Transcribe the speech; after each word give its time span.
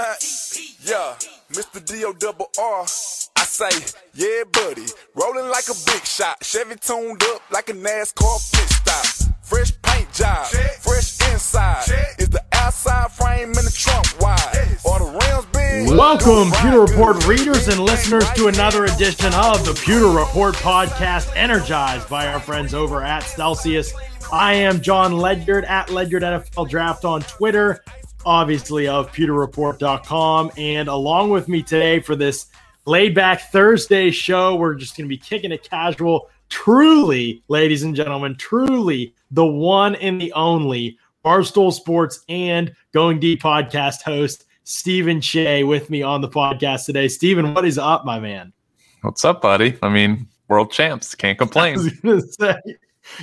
yeah, 0.00 1.16
Mr. 1.52 1.84
D-O 1.84 2.12
double 2.14 2.50
R. 2.58 2.82
I 2.82 3.44
say, 3.44 3.68
yeah, 4.14 4.44
buddy. 4.50 4.86
Rolling 5.14 5.50
like 5.50 5.68
a 5.68 5.74
big 5.86 6.04
shot. 6.04 6.42
Chevy 6.42 6.76
tuned 6.76 7.22
up 7.24 7.42
like 7.50 7.68
a 7.68 7.74
NASCAR 7.74 8.52
pit 8.52 8.68
stop. 8.68 9.30
Fresh 9.42 9.72
paint 9.82 10.10
job, 10.12 10.46
fresh 10.46 11.20
inside. 11.32 11.82
Is 12.18 12.28
the 12.28 12.42
outside 12.52 13.10
frame 13.10 13.48
in 13.48 13.64
the 13.64 13.74
trunk 13.76 14.06
wide? 14.20 14.78
Or 14.84 15.00
the 15.00 15.04
rims 15.04 15.46
big? 15.52 15.98
Welcome, 15.98 16.52
Pewter 16.60 16.82
Report 16.82 17.26
readers 17.26 17.66
and 17.68 17.80
listeners, 17.80 18.30
to 18.36 18.46
another 18.46 18.84
edition 18.84 19.34
of 19.34 19.66
the 19.66 19.78
Pewter 19.84 20.08
Report 20.08 20.54
podcast, 20.54 21.34
energized 21.34 22.08
by 22.08 22.28
our 22.28 22.38
friends 22.38 22.74
over 22.74 23.02
at 23.02 23.24
Celsius. 23.24 23.92
I 24.32 24.54
am 24.54 24.80
John 24.80 25.18
Ledyard 25.18 25.64
at 25.64 25.90
Ledyard 25.90 26.22
NFL 26.22 26.68
Draft 26.70 27.04
on 27.04 27.22
Twitter, 27.22 27.82
obviously 28.24 28.88
of 28.88 29.10
pewterreport.com. 29.12 30.50
And 30.56 30.88
along 30.88 31.30
with 31.30 31.48
me 31.48 31.62
today 31.62 32.00
for 32.00 32.16
this 32.16 32.46
laid 32.86 33.14
back 33.14 33.50
Thursday 33.50 34.10
show, 34.10 34.56
we're 34.56 34.74
just 34.74 34.96
going 34.96 35.06
to 35.06 35.08
be 35.08 35.18
kicking 35.18 35.52
it 35.52 35.68
casual. 35.68 36.30
Truly, 36.48 37.42
ladies 37.48 37.82
and 37.82 37.94
gentlemen, 37.94 38.36
truly 38.36 39.14
the 39.30 39.46
one 39.46 39.94
and 39.96 40.20
the 40.20 40.32
only 40.32 40.98
Barstool 41.24 41.72
Sports 41.72 42.24
and 42.28 42.74
Going 42.92 43.20
Deep 43.20 43.42
podcast 43.42 44.02
host, 44.02 44.46
Stephen 44.64 45.20
Shea, 45.20 45.64
with 45.64 45.90
me 45.90 46.02
on 46.02 46.20
the 46.20 46.28
podcast 46.28 46.86
today. 46.86 47.08
Stephen, 47.08 47.54
what 47.54 47.64
is 47.64 47.78
up, 47.78 48.04
my 48.04 48.18
man? 48.18 48.52
What's 49.02 49.24
up, 49.24 49.40
buddy? 49.42 49.78
I 49.82 49.88
mean, 49.88 50.28
world 50.48 50.72
champs. 50.72 51.14
Can't 51.14 51.38
complain. 51.38 51.78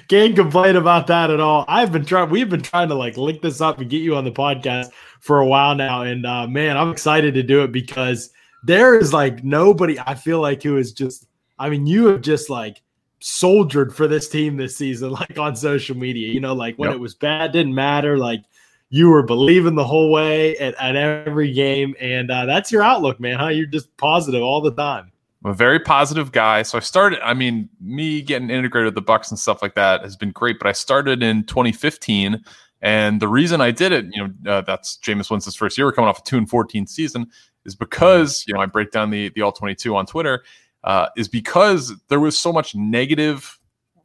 Can't 0.08 0.36
complain 0.36 0.76
about 0.76 1.08
that 1.08 1.30
at 1.30 1.40
all. 1.40 1.66
I've 1.68 1.92
been 1.92 2.06
trying. 2.06 2.30
We've 2.30 2.50
been 2.50 2.62
trying 2.62 2.90
to 2.90 2.96
like 2.96 3.18
link 3.18 3.42
this 3.42 3.62
up 3.62 3.80
and 3.80 3.90
get 3.90 4.02
you 4.02 4.16
on 4.16 4.24
the 4.24 4.32
podcast 4.32 4.90
for 5.20 5.40
a 5.40 5.46
while 5.48 5.76
now, 5.76 6.02
and 6.04 6.26
uh, 6.26 6.48
man, 6.48 6.78
I'm 6.78 6.92
excited 6.92 7.34
to 7.34 7.44
do 7.44 7.64
it 7.64 7.72
because 7.72 8.30
there 8.64 8.98
is 8.98 9.14
like 9.14 9.44
nobody 9.44 10.00
I 10.00 10.16
feel 10.16 10.42
like 10.42 10.64
who 10.64 10.78
is 10.78 10.92
just. 10.92 11.28
I 11.60 11.70
mean, 11.70 11.88
you 11.88 12.06
have 12.08 12.22
just 12.22 12.50
like 12.50 12.82
soldiered 13.20 13.96
for 13.96 14.08
this 14.08 14.30
team 14.30 14.58
this 14.58 14.78
season, 14.78 15.10
like 15.12 15.38
on 15.40 15.56
social 15.56 15.98
media. 15.98 16.32
You 16.32 16.40
know, 16.40 16.54
like 16.54 16.76
when 16.78 16.90
Yep. 16.90 16.98
it 16.98 17.02
was 17.02 17.16
bad, 17.16 17.52
didn't 17.52 17.74
matter. 17.76 18.18
Like 18.18 18.44
you 18.90 19.10
were 19.10 19.24
believing 19.24 19.76
the 19.76 19.84
whole 19.84 20.12
way 20.12 20.56
at, 20.58 20.76
at 20.76 20.96
every 20.96 21.52
game, 21.54 21.96
and 22.00 22.30
uh, 22.32 22.46
that's 22.46 22.72
your 22.72 22.84
outlook, 22.84 23.20
man. 23.20 23.38
Huh? 23.38 23.48
You're 23.48 23.66
just 23.66 23.96
positive 23.98 24.42
all 24.42 24.62
the 24.62 24.72
time. 24.72 25.12
I'm 25.48 25.54
a 25.54 25.56
very 25.56 25.80
positive 25.80 26.34
guy. 26.34 26.62
So 26.64 26.78
I 26.78 26.82
started, 26.82 27.26
I 27.26 27.34
mean, 27.34 27.70
me 27.80 28.22
getting 28.22 28.50
integrated 28.50 28.88
with 28.88 28.96
the 28.96 29.02
Bucks 29.02 29.32
and 29.32 29.40
stuff 29.40 29.62
like 29.62 29.76
that 29.76 30.02
has 30.02 30.18
been 30.18 30.32
great, 30.32 30.60
but 30.60 30.68
I 30.68 30.74
started 30.74 31.24
in 31.24 31.46
2015. 31.46 32.44
And 32.82 33.22
the 33.22 33.30
reason 33.30 33.62
I 33.62 33.72
did 33.72 33.94
it, 33.94 34.08
you 34.12 34.28
know, 34.28 34.52
uh, 34.52 34.62
that's 34.62 34.98
Jameis 34.98 35.32
Winston's 35.32 35.56
first 35.56 35.78
year. 35.78 35.88
We're 35.88 35.94
coming 35.94 36.10
off 36.10 36.20
a 36.20 36.24
2 36.24 36.38
and 36.38 36.50
14 36.50 36.86
season, 36.86 37.28
is 37.64 37.76
because, 37.76 38.44
you 38.46 38.54
know, 38.54 38.60
I 38.60 38.66
break 38.66 38.92
down 38.92 39.10
the, 39.10 39.30
the 39.30 39.42
all 39.42 39.54
22 39.54 39.96
on 39.96 40.06
Twitter, 40.06 40.44
uh, 40.84 41.08
is 41.16 41.30
because 41.30 41.94
there 42.10 42.20
was 42.20 42.38
so 42.38 42.52
much 42.52 42.76
negative 42.76 43.58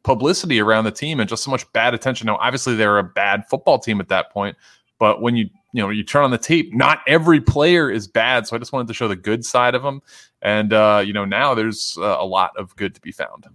publicity 0.05 0.61
around 0.61 0.84
the 0.84 0.93
team 0.93 1.19
and 1.19 1.29
just 1.29 1.43
so 1.43 1.51
much 1.51 1.71
bad 1.73 1.93
attention. 1.93 2.29
Now, 2.29 2.37
obviously, 2.41 2.77
they're 2.77 2.99
a 2.99 3.05
bad 3.05 3.49
football 3.51 3.81
team 3.81 4.01
at 4.01 4.06
that 4.11 4.31
point, 4.31 4.56
but 5.01 5.21
when 5.21 5.34
you 5.34 5.51
you 5.73 5.83
know 5.83 5.91
you 5.91 6.03
turn 6.03 6.25
on 6.25 6.31
the 6.31 6.39
tape, 6.39 6.75
not 6.75 7.01
every 7.06 7.41
player 7.41 7.91
is 7.91 8.06
bad. 8.06 8.47
So 8.47 8.56
I 8.56 8.59
just 8.59 8.73
wanted 8.73 8.89
to 8.89 8.95
show 8.95 9.09
the 9.09 9.17
good 9.17 9.45
side 9.45 9.75
of 9.75 9.83
them, 9.83 10.03
and 10.41 10.73
uh, 10.73 11.03
you 11.05 11.12
know 11.12 11.25
now 11.25 11.55
there's 11.55 11.97
uh, 11.98 12.17
a 12.19 12.25
lot 12.25 12.53
of 12.56 12.75
good 12.77 12.95
to 12.95 13.01
be 13.01 13.12
found. 13.12 13.47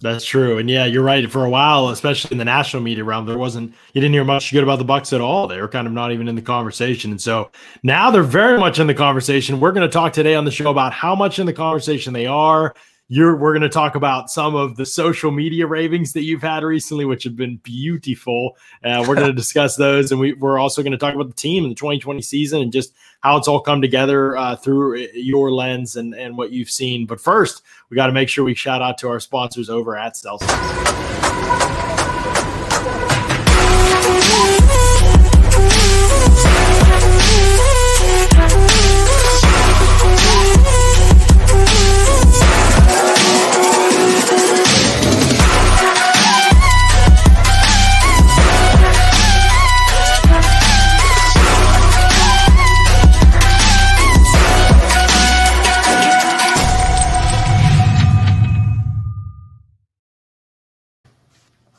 That's 0.00 0.24
true, 0.24 0.58
and 0.58 0.70
yeah, 0.70 0.84
you're 0.84 1.02
right. 1.02 1.30
For 1.30 1.44
a 1.44 1.50
while, 1.50 1.88
especially 1.88 2.32
in 2.32 2.38
the 2.38 2.44
national 2.44 2.82
media 2.82 3.04
realm, 3.04 3.26
there 3.26 3.38
wasn't 3.38 3.74
you 3.92 4.00
didn't 4.00 4.14
hear 4.14 4.24
much 4.24 4.52
good 4.52 4.62
about 4.62 4.78
the 4.78 4.84
Bucks 4.84 5.12
at 5.12 5.20
all. 5.20 5.46
They 5.48 5.60
were 5.60 5.68
kind 5.68 5.86
of 5.86 5.92
not 5.92 6.12
even 6.12 6.28
in 6.28 6.34
the 6.34 6.42
conversation, 6.42 7.10
and 7.10 7.20
so 7.20 7.50
now 7.82 8.10
they're 8.10 8.22
very 8.22 8.58
much 8.58 8.78
in 8.78 8.86
the 8.86 8.94
conversation. 8.94 9.60
We're 9.60 9.72
going 9.72 9.88
to 9.88 9.92
talk 9.92 10.12
today 10.12 10.34
on 10.34 10.44
the 10.44 10.50
show 10.50 10.70
about 10.70 10.92
how 10.92 11.14
much 11.14 11.38
in 11.38 11.46
the 11.46 11.52
conversation 11.52 12.12
they 12.12 12.26
are. 12.26 12.74
You're, 13.08 13.36
we're 13.36 13.52
going 13.52 13.62
to 13.62 13.68
talk 13.68 13.94
about 13.94 14.30
some 14.30 14.56
of 14.56 14.76
the 14.76 14.84
social 14.84 15.30
media 15.30 15.66
ravings 15.66 16.12
that 16.14 16.22
you've 16.22 16.42
had 16.42 16.64
recently, 16.64 17.04
which 17.04 17.22
have 17.22 17.36
been 17.36 17.58
beautiful. 17.58 18.56
Uh, 18.82 19.04
we're 19.06 19.14
going 19.14 19.26
to 19.28 19.32
discuss 19.32 19.76
those, 19.76 20.10
and 20.10 20.20
we, 20.20 20.32
we're 20.32 20.58
also 20.58 20.82
going 20.82 20.92
to 20.92 20.98
talk 20.98 21.14
about 21.14 21.28
the 21.28 21.34
team 21.34 21.62
in 21.62 21.68
the 21.68 21.76
2020 21.76 22.20
season 22.20 22.62
and 22.62 22.72
just 22.72 22.94
how 23.20 23.36
it's 23.36 23.46
all 23.46 23.60
come 23.60 23.80
together 23.80 24.36
uh, 24.36 24.56
through 24.56 24.96
your 25.14 25.52
lens 25.52 25.94
and, 25.94 26.14
and 26.14 26.36
what 26.36 26.50
you've 26.50 26.70
seen. 26.70 27.06
But 27.06 27.20
first, 27.20 27.62
we 27.90 27.94
got 27.94 28.06
to 28.06 28.12
make 28.12 28.28
sure 28.28 28.44
we 28.44 28.54
shout 28.54 28.82
out 28.82 28.98
to 28.98 29.08
our 29.08 29.20
sponsors 29.20 29.70
over 29.70 29.96
at 29.96 30.16
Celsius. 30.16 31.25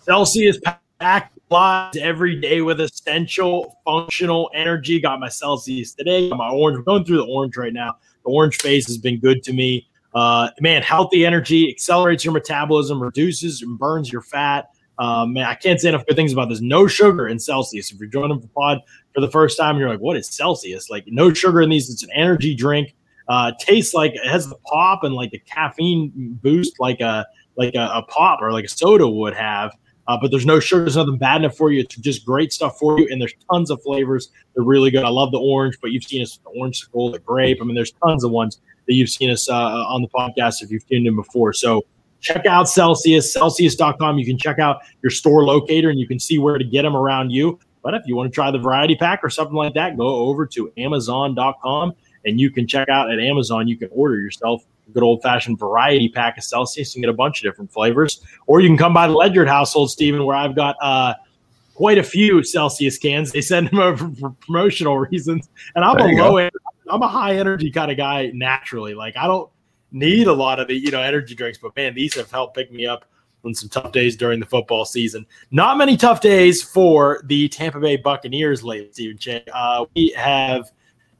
Celsius 0.08 0.58
packed 1.02 1.38
lives 1.50 1.98
every 1.98 2.40
day 2.40 2.62
with 2.62 2.80
essential 2.80 3.78
functional 3.84 4.50
energy. 4.54 5.02
Got 5.02 5.20
my 5.20 5.28
Celsius 5.28 5.94
today. 5.94 6.30
Got 6.30 6.38
my 6.38 6.50
orange. 6.50 6.86
Going 6.86 7.04
through 7.04 7.18
the 7.18 7.26
orange 7.26 7.58
right 7.58 7.74
now. 7.74 7.98
The 8.24 8.32
orange 8.32 8.56
phase 8.56 8.88
has 8.88 8.98
been 8.98 9.20
good 9.20 9.44
to 9.44 9.52
me. 9.52 9.86
Uh, 10.16 10.50
man, 10.62 10.82
healthy 10.82 11.26
energy 11.26 11.70
accelerates 11.70 12.24
your 12.24 12.34
metabolism, 12.34 13.04
reduces 13.04 13.62
and 13.62 13.78
burns 13.78 14.10
your 14.10 14.22
fat. 14.22 14.70
Um, 14.98 15.34
man, 15.34 15.46
I 15.46 15.56
can't 15.56 15.80
say 15.80 15.90
enough 15.90 16.06
good 16.06 16.16
things 16.16 16.32
about 16.32 16.48
this. 16.48 16.62
No 16.62 16.88
sugar 16.88 17.28
in 17.28 17.38
Celsius. 17.38 17.92
If 17.92 18.00
you're 18.00 18.08
joining 18.08 18.40
the 18.40 18.48
pod 18.48 18.80
for 19.14 19.20
the 19.20 19.30
first 19.30 19.58
time, 19.58 19.78
you're 19.78 19.90
like, 19.90 20.00
"What 20.00 20.16
is 20.16 20.30
Celsius?" 20.30 20.90
Like, 20.90 21.04
no 21.08 21.34
sugar 21.34 21.62
in 21.62 21.70
these. 21.70 21.90
It's 21.90 22.02
an 22.02 22.10
energy 22.16 22.56
drink. 22.56 22.96
Uh, 23.28 23.52
tastes 23.60 23.94
like 23.94 24.14
it 24.16 24.26
has 24.26 24.48
the 24.48 24.56
pop 24.66 25.04
and 25.04 25.14
like 25.14 25.32
the 25.32 25.40
caffeine 25.40 26.12
boost, 26.42 26.80
like 26.80 27.02
a 27.02 27.28
like 27.58 27.76
a, 27.76 27.92
a 27.94 28.02
pop 28.04 28.42
or 28.42 28.54
like 28.54 28.66
a 28.66 28.70
soda 28.70 29.08
would 29.08 29.36
have. 29.36 29.76
Uh, 30.08 30.18
but 30.22 30.32
there's 30.32 30.46
no 30.46 30.60
sugar. 30.60 30.84
There's 30.84 30.96
nothing 30.96 31.18
bad 31.18 31.42
enough 31.42 31.58
for 31.58 31.72
you. 31.72 31.82
It's 31.82 31.96
just 31.96 32.26
great 32.26 32.54
stuff 32.54 32.80
for 32.80 33.00
you. 33.00 33.08
And 33.12 33.22
there's 33.22 33.34
tons 33.52 33.70
of 33.70 33.82
flavors. 33.84 34.32
They're 34.56 34.64
really 34.64 34.90
good. 34.90 35.04
I 35.04 35.10
love 35.10 35.32
the 35.32 35.40
orange, 35.40 35.78
but 35.82 35.92
you've 35.92 36.04
seen 36.04 36.22
us 36.22 36.40
the 36.44 36.50
orange 36.52 36.78
skull, 36.78 37.12
the 37.12 37.20
grape. 37.20 37.60
I 37.62 37.66
mean, 37.66 37.76
there's 37.76 37.92
tons 38.04 38.24
of 38.24 38.32
ones 38.32 38.60
that 38.88 38.94
you've 38.94 39.10
seen 39.10 39.30
us 39.30 39.50
uh, 39.50 39.54
on 39.54 40.02
the 40.02 40.08
podcast 40.08 40.62
if 40.62 40.72
you've 40.72 40.88
tuned 40.88 41.08
in 41.08 41.16
before. 41.16 41.52
So 41.52 41.86
check 42.22 42.46
out 42.46 42.70
Celsius, 42.70 43.34
Celsius.com. 43.34 44.18
You 44.18 44.26
can 44.26 44.38
check 44.38 44.60
out 44.60 44.80
your 45.04 45.10
store 45.10 45.44
locator 45.44 45.90
and 45.90 46.00
you 46.00 46.08
can 46.08 46.20
see 46.20 46.40
where 46.40 46.58
to 46.58 46.64
get 46.64 46.84
them 46.84 46.96
around 46.96 47.32
you. 47.32 47.60
But 47.84 47.94
if 47.94 48.04
you 48.06 48.16
want 48.16 48.32
to 48.32 48.36
try 48.36 48.50
the 48.50 48.60
variety 48.60 48.96
pack 48.96 49.22
or 49.24 49.30
something 49.30 49.56
like 49.56 49.74
that, 49.76 49.98
go 49.98 50.08
over 50.08 50.46
to 50.48 50.72
Amazon.com 50.78 51.94
and 52.26 52.40
you 52.40 52.50
can 52.50 52.68
check 52.68 52.90
out 52.90 53.12
at 53.12 53.20
Amazon. 53.20 53.68
You 53.68 53.78
can 53.78 53.90
order 53.92 54.18
yourself 54.18 54.64
good 54.94 55.04
old 55.04 55.22
fashioned 55.22 55.60
variety 55.60 56.10
pack 56.10 56.38
of 56.38 56.44
Celsius 56.44 56.96
and 56.96 57.04
get 57.04 57.10
a 57.10 57.14
bunch 57.14 57.40
of 57.44 57.50
different 57.50 57.72
flavors. 57.72 58.22
Or 58.46 58.62
you 58.62 58.70
can 58.70 58.78
come 58.78 58.94
by 58.94 59.08
the 59.08 59.14
Ledyard 59.14 59.48
household, 59.48 59.92
Stephen, 59.92 60.26
where 60.26 60.36
I've 60.36 60.56
got 60.56 60.76
uh, 60.82 61.14
quite 61.76 61.98
a 61.98 62.04
few 62.04 62.44
Celsius 62.44 62.98
cans. 62.98 63.32
They 63.32 63.42
send 63.42 63.70
them 63.70 63.80
over 63.80 64.10
for 64.20 64.30
promotional 64.42 64.98
reasons, 65.12 65.50
and 65.76 65.84
I'm 65.86 65.98
There 65.98 66.08
a 66.08 66.16
low, 66.16 66.32
go. 66.32 66.38
en- 66.38 66.52
I'm 66.90 67.02
a 67.02 67.08
high 67.08 67.36
energy 67.36 67.70
kind 67.70 67.92
of 67.92 67.98
guy 67.98 68.32
naturally. 68.34 68.94
Like 68.94 69.18
I 69.18 69.28
don't 69.28 69.50
need 69.92 70.28
a 70.28 70.34
lot 70.34 70.60
of 70.60 70.68
the 70.68 70.76
you 70.76 70.92
know 70.92 71.02
energy 71.02 71.36
drinks, 71.36 71.58
but 71.58 71.76
man, 71.76 71.94
these 71.94 72.16
have 72.16 72.32
helped 72.32 72.56
pick 72.56 72.72
me 72.72 72.86
up 72.86 73.06
on 73.46 73.54
some 73.54 73.70
tough 73.70 73.92
days 73.92 74.16
during 74.16 74.40
the 74.40 74.46
football 74.46 74.84
season. 74.86 75.26
Not 75.52 75.78
many 75.78 75.96
tough 75.96 76.22
days 76.22 76.64
for 76.64 77.22
the 77.26 77.48
Tampa 77.50 77.80
Bay 77.80 77.96
Buccaneers 77.98 78.64
lately, 78.64 78.90
Stephen. 78.92 79.42
Uh, 79.54 79.86
we 79.96 80.10
have 80.18 80.72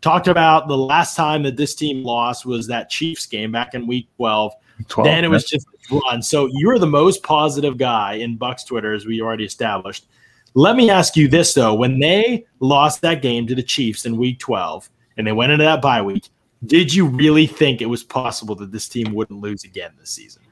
talked 0.02 0.28
about 0.28 0.68
the 0.68 0.78
last 0.78 1.16
time 1.16 1.44
that 1.44 1.58
this 1.58 1.76
team 1.76 2.04
lost 2.04 2.46
was 2.46 2.68
that 2.68 2.90
Chiefs 2.90 3.26
game 3.26 3.52
back 3.52 3.74
in 3.74 3.88
Week 3.88 4.08
12. 4.18 4.54
12, 4.90 5.06
then 5.06 5.26
it 5.26 5.30
was 5.30 5.44
just 5.44 5.66
a 5.92 5.96
run. 5.96 6.22
So 6.22 6.50
you're 6.54 6.78
the 6.78 6.86
most 6.86 7.24
positive 7.24 7.78
guy 7.78 8.14
in 8.14 8.38
Bucks 8.38 8.64
Twitter, 8.64 8.94
as 8.94 9.06
we 9.06 9.22
already 9.22 9.44
established. 9.44 10.06
Let 10.54 10.76
me 10.76 10.90
ask 10.90 11.16
you 11.16 11.28
this 11.28 11.54
though: 11.54 11.74
when 11.74 12.00
they 12.00 12.46
lost 12.60 13.02
that 13.02 13.22
game 13.22 13.48
to 13.48 13.56
the 13.56 13.64
Chiefs 13.64 14.06
in 14.06 14.18
Week 14.18 14.38
12, 14.40 14.90
and 15.18 15.26
they 15.26 15.32
went 15.32 15.52
into 15.52 15.66
that 15.66 15.82
bye 15.82 16.02
week, 16.02 16.30
did 16.66 16.94
you 16.94 17.08
really 17.08 17.48
think 17.48 17.82
it 17.82 17.88
was 17.88 18.04
possible 18.04 18.56
that 18.56 18.72
this 18.72 18.88
team 18.88 19.14
wouldn't 19.14 19.40
lose 19.40 19.64
again 19.64 19.92
this 20.00 20.12
season? 20.12 20.44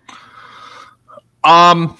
Um, 1.44 1.98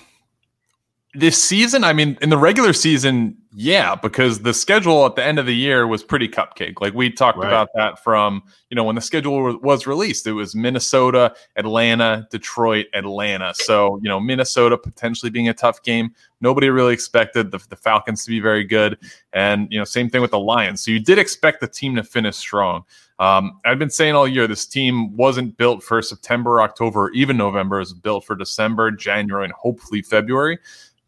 this 1.14 1.42
season, 1.42 1.84
I 1.84 1.94
mean, 1.94 2.18
in 2.22 2.30
the 2.30 2.38
regular 2.38 2.74
season, 2.74 3.38
Yeah, 3.58 3.96
because 3.96 4.42
the 4.42 4.54
schedule 4.54 5.06
at 5.06 5.16
the 5.16 5.24
end 5.24 5.40
of 5.40 5.46
the 5.46 5.56
year 5.56 5.88
was 5.88 6.04
pretty 6.04 6.28
cupcake. 6.28 6.82
Like 6.82 6.94
we 6.94 7.10
talked 7.10 7.38
right. 7.38 7.48
about 7.48 7.70
that 7.76 8.04
from, 8.04 8.44
you 8.70 8.76
know, 8.76 8.84
when 8.84 8.96
the 8.96 9.02
schedule 9.02 9.58
was 9.60 9.88
released, 9.88 10.28
it 10.28 10.34
was 10.34 10.54
Minnesota, 10.54 11.34
Atlanta, 11.56 12.28
Detroit, 12.32 12.88
Atlanta. 12.94 13.54
So, 13.56 13.98
you 14.04 14.10
know, 14.10 14.20
Minnesota 14.20 14.78
potentially 14.78 15.30
being 15.30 15.48
a 15.48 15.54
tough 15.54 15.82
game. 15.84 16.14
Nobody 16.42 16.70
really 16.70 16.94
expected 16.94 17.52
the, 17.52 17.66
the 17.70 17.78
Falcons 17.78 18.26
to 18.26 18.30
be 18.30 18.42
very 18.42 18.66
good. 18.66 18.98
And, 19.32 19.72
you 19.72 19.80
know, 19.80 19.86
same 19.86 20.10
thing 20.10 20.22
with 20.22 20.32
the 20.32 20.40
Lions. 20.40 20.84
So 20.84 20.92
you 20.92 21.00
did 21.00 21.18
expect 21.18 21.62
the 21.62 21.68
team 21.68 21.96
to 21.96 22.04
finish 22.04 22.36
strong. 22.36 22.84
Um, 23.20 23.62
I've 23.64 23.80
been 23.80 23.90
saying 23.90 24.16
all 24.16 24.28
year 24.28 24.48
this 24.48 24.66
team 24.66 25.16
wasn't 25.16 25.56
built 25.56 25.82
for 25.82 26.02
September, 26.02 26.62
October, 26.62 27.06
or 27.06 27.12
even 27.12 27.38
November. 27.38 27.78
It 27.78 27.80
was 27.80 27.94
built 27.94 28.26
for 28.26 28.36
December, 28.36 28.92
January, 28.92 29.46
and 29.46 29.54
hopefully 29.54 30.02
February 30.02 30.60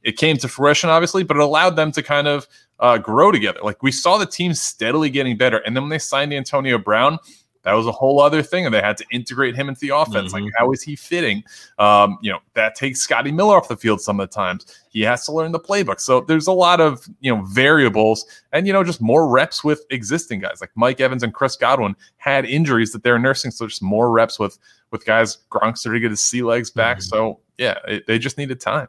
it 0.07 0.15
came 0.15 0.37
to 0.37 0.47
fruition, 0.47 0.89
obviously, 0.89 1.23
but 1.23 1.35
it 1.35 1.43
allowed 1.43 1.75
them 1.75 1.91
to 1.91 2.01
kind 2.01 2.29
of 2.29 2.47
uh, 2.79 2.97
grow 2.97 3.29
together. 3.29 3.59
Like 3.61 3.83
we 3.83 3.91
saw 3.91 4.17
the 4.17 4.25
team 4.25 4.53
steadily 4.53 5.09
getting 5.09 5.35
better. 5.35 5.57
And 5.57 5.75
then 5.75 5.83
when 5.83 5.89
they 5.89 5.99
signed 5.99 6.33
Antonio 6.33 6.77
Brown, 6.77 7.19
that 7.63 7.73
was 7.73 7.87
a 7.87 7.91
whole 7.91 8.21
other 8.21 8.41
thing. 8.41 8.65
And 8.65 8.73
they 8.73 8.79
had 8.79 8.95
to 8.95 9.05
integrate 9.11 9.53
him 9.53 9.67
into 9.67 9.81
the 9.81 9.89
offense. 9.89 10.31
Mm-hmm. 10.31 10.45
Like, 10.45 10.53
how 10.57 10.71
is 10.71 10.81
he 10.81 10.95
fitting? 10.95 11.43
Um, 11.77 12.19
you 12.21 12.31
know, 12.31 12.39
that 12.53 12.75
takes 12.75 13.01
Scotty 13.01 13.33
Miller 13.33 13.57
off 13.57 13.67
the 13.67 13.75
field 13.75 13.99
some 13.99 14.21
of 14.21 14.29
the 14.29 14.33
times. 14.33 14.65
He 14.87 15.01
has 15.01 15.25
to 15.25 15.33
learn 15.33 15.51
the 15.51 15.59
playbook. 15.59 15.99
So 15.99 16.21
there's 16.21 16.47
a 16.47 16.53
lot 16.53 16.79
of, 16.79 17.05
you 17.19 17.35
know, 17.35 17.41
variables 17.43 18.25
and, 18.53 18.65
you 18.65 18.71
know, 18.71 18.85
just 18.85 19.01
more 19.01 19.27
reps 19.27 19.61
with 19.61 19.85
existing 19.89 20.39
guys 20.39 20.61
like 20.61 20.71
Mike 20.75 21.01
Evans 21.01 21.21
and 21.21 21.33
Chris 21.33 21.57
Godwin 21.57 21.97
had 22.15 22.45
injuries 22.45 22.93
that 22.93 23.03
they're 23.03 23.19
nursing. 23.19 23.51
So 23.51 23.67
just 23.67 23.83
more 23.83 24.09
reps 24.09 24.39
with, 24.39 24.57
with 24.91 25.05
guys. 25.05 25.39
Gronk's 25.51 25.81
starting 25.81 26.01
to 26.01 26.05
get 26.05 26.11
his 26.11 26.21
sea 26.21 26.43
legs 26.43 26.69
back. 26.69 26.99
Mm-hmm. 26.99 27.15
So 27.15 27.41
yeah, 27.57 27.79
it, 27.85 28.07
they 28.07 28.17
just 28.17 28.37
needed 28.37 28.61
time. 28.61 28.87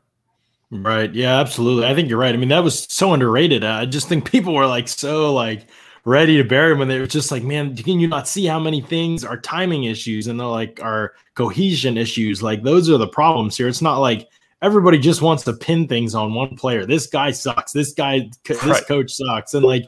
Right. 0.71 1.13
Yeah, 1.15 1.41
absolutely. 1.41 1.87
I 1.87 1.95
think 1.95 2.09
you're 2.11 2.19
right. 2.19 2.35
I 2.35 2.37
mean, 2.37 2.51
that 2.51 2.63
was 2.63 2.87
so 2.93 3.15
underrated. 3.15 3.65
I 3.65 3.87
just 3.87 4.09
think 4.09 4.31
people 4.31 4.55
were 4.55 4.67
like 4.67 4.87
so 4.87 5.33
like 5.33 5.67
ready 6.05 6.37
to 6.37 6.45
bury 6.45 6.73
him 6.73 6.79
when 6.79 6.89
they 6.89 7.01
were 7.01 7.07
just 7.07 7.31
like, 7.31 7.43
man, 7.43 7.75
can 7.75 7.99
you 7.99 8.07
not 8.07 8.29
see 8.29 8.45
how 8.45 8.59
many 8.59 8.83
things 8.83 9.25
are 9.25 9.39
timing 9.39 9.85
issues 9.85 10.27
and 10.27 10.39
they're 10.39 10.47
like 10.47 10.79
are 10.83 11.15
cohesion 11.35 11.97
issues? 11.97 12.43
Like 12.43 12.63
those 12.63 12.91
are 12.91 12.99
the 12.99 13.09
problems 13.09 13.57
here. 13.57 13.69
It's 13.69 13.81
not 13.81 13.99
like 13.99 14.29
everybody 14.61 14.99
just 14.99 15.23
wants 15.23 15.43
to 15.45 15.55
pin 15.55 15.89
things 15.89 16.15
on 16.15 16.35
one 16.35 16.55
player. 16.57 16.85
This 16.85 17.07
guy 17.07 17.31
sucks. 17.31 17.73
This 17.73 17.95
guy, 17.95 18.29
this 18.45 18.63
right. 18.63 18.87
coach 18.87 19.13
sucks. 19.13 19.55
And 19.55 19.65
like 19.65 19.85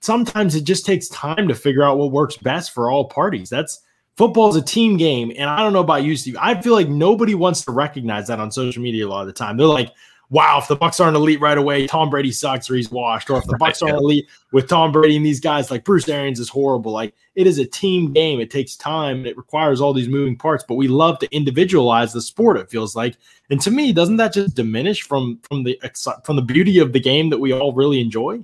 sometimes 0.00 0.54
it 0.54 0.64
just 0.64 0.86
takes 0.86 1.08
time 1.08 1.46
to 1.46 1.54
figure 1.54 1.82
out 1.82 1.98
what 1.98 2.10
works 2.10 2.38
best 2.38 2.72
for 2.72 2.90
all 2.90 3.04
parties. 3.04 3.50
That's 3.50 3.82
football 4.16 4.48
is 4.48 4.56
a 4.56 4.62
team 4.62 4.96
game. 4.96 5.30
And 5.36 5.50
I 5.50 5.58
don't 5.58 5.74
know 5.74 5.80
about 5.80 6.04
you, 6.04 6.16
Steve. 6.16 6.36
I 6.40 6.58
feel 6.60 6.72
like 6.72 6.88
nobody 6.88 7.34
wants 7.34 7.62
to 7.66 7.70
recognize 7.70 8.28
that 8.28 8.40
on 8.40 8.50
social 8.50 8.82
media 8.82 9.06
a 9.06 9.08
lot 9.08 9.20
of 9.20 9.26
the 9.26 9.32
time. 9.34 9.58
They're 9.58 9.66
like, 9.66 9.92
wow, 10.32 10.58
if 10.58 10.66
the 10.66 10.74
Bucks 10.74 10.98
aren't 10.98 11.14
elite 11.14 11.42
right 11.42 11.58
away, 11.58 11.86
Tom 11.86 12.08
Brady 12.08 12.32
sucks 12.32 12.70
or 12.70 12.74
he's 12.74 12.90
washed. 12.90 13.28
Or 13.28 13.36
if 13.36 13.44
the 13.44 13.58
Bucks 13.58 13.82
aren't 13.82 13.98
elite 13.98 14.26
with 14.50 14.66
Tom 14.66 14.90
Brady 14.90 15.14
and 15.14 15.26
these 15.26 15.40
guys 15.40 15.70
like 15.70 15.84
Bruce 15.84 16.08
Arians 16.08 16.40
is 16.40 16.48
horrible. 16.48 16.90
Like 16.90 17.14
it 17.34 17.46
is 17.46 17.58
a 17.58 17.66
team 17.66 18.14
game. 18.14 18.40
It 18.40 18.50
takes 18.50 18.74
time. 18.74 19.26
It 19.26 19.36
requires 19.36 19.82
all 19.82 19.92
these 19.92 20.08
moving 20.08 20.36
parts, 20.36 20.64
but 20.66 20.76
we 20.76 20.88
love 20.88 21.18
to 21.18 21.36
individualize 21.36 22.14
the 22.14 22.22
sport. 22.22 22.56
It 22.56 22.70
feels 22.70 22.96
like, 22.96 23.18
and 23.50 23.60
to 23.60 23.70
me, 23.70 23.92
doesn't 23.92 24.16
that 24.16 24.32
just 24.32 24.54
diminish 24.54 25.02
from 25.02 25.38
from 25.42 25.64
the 25.64 25.78
from 26.24 26.36
the 26.36 26.42
beauty 26.42 26.78
of 26.78 26.94
the 26.94 27.00
game 27.00 27.28
that 27.28 27.38
we 27.38 27.52
all 27.52 27.74
really 27.74 28.00
enjoy? 28.00 28.42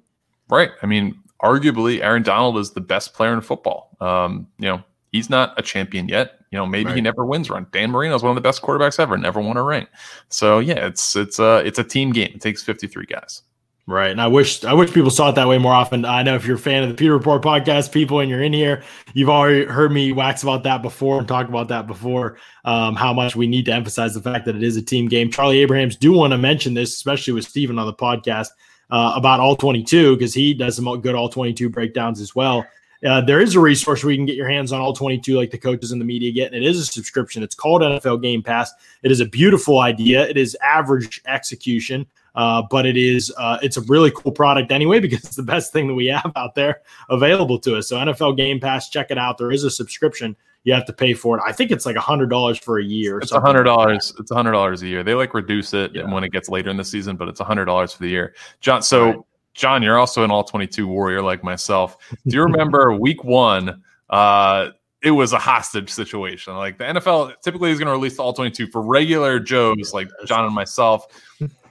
Right. 0.50 0.70
I 0.82 0.86
mean, 0.86 1.18
arguably, 1.42 2.02
Aaron 2.02 2.22
Donald 2.22 2.58
is 2.58 2.72
the 2.72 2.82
best 2.82 3.14
player 3.14 3.32
in 3.32 3.40
football. 3.40 3.96
Um, 4.02 4.46
you 4.58 4.68
know, 4.68 4.82
he's 5.10 5.30
not 5.30 5.58
a 5.58 5.62
champion 5.62 6.06
yet. 6.06 6.37
You 6.50 6.58
know, 6.58 6.66
maybe 6.66 6.86
right. 6.86 6.96
he 6.96 7.00
never 7.00 7.24
wins 7.24 7.50
run. 7.50 7.66
Dan 7.72 7.90
Marino 7.90 8.14
is 8.14 8.22
one 8.22 8.30
of 8.30 8.34
the 8.36 8.40
best 8.40 8.62
quarterbacks 8.62 8.98
ever, 8.98 9.18
never 9.18 9.40
won 9.40 9.56
a 9.56 9.62
ring. 9.62 9.86
So 10.28 10.60
yeah, 10.60 10.86
it's 10.86 11.14
it's 11.16 11.38
a 11.38 11.58
it's 11.58 11.78
a 11.78 11.84
team 11.84 12.12
game. 12.12 12.32
It 12.34 12.40
takes 12.40 12.62
53 12.62 13.06
guys. 13.06 13.42
Right. 13.88 14.10
And 14.10 14.20
I 14.20 14.26
wish 14.26 14.64
I 14.64 14.74
wish 14.74 14.92
people 14.92 15.10
saw 15.10 15.30
it 15.30 15.34
that 15.36 15.48
way 15.48 15.56
more 15.56 15.72
often. 15.72 16.04
I 16.04 16.22
know 16.22 16.34
if 16.34 16.44
you're 16.44 16.56
a 16.56 16.60
fan 16.60 16.82
of 16.82 16.90
the 16.90 16.94
Pewter 16.94 17.14
Report 17.14 17.40
podcast, 17.40 17.90
people 17.90 18.20
and 18.20 18.28
you're 18.28 18.42
in 18.42 18.52
here, 18.52 18.82
you've 19.14 19.30
already 19.30 19.64
heard 19.64 19.92
me 19.92 20.12
wax 20.12 20.42
about 20.42 20.62
that 20.64 20.82
before 20.82 21.18
and 21.18 21.26
talk 21.26 21.48
about 21.48 21.68
that 21.68 21.86
before. 21.86 22.36
Um, 22.66 22.96
how 22.96 23.14
much 23.14 23.34
we 23.34 23.46
need 23.46 23.64
to 23.64 23.72
emphasize 23.72 24.12
the 24.12 24.20
fact 24.20 24.44
that 24.44 24.54
it 24.54 24.62
is 24.62 24.76
a 24.76 24.82
team 24.82 25.08
game. 25.08 25.30
Charlie 25.30 25.60
Abrahams 25.60 25.96
do 25.96 26.12
want 26.12 26.32
to 26.32 26.38
mention 26.38 26.74
this, 26.74 26.94
especially 26.94 27.32
with 27.32 27.46
Steven 27.46 27.78
on 27.78 27.86
the 27.86 27.94
podcast, 27.94 28.48
uh, 28.90 29.14
about 29.16 29.40
all 29.40 29.56
22, 29.56 30.16
because 30.16 30.34
he 30.34 30.52
does 30.52 30.76
some 30.76 31.00
good 31.00 31.14
all 31.14 31.30
22 31.30 31.70
breakdowns 31.70 32.20
as 32.20 32.34
well. 32.34 32.66
Uh, 33.06 33.20
there 33.20 33.40
is 33.40 33.54
a 33.54 33.60
resource 33.60 34.02
where 34.02 34.10
you 34.10 34.18
can 34.18 34.26
get 34.26 34.36
your 34.36 34.48
hands 34.48 34.72
on 34.72 34.80
all 34.80 34.92
22 34.92 35.36
like 35.36 35.50
the 35.50 35.58
coaches 35.58 35.92
and 35.92 36.00
the 36.00 36.04
media 36.04 36.32
get 36.32 36.52
and 36.52 36.64
it 36.64 36.66
is 36.66 36.80
a 36.80 36.84
subscription. 36.84 37.42
It's 37.42 37.54
called 37.54 37.82
nfl 37.82 38.20
game 38.20 38.42
pass. 38.42 38.72
It 39.02 39.12
is 39.12 39.20
a 39.20 39.26
beautiful 39.26 39.80
idea. 39.80 40.26
It 40.26 40.36
is 40.36 40.56
average 40.62 41.20
execution 41.26 42.06
uh, 42.38 42.62
but 42.70 42.86
it 42.86 42.96
is 42.96 43.34
uh, 43.36 43.58
it's 43.62 43.76
a 43.76 43.80
really 43.82 44.12
cool 44.12 44.30
product 44.30 44.70
anyway 44.70 45.00
because 45.00 45.24
it's 45.24 45.34
the 45.34 45.42
best 45.42 45.72
thing 45.72 45.88
that 45.88 45.94
we 45.94 46.06
have 46.06 46.30
out 46.36 46.54
there 46.54 46.80
available 47.10 47.58
to 47.58 47.76
us. 47.76 47.88
So 47.88 47.96
nfl 47.96 48.36
game 48.36 48.60
pass 48.60 48.88
check 48.88 49.10
it 49.10 49.18
out. 49.18 49.38
There 49.38 49.50
is 49.50 49.64
a 49.64 49.70
subscription. 49.70 50.36
You 50.62 50.72
have 50.74 50.84
to 50.86 50.92
pay 50.92 51.14
for 51.14 51.36
it. 51.36 51.42
I 51.44 51.52
think 51.52 51.70
it's 51.70 51.84
like 51.84 51.96
a 51.96 52.00
hundred 52.00 52.30
dollars 52.30 52.58
for 52.58 52.78
a 52.78 52.84
year 52.84 53.18
it's 53.18 53.32
a 53.32 53.40
hundred 53.40 53.64
dollars. 53.64 54.12
Like 54.12 54.20
it's 54.20 54.30
a 54.30 54.34
hundred 54.34 54.52
dollars 54.52 54.82
a 54.82 54.86
year. 54.86 55.02
They 55.02 55.14
like 55.14 55.34
reduce 55.34 55.74
it 55.74 55.92
yeah. 55.94 56.12
when 56.12 56.22
it 56.22 56.30
gets 56.30 56.48
later 56.48 56.70
in 56.70 56.76
the 56.76 56.84
season 56.84 57.16
but 57.16 57.28
it's 57.28 57.40
a 57.40 57.44
hundred 57.44 57.64
dollars 57.64 57.92
for 57.92 58.02
the 58.04 58.08
year. 58.08 58.34
John 58.60 58.82
so 58.82 59.06
right 59.06 59.18
John, 59.58 59.82
you're 59.82 59.98
also 59.98 60.22
an 60.22 60.30
all 60.30 60.44
22 60.44 60.86
warrior 60.86 61.20
like 61.20 61.42
myself. 61.42 61.98
Do 62.26 62.36
you 62.36 62.42
remember 62.44 62.92
week 62.94 63.24
one? 63.24 63.82
Uh, 64.08 64.70
it 65.02 65.10
was 65.10 65.32
a 65.32 65.38
hostage 65.38 65.90
situation. 65.90 66.54
Like 66.54 66.78
the 66.78 66.84
NFL 66.84 67.40
typically 67.42 67.72
is 67.72 67.78
going 67.78 67.86
to 67.86 67.92
release 67.92 68.16
the 68.16 68.22
all 68.22 68.32
22 68.32 68.68
for 68.68 68.82
regular 68.82 69.40
Joes 69.40 69.92
like 69.92 70.08
John 70.26 70.44
and 70.44 70.54
myself. 70.54 71.06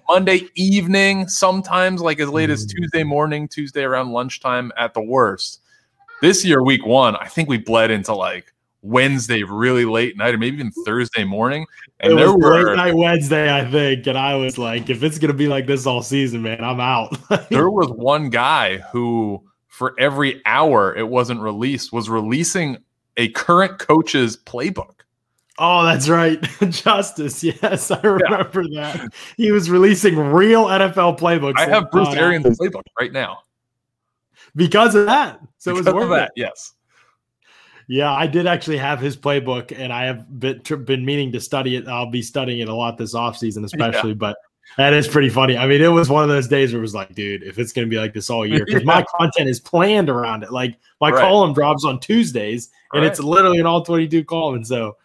Monday 0.10 0.42
evening, 0.56 1.30
sometimes 1.30 2.02
like 2.02 2.20
as 2.20 2.30
late 2.30 2.50
as 2.50 2.66
mm. 2.66 2.76
Tuesday 2.76 3.04
morning, 3.04 3.48
Tuesday 3.48 3.84
around 3.84 4.12
lunchtime 4.12 4.72
at 4.78 4.94
the 4.94 5.02
worst. 5.02 5.62
This 6.22 6.44
year, 6.44 6.64
week 6.64 6.86
one, 6.86 7.16
I 7.16 7.28
think 7.28 7.48
we 7.48 7.58
bled 7.58 7.90
into 7.90 8.14
like 8.14 8.54
Wednesday 8.82 9.44
really 9.44 9.86
late 9.86 10.18
night 10.18 10.34
or 10.34 10.38
maybe 10.38 10.58
even 10.58 10.72
Thursday 10.86 11.24
morning. 11.24 11.66
And 12.00 12.14
it 12.14 12.16
there 12.16 12.32
was 12.32 12.44
were 12.44 12.64
late 12.64 12.76
night 12.78 12.96
Wednesday, 12.96 13.54
I 13.54 13.70
think. 13.70 14.08
And 14.08 14.18
I 14.18 14.36
was 14.36 14.58
like, 14.58 14.90
if 14.90 15.04
it's 15.04 15.18
gonna 15.18 15.34
be 15.34 15.48
like 15.48 15.68
this 15.68 15.86
all 15.86 16.02
season, 16.02 16.42
man, 16.42 16.64
I'm 16.64 16.80
out. 16.80 17.18
there 17.50 17.70
was 17.70 17.90
one 17.90 18.30
guy 18.30 18.78
who 18.78 19.44
for 19.68 19.94
every 20.00 20.42
hour 20.46 20.96
it 20.96 21.08
wasn't 21.08 21.40
released 21.40 21.92
was 21.92 22.10
releasing 22.10 22.78
a 23.18 23.30
current 23.30 23.80
coach's 23.80 24.38
playbook. 24.38 24.94
Oh, 25.60 25.84
that's 25.84 26.08
right. 26.08 26.42
Justice. 26.70 27.44
Yes, 27.44 27.90
I 27.90 28.00
remember 28.02 28.64
yeah. 28.64 28.96
that. 28.96 29.14
He 29.38 29.52
was 29.52 29.70
releasing 29.72 30.18
real 30.18 30.66
NFL 30.66 31.18
playbooks. 31.20 31.58
I 31.58 31.68
have 31.68 31.90
Bruce 31.90 32.14
Arians' 32.14 32.60
playbook 32.60 32.84
right 33.00 33.12
now. 33.12 33.40
Because 34.56 34.96
of 34.96 35.06
that. 35.08 35.40
So 35.58 35.74
because 35.74 35.88
it 35.88 35.96
was 35.96 36.06
worth 36.06 36.10
that, 36.12 36.26
it. 36.28 36.32
yes. 36.36 36.74
Yeah, 37.88 38.12
I 38.12 38.28
did 38.28 38.48
actually 38.48 38.78
have 38.78 39.00
his 39.00 39.16
playbook, 39.16 39.78
and 39.78 39.94
I 39.94 40.06
have 40.06 40.40
been, 40.40 40.62
been 40.84 41.06
meaning 41.06 41.32
to 41.32 41.40
study 41.40 41.78
it. 41.78 41.88
I'll 41.88 42.12
be 42.12 42.22
studying 42.22 42.60
it 42.60 42.68
a 42.68 42.76
lot 42.76 42.98
this 42.98 43.16
offseason, 43.16 43.64
especially. 43.66 44.10
Yeah. 44.10 44.16
But 44.16 44.38
that 44.78 44.94
is 44.94 45.08
pretty 45.08 45.30
funny. 45.30 45.58
I 45.58 45.68
mean, 45.68 45.82
it 45.82 45.88
was 45.88 46.10
one 46.10 46.24
of 46.24 46.30
those 46.30 46.48
days 46.48 46.74
where 46.74 46.80
it 46.80 46.82
was 46.82 46.94
like, 46.94 47.16
dude, 47.16 47.44
if 47.44 47.58
it's 47.58 47.72
going 47.72 47.88
to 47.88 47.90
be 47.90 47.98
like 47.98 48.14
this 48.14 48.30
all 48.30 48.46
year, 48.46 48.66
because 48.66 48.82
yeah. 48.86 48.86
my 48.86 49.06
content 49.18 49.50
is 49.50 49.60
planned 49.60 50.10
around 50.10 50.44
it. 50.44 50.52
Like 50.52 50.78
my 51.00 51.12
right. 51.12 51.22
column 51.22 51.54
drops 51.54 51.86
on 51.86 52.00
Tuesdays, 52.00 52.70
and 52.92 53.04
right. 53.04 53.12
it's 53.12 53.20
literally 53.20 53.60
an 53.60 53.66
all 53.66 53.84
22 53.84 54.26
column. 54.26 54.66
So 54.66 54.98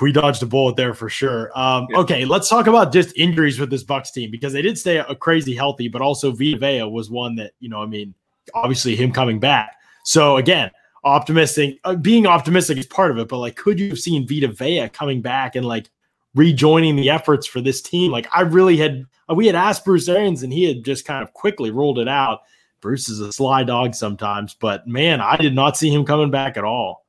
we 0.00 0.12
dodged 0.12 0.42
a 0.42 0.46
bullet 0.46 0.76
there 0.76 0.94
for 0.94 1.08
sure. 1.08 1.50
Um, 1.58 1.86
yeah. 1.90 1.98
Okay, 1.98 2.24
let's 2.24 2.48
talk 2.48 2.66
about 2.66 2.92
just 2.92 3.16
injuries 3.16 3.58
with 3.58 3.70
this 3.70 3.82
Bucks 3.82 4.10
team 4.10 4.30
because 4.30 4.52
they 4.52 4.62
did 4.62 4.78
stay 4.78 4.98
a 4.98 5.14
crazy 5.14 5.54
healthy, 5.54 5.88
but 5.88 6.02
also 6.02 6.30
Vita 6.30 6.58
Vea 6.58 6.84
was 6.84 7.10
one 7.10 7.36
that, 7.36 7.52
you 7.60 7.68
know, 7.68 7.82
I 7.82 7.86
mean, 7.86 8.14
obviously 8.54 8.96
him 8.96 9.12
coming 9.12 9.38
back. 9.40 9.76
So 10.04 10.36
again, 10.36 10.70
optimistic. 11.04 11.78
Uh, 11.84 11.94
being 11.94 12.26
optimistic 12.26 12.78
is 12.78 12.86
part 12.86 13.10
of 13.10 13.18
it, 13.18 13.28
but 13.28 13.38
like, 13.38 13.56
could 13.56 13.78
you 13.78 13.88
have 13.90 13.98
seen 13.98 14.26
Vita 14.26 14.48
Vea 14.48 14.88
coming 14.88 15.20
back 15.22 15.56
and 15.56 15.66
like 15.66 15.90
rejoining 16.34 16.96
the 16.96 17.10
efforts 17.10 17.46
for 17.46 17.60
this 17.60 17.80
team? 17.80 18.12
Like, 18.12 18.28
I 18.34 18.42
really 18.42 18.76
had. 18.76 19.04
Uh, 19.30 19.34
we 19.34 19.46
had 19.46 19.54
asked 19.54 19.84
Bruce 19.84 20.08
Arians, 20.08 20.42
and 20.42 20.52
he 20.52 20.64
had 20.64 20.84
just 20.84 21.04
kind 21.04 21.22
of 21.22 21.32
quickly 21.34 21.70
ruled 21.70 21.98
it 21.98 22.08
out. 22.08 22.40
Bruce 22.80 23.08
is 23.08 23.20
a 23.20 23.32
sly 23.32 23.64
dog 23.64 23.94
sometimes, 23.94 24.54
but 24.54 24.86
man, 24.86 25.20
I 25.20 25.36
did 25.36 25.54
not 25.54 25.76
see 25.76 25.92
him 25.92 26.04
coming 26.04 26.30
back 26.30 26.56
at 26.56 26.64
all. 26.64 27.04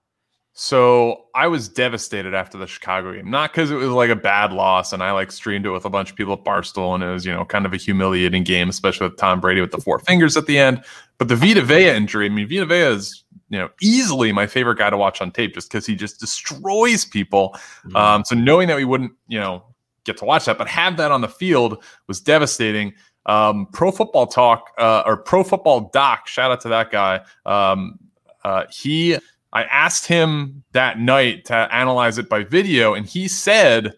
So 0.61 1.27
I 1.33 1.47
was 1.47 1.69
devastated 1.69 2.33
after 2.33 2.57
the 2.57 2.67
Chicago 2.67 3.13
game, 3.13 3.31
not 3.31 3.53
because 3.53 3.71
it 3.71 3.75
was 3.75 3.91
like 3.91 4.09
a 4.09 4.15
bad 4.15 4.51
loss, 4.51 4.91
and 4.91 5.01
I 5.01 5.13
like 5.13 5.31
streamed 5.31 5.65
it 5.65 5.69
with 5.69 5.85
a 5.85 5.89
bunch 5.89 6.09
of 6.09 6.17
people 6.17 6.33
at 6.33 6.43
Barstool, 6.43 6.93
and 6.95 7.01
it 7.01 7.09
was 7.09 7.25
you 7.25 7.31
know 7.31 7.45
kind 7.45 7.65
of 7.65 7.71
a 7.71 7.77
humiliating 7.77 8.43
game, 8.43 8.67
especially 8.67 9.07
with 9.07 9.15
Tom 9.15 9.39
Brady 9.39 9.61
with 9.61 9.71
the 9.71 9.77
four 9.77 9.99
fingers 9.99 10.35
at 10.35 10.47
the 10.47 10.59
end. 10.59 10.83
But 11.17 11.29
the 11.29 11.37
Vita 11.37 11.61
Vea 11.61 11.91
injury, 11.91 12.25
I 12.25 12.29
mean, 12.29 12.49
Vita 12.49 12.65
Vea 12.65 12.93
is 12.93 13.23
you 13.47 13.57
know, 13.57 13.69
easily 13.81 14.33
my 14.33 14.47
favorite 14.47 14.77
guy 14.79 14.89
to 14.89 14.97
watch 14.97 15.21
on 15.21 15.31
tape 15.31 15.53
just 15.53 15.71
because 15.71 15.85
he 15.85 15.95
just 15.95 16.19
destroys 16.19 17.05
people. 17.05 17.51
Mm-hmm. 17.85 17.95
Um, 17.95 18.25
so 18.25 18.35
knowing 18.35 18.67
that 18.67 18.75
we 18.75 18.83
wouldn't, 18.83 19.13
you 19.29 19.39
know, 19.39 19.63
get 20.03 20.17
to 20.17 20.25
watch 20.25 20.43
that, 20.43 20.57
but 20.57 20.67
have 20.67 20.97
that 20.97 21.09
on 21.09 21.21
the 21.21 21.29
field 21.29 21.81
was 22.07 22.19
devastating. 22.19 22.93
Um, 23.27 23.67
Pro 23.71 23.91
Football 23.91 24.27
Talk 24.27 24.71
uh, 24.77 25.03
or 25.05 25.15
Pro 25.15 25.45
Football 25.45 25.89
Doc, 25.93 26.27
shout 26.27 26.51
out 26.51 26.59
to 26.61 26.67
that 26.69 26.91
guy. 26.91 27.21
Um, 27.45 27.97
uh, 28.43 28.65
he, 28.69 29.17
I 29.51 29.63
asked 29.63 30.05
him 30.05 30.63
that 30.73 30.99
night 30.99 31.45
to 31.45 31.55
analyze 31.55 32.17
it 32.17 32.29
by 32.29 32.43
video, 32.43 32.93
and 32.93 33.05
he 33.05 33.27
said 33.27 33.93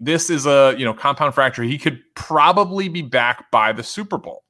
this 0.00 0.30
is 0.30 0.46
a 0.46 0.74
you 0.76 0.84
know 0.84 0.94
compound 0.94 1.34
fracture. 1.34 1.62
He 1.62 1.78
could 1.78 2.00
probably 2.14 2.88
be 2.88 3.02
back 3.02 3.50
by 3.50 3.72
the 3.72 3.82
Super 3.82 4.18
Bowl. 4.18 4.44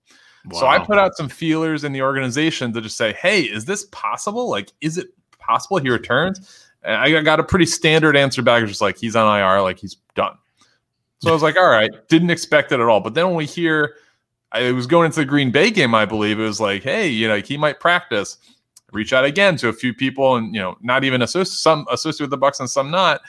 Wow. 0.47 0.61
So 0.61 0.67
I 0.67 0.79
put 0.79 0.99
out 0.99 1.17
some 1.17 1.29
feelers 1.29 1.85
in 1.85 1.93
the 1.93 2.03
organization 2.03 2.73
to 2.73 2.81
just 2.81 2.97
say, 2.97 3.13
hey, 3.15 3.43
is 3.43 3.65
this 3.65 3.87
possible? 3.93 4.49
Like, 4.49 4.73
is 4.81 4.97
it 4.97 5.09
possible 5.39 5.79
he 5.79 5.91
returns? 5.91 6.67
And 6.83 6.97
I 6.97 7.21
got 7.23 7.41
a 7.41 7.45
pretty 7.45 7.67
standard 7.67 8.17
answer 8.17 8.43
back, 8.43 8.65
just 8.67 8.81
like 8.81 8.97
he's 8.97 9.17
on 9.17 9.39
IR, 9.39 9.61
like 9.63 9.79
he's 9.79 9.97
done. 10.15 10.37
So 11.21 11.31
I 11.31 11.33
was 11.33 11.43
like, 11.43 11.57
all 11.57 11.69
right, 11.69 11.91
didn't 12.09 12.31
expect 12.31 12.73
it 12.73 12.81
at 12.81 12.87
all. 12.87 13.01
But 13.01 13.15
then 13.15 13.27
when 13.27 13.35
we 13.35 13.47
hear 13.47 13.95
I 14.53 14.73
was 14.73 14.87
going 14.87 15.07
into 15.07 15.21
the 15.21 15.27
Green 15.27 15.51
Bay 15.51 15.71
game, 15.71 15.95
I 15.95 16.05
believe 16.05 16.39
it 16.39 16.45
was 16.45 16.61
like, 16.61 16.83
hey, 16.83 17.09
you 17.09 17.29
know, 17.29 17.41
he 17.41 17.57
might 17.57 17.81
practice. 17.81 18.39
Reach 18.93 19.13
out 19.13 19.25
again 19.25 19.57
to 19.59 19.69
a 19.69 19.73
few 19.73 19.93
people, 19.93 20.37
and 20.37 20.55
you 20.55 20.61
know, 20.61 20.77
not 20.81 21.05
even 21.05 21.23
associated 21.23 21.59
some 21.59 21.87
associated 21.91 22.25
with 22.25 22.31
the 22.31 22.39
Bucks 22.39 22.61
and 22.61 22.69
some 22.69 22.91
not. 22.91 23.21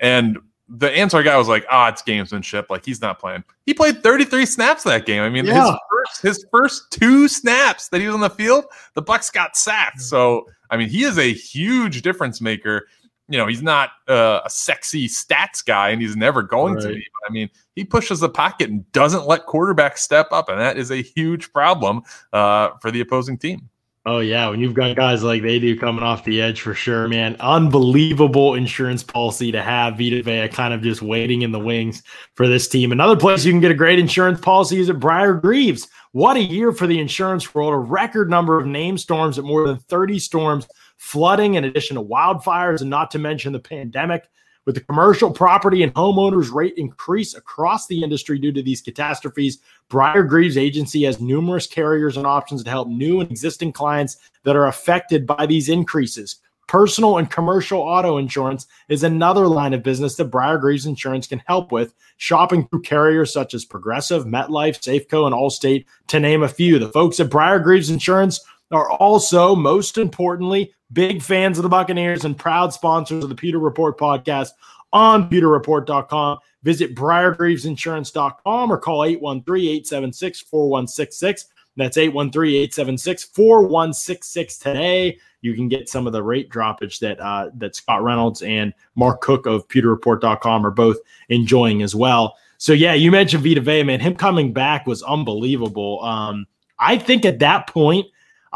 And 0.00 0.38
the 0.68 0.90
answer 0.90 1.16
I 1.16 1.22
got 1.22 1.38
was 1.38 1.48
like, 1.48 1.64
ah, 1.70 1.86
oh, 1.86 1.88
it's 1.88 2.02
gamesmanship. 2.02 2.66
Like 2.68 2.84
he's 2.84 3.00
not 3.00 3.18
playing. 3.18 3.44
He 3.64 3.72
played 3.72 4.02
33 4.02 4.44
snaps 4.44 4.82
that 4.82 5.06
game. 5.06 5.22
I 5.22 5.30
mean, 5.30 5.46
yeah. 5.46 5.70
his 5.70 5.78
first 5.90 6.22
his 6.22 6.46
first 6.50 6.90
two 6.90 7.28
snaps 7.28 7.88
that 7.88 8.00
he 8.00 8.06
was 8.06 8.14
on 8.14 8.20
the 8.20 8.30
field, 8.30 8.66
the 8.94 9.02
Bucks 9.02 9.30
got 9.30 9.56
sacked. 9.56 10.02
So 10.02 10.46
I 10.70 10.76
mean, 10.76 10.88
he 10.88 11.04
is 11.04 11.18
a 11.18 11.32
huge 11.32 12.02
difference 12.02 12.40
maker 12.40 12.86
you 13.28 13.38
know, 13.38 13.46
he's 13.46 13.62
not 13.62 13.90
uh, 14.08 14.40
a 14.44 14.50
sexy 14.50 15.08
stats 15.08 15.64
guy 15.64 15.90
and 15.90 16.00
he's 16.00 16.16
never 16.16 16.42
going 16.42 16.74
right. 16.74 16.82
to 16.82 16.88
be. 16.88 17.06
But 17.12 17.30
I 17.30 17.32
mean, 17.32 17.50
he 17.74 17.84
pushes 17.84 18.20
the 18.20 18.28
pocket 18.28 18.70
and 18.70 18.90
doesn't 18.92 19.26
let 19.26 19.46
quarterbacks 19.46 19.98
step 19.98 20.28
up. 20.30 20.48
And 20.48 20.60
that 20.60 20.76
is 20.78 20.90
a 20.90 21.02
huge 21.02 21.52
problem 21.52 22.02
uh, 22.32 22.70
for 22.80 22.90
the 22.90 23.00
opposing 23.00 23.36
team. 23.36 23.68
Oh, 24.08 24.20
yeah. 24.20 24.48
When 24.48 24.60
you've 24.60 24.72
got 24.72 24.94
guys 24.94 25.24
like 25.24 25.42
they 25.42 25.58
do 25.58 25.76
coming 25.76 26.04
off 26.04 26.22
the 26.22 26.40
edge 26.40 26.60
for 26.60 26.74
sure, 26.74 27.08
man. 27.08 27.34
Unbelievable 27.40 28.54
insurance 28.54 29.02
policy 29.02 29.50
to 29.50 29.60
have 29.60 29.98
Vita 29.98 30.22
Vea 30.22 30.46
kind 30.46 30.72
of 30.72 30.80
just 30.80 31.02
waiting 31.02 31.42
in 31.42 31.50
the 31.50 31.58
wings 31.58 32.04
for 32.34 32.46
this 32.46 32.68
team. 32.68 32.92
Another 32.92 33.16
place 33.16 33.44
you 33.44 33.50
can 33.50 33.60
get 33.60 33.72
a 33.72 33.74
great 33.74 33.98
insurance 33.98 34.40
policy 34.40 34.78
is 34.78 34.88
at 34.88 35.00
Briar 35.00 35.34
Greaves. 35.34 35.88
What 36.12 36.36
a 36.36 36.40
year 36.40 36.70
for 36.70 36.86
the 36.86 37.00
insurance 37.00 37.52
world. 37.52 37.74
A 37.74 37.78
record 37.78 38.30
number 38.30 38.60
of 38.60 38.64
name 38.64 38.96
storms 38.96 39.40
at 39.40 39.44
more 39.44 39.66
than 39.66 39.78
30 39.78 40.20
storms 40.20 40.68
flooding, 40.98 41.54
in 41.54 41.64
addition 41.64 41.96
to 41.96 42.02
wildfires, 42.02 42.82
and 42.82 42.90
not 42.90 43.10
to 43.10 43.18
mention 43.18 43.52
the 43.52 43.58
pandemic. 43.58 44.28
With 44.66 44.74
the 44.74 44.80
commercial 44.80 45.30
property 45.30 45.84
and 45.84 45.94
homeowners 45.94 46.52
rate 46.52 46.74
increase 46.76 47.34
across 47.34 47.86
the 47.86 48.02
industry 48.02 48.36
due 48.36 48.50
to 48.50 48.62
these 48.62 48.80
catastrophes, 48.80 49.60
Briar 49.88 50.24
Greaves 50.24 50.58
Agency 50.58 51.04
has 51.04 51.20
numerous 51.20 51.68
carriers 51.68 52.16
and 52.16 52.26
options 52.26 52.64
to 52.64 52.70
help 52.70 52.88
new 52.88 53.20
and 53.20 53.30
existing 53.30 53.72
clients 53.72 54.16
that 54.42 54.56
are 54.56 54.66
affected 54.66 55.24
by 55.24 55.46
these 55.46 55.68
increases. 55.68 56.40
Personal 56.66 57.18
and 57.18 57.30
commercial 57.30 57.78
auto 57.78 58.18
insurance 58.18 58.66
is 58.88 59.04
another 59.04 59.46
line 59.46 59.72
of 59.72 59.84
business 59.84 60.16
that 60.16 60.32
Briar 60.32 60.58
Greaves 60.58 60.84
Insurance 60.84 61.28
can 61.28 61.40
help 61.46 61.70
with, 61.70 61.94
shopping 62.16 62.66
through 62.66 62.82
carriers 62.82 63.32
such 63.32 63.54
as 63.54 63.64
Progressive, 63.64 64.24
MetLife, 64.24 64.80
Safeco, 64.80 65.26
and 65.26 65.34
Allstate, 65.34 65.84
to 66.08 66.18
name 66.18 66.42
a 66.42 66.48
few. 66.48 66.80
The 66.80 66.88
folks 66.88 67.20
at 67.20 67.30
Briar 67.30 67.60
Greaves 67.60 67.88
Insurance 67.88 68.40
are 68.72 68.90
also, 68.90 69.54
most 69.54 69.96
importantly, 69.96 70.72
big 70.92 71.22
fans 71.22 71.58
of 71.58 71.62
the 71.62 71.68
Buccaneers 71.68 72.24
and 72.24 72.38
proud 72.38 72.72
sponsors 72.72 73.22
of 73.22 73.30
the 73.30 73.34
Pewter 73.34 73.58
Report 73.58 73.98
podcast 73.98 74.50
on 74.92 75.28
pewterreport.com. 75.28 76.38
Visit 76.62 76.94
briargreavesinsurance.com 76.94 78.72
or 78.72 78.78
call 78.78 79.00
813-876-4166. 79.00 81.46
That's 81.76 81.98
813-876-4166 81.98 84.60
today. 84.60 85.18
You 85.42 85.54
can 85.54 85.68
get 85.68 85.88
some 85.88 86.06
of 86.06 86.12
the 86.12 86.22
rate 86.22 86.50
droppage 86.50 87.00
that 87.00 87.18
uh, 87.20 87.50
that 87.54 87.74
Scott 87.76 88.02
Reynolds 88.02 88.42
and 88.42 88.74
Mark 88.94 89.20
Cook 89.20 89.46
of 89.46 89.68
pewterreport.com 89.68 90.66
are 90.66 90.70
both 90.70 90.96
enjoying 91.28 91.82
as 91.82 91.94
well. 91.94 92.36
So 92.58 92.72
yeah, 92.72 92.94
you 92.94 93.10
mentioned 93.10 93.44
Vita 93.44 93.60
Vea, 93.60 93.82
man. 93.82 94.00
Him 94.00 94.16
coming 94.16 94.54
back 94.54 94.86
was 94.86 95.02
unbelievable. 95.02 96.02
Um, 96.02 96.46
I 96.78 96.98
think 96.98 97.24
at 97.24 97.38
that 97.40 97.66
point, 97.66 98.06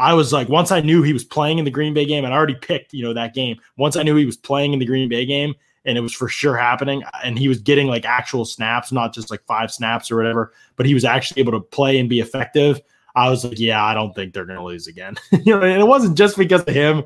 I 0.01 0.15
was 0.15 0.33
like, 0.33 0.49
once 0.49 0.71
I 0.71 0.81
knew 0.81 1.03
he 1.03 1.13
was 1.13 1.23
playing 1.23 1.59
in 1.59 1.65
the 1.65 1.69
Green 1.69 1.93
Bay 1.93 2.05
game, 2.05 2.25
and 2.25 2.33
I 2.33 2.37
already 2.37 2.55
picked, 2.55 2.91
you 2.91 3.03
know, 3.03 3.13
that 3.13 3.35
game. 3.35 3.59
Once 3.77 3.95
I 3.95 4.01
knew 4.01 4.15
he 4.15 4.25
was 4.25 4.35
playing 4.35 4.73
in 4.73 4.79
the 4.79 4.85
Green 4.85 5.07
Bay 5.07 5.27
game, 5.27 5.53
and 5.85 5.95
it 5.95 6.01
was 6.01 6.11
for 6.11 6.27
sure 6.27 6.57
happening, 6.57 7.03
and 7.23 7.37
he 7.37 7.47
was 7.47 7.59
getting 7.59 7.85
like 7.85 8.03
actual 8.03 8.43
snaps, 8.43 8.91
not 8.91 9.13
just 9.13 9.29
like 9.29 9.43
five 9.45 9.71
snaps 9.71 10.09
or 10.09 10.15
whatever, 10.15 10.53
but 10.75 10.87
he 10.87 10.95
was 10.95 11.05
actually 11.05 11.39
able 11.39 11.51
to 11.51 11.59
play 11.59 11.99
and 11.99 12.09
be 12.09 12.19
effective. 12.19 12.81
I 13.13 13.29
was 13.29 13.45
like, 13.45 13.59
yeah, 13.59 13.83
I 13.83 13.93
don't 13.93 14.15
think 14.15 14.33
they're 14.33 14.45
going 14.45 14.57
to 14.57 14.65
lose 14.65 14.87
again. 14.87 15.17
you 15.31 15.53
know, 15.53 15.61
and 15.61 15.79
it 15.79 15.87
wasn't 15.87 16.17
just 16.17 16.35
because 16.35 16.63
of 16.63 16.73
him, 16.73 17.03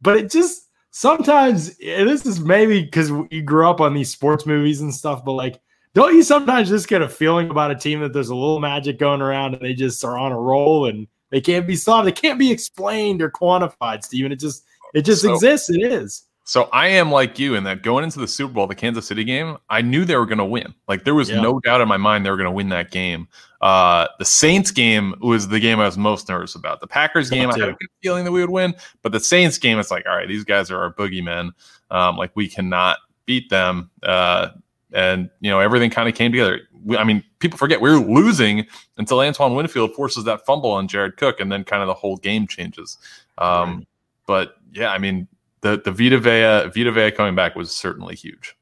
but 0.00 0.16
it 0.16 0.30
just 0.30 0.68
sometimes 0.92 1.76
this 1.78 2.26
is 2.26 2.38
maybe 2.38 2.84
because 2.84 3.10
you 3.32 3.42
grew 3.42 3.68
up 3.68 3.80
on 3.80 3.92
these 3.92 4.10
sports 4.10 4.46
movies 4.46 4.82
and 4.82 4.94
stuff, 4.94 5.24
but 5.24 5.32
like, 5.32 5.60
don't 5.94 6.14
you 6.14 6.22
sometimes 6.22 6.68
just 6.68 6.86
get 6.86 7.02
a 7.02 7.08
feeling 7.08 7.50
about 7.50 7.72
a 7.72 7.74
team 7.74 8.00
that 8.00 8.12
there's 8.12 8.28
a 8.28 8.36
little 8.36 8.60
magic 8.60 9.00
going 9.00 9.20
around 9.20 9.54
and 9.54 9.64
they 9.64 9.74
just 9.74 10.04
are 10.04 10.16
on 10.16 10.30
a 10.30 10.38
roll 10.38 10.86
and 10.86 11.08
they 11.30 11.40
can't 11.40 11.66
be 11.66 11.76
solved. 11.76 12.06
They 12.06 12.12
can't 12.12 12.38
be 12.38 12.50
explained 12.50 13.22
or 13.22 13.30
quantified, 13.30 14.04
Steven. 14.04 14.32
It 14.32 14.40
just 14.40 14.64
it 14.94 15.02
just 15.02 15.22
so, 15.22 15.34
exists. 15.34 15.70
It 15.70 15.82
is. 15.82 16.24
So 16.44 16.68
I 16.72 16.86
am 16.88 17.10
like 17.10 17.40
you 17.40 17.56
in 17.56 17.64
that 17.64 17.82
going 17.82 18.04
into 18.04 18.20
the 18.20 18.28
Super 18.28 18.52
Bowl, 18.52 18.68
the 18.68 18.74
Kansas 18.76 19.04
City 19.04 19.24
game, 19.24 19.56
I 19.68 19.82
knew 19.82 20.04
they 20.04 20.16
were 20.16 20.26
going 20.26 20.38
to 20.38 20.44
win. 20.44 20.74
Like 20.86 21.02
there 21.02 21.14
was 21.14 21.28
yeah. 21.28 21.40
no 21.40 21.58
doubt 21.58 21.80
in 21.80 21.88
my 21.88 21.96
mind 21.96 22.24
they 22.24 22.30
were 22.30 22.36
going 22.36 22.44
to 22.44 22.52
win 22.52 22.68
that 22.68 22.92
game. 22.92 23.26
Uh, 23.60 24.06
the 24.20 24.24
Saints 24.24 24.70
game 24.70 25.16
was 25.20 25.48
the 25.48 25.58
game 25.58 25.80
I 25.80 25.86
was 25.86 25.98
most 25.98 26.28
nervous 26.28 26.54
about. 26.54 26.80
The 26.80 26.86
Packers 26.86 27.30
game, 27.30 27.50
I 27.50 27.58
had 27.58 27.68
a 27.70 27.72
good 27.72 27.88
feeling 28.00 28.24
that 28.24 28.30
we 28.30 28.40
would 28.42 28.50
win, 28.50 28.76
but 29.02 29.10
the 29.10 29.18
Saints 29.18 29.58
game, 29.58 29.80
it's 29.80 29.90
like, 29.90 30.06
all 30.06 30.14
right, 30.14 30.28
these 30.28 30.44
guys 30.44 30.70
are 30.70 30.78
our 30.78 30.94
boogeymen. 30.94 31.50
Um, 31.90 32.16
like 32.16 32.30
we 32.36 32.48
cannot 32.48 32.98
beat 33.24 33.50
them. 33.50 33.90
Uh, 34.04 34.50
and 34.92 35.30
you 35.40 35.50
know 35.50 35.58
everything 35.60 35.90
kind 35.90 36.08
of 36.08 36.14
came 36.14 36.32
together. 36.32 36.60
I 36.90 37.04
mean, 37.04 37.22
people 37.38 37.58
forget 37.58 37.80
we 37.80 37.90
were 37.90 37.98
losing 37.98 38.66
until 38.96 39.20
Antoine 39.20 39.54
Winfield 39.54 39.94
forces 39.94 40.24
that 40.24 40.44
fumble 40.46 40.70
on 40.70 40.88
Jared 40.88 41.16
Cook, 41.16 41.40
and 41.40 41.50
then 41.50 41.64
kind 41.64 41.82
of 41.82 41.88
the 41.88 41.94
whole 41.94 42.16
game 42.16 42.46
changes. 42.46 42.98
Um, 43.38 43.76
right. 43.76 43.86
But 44.26 44.54
yeah, 44.72 44.90
I 44.90 44.98
mean, 44.98 45.28
the 45.62 45.80
the 45.84 45.90
Vita 45.90 46.18
Vea 46.18 46.70
Vita 46.74 46.92
Vea 46.92 47.10
coming 47.10 47.34
back 47.34 47.56
was 47.56 47.70
certainly 47.70 48.14
huge. 48.14 48.54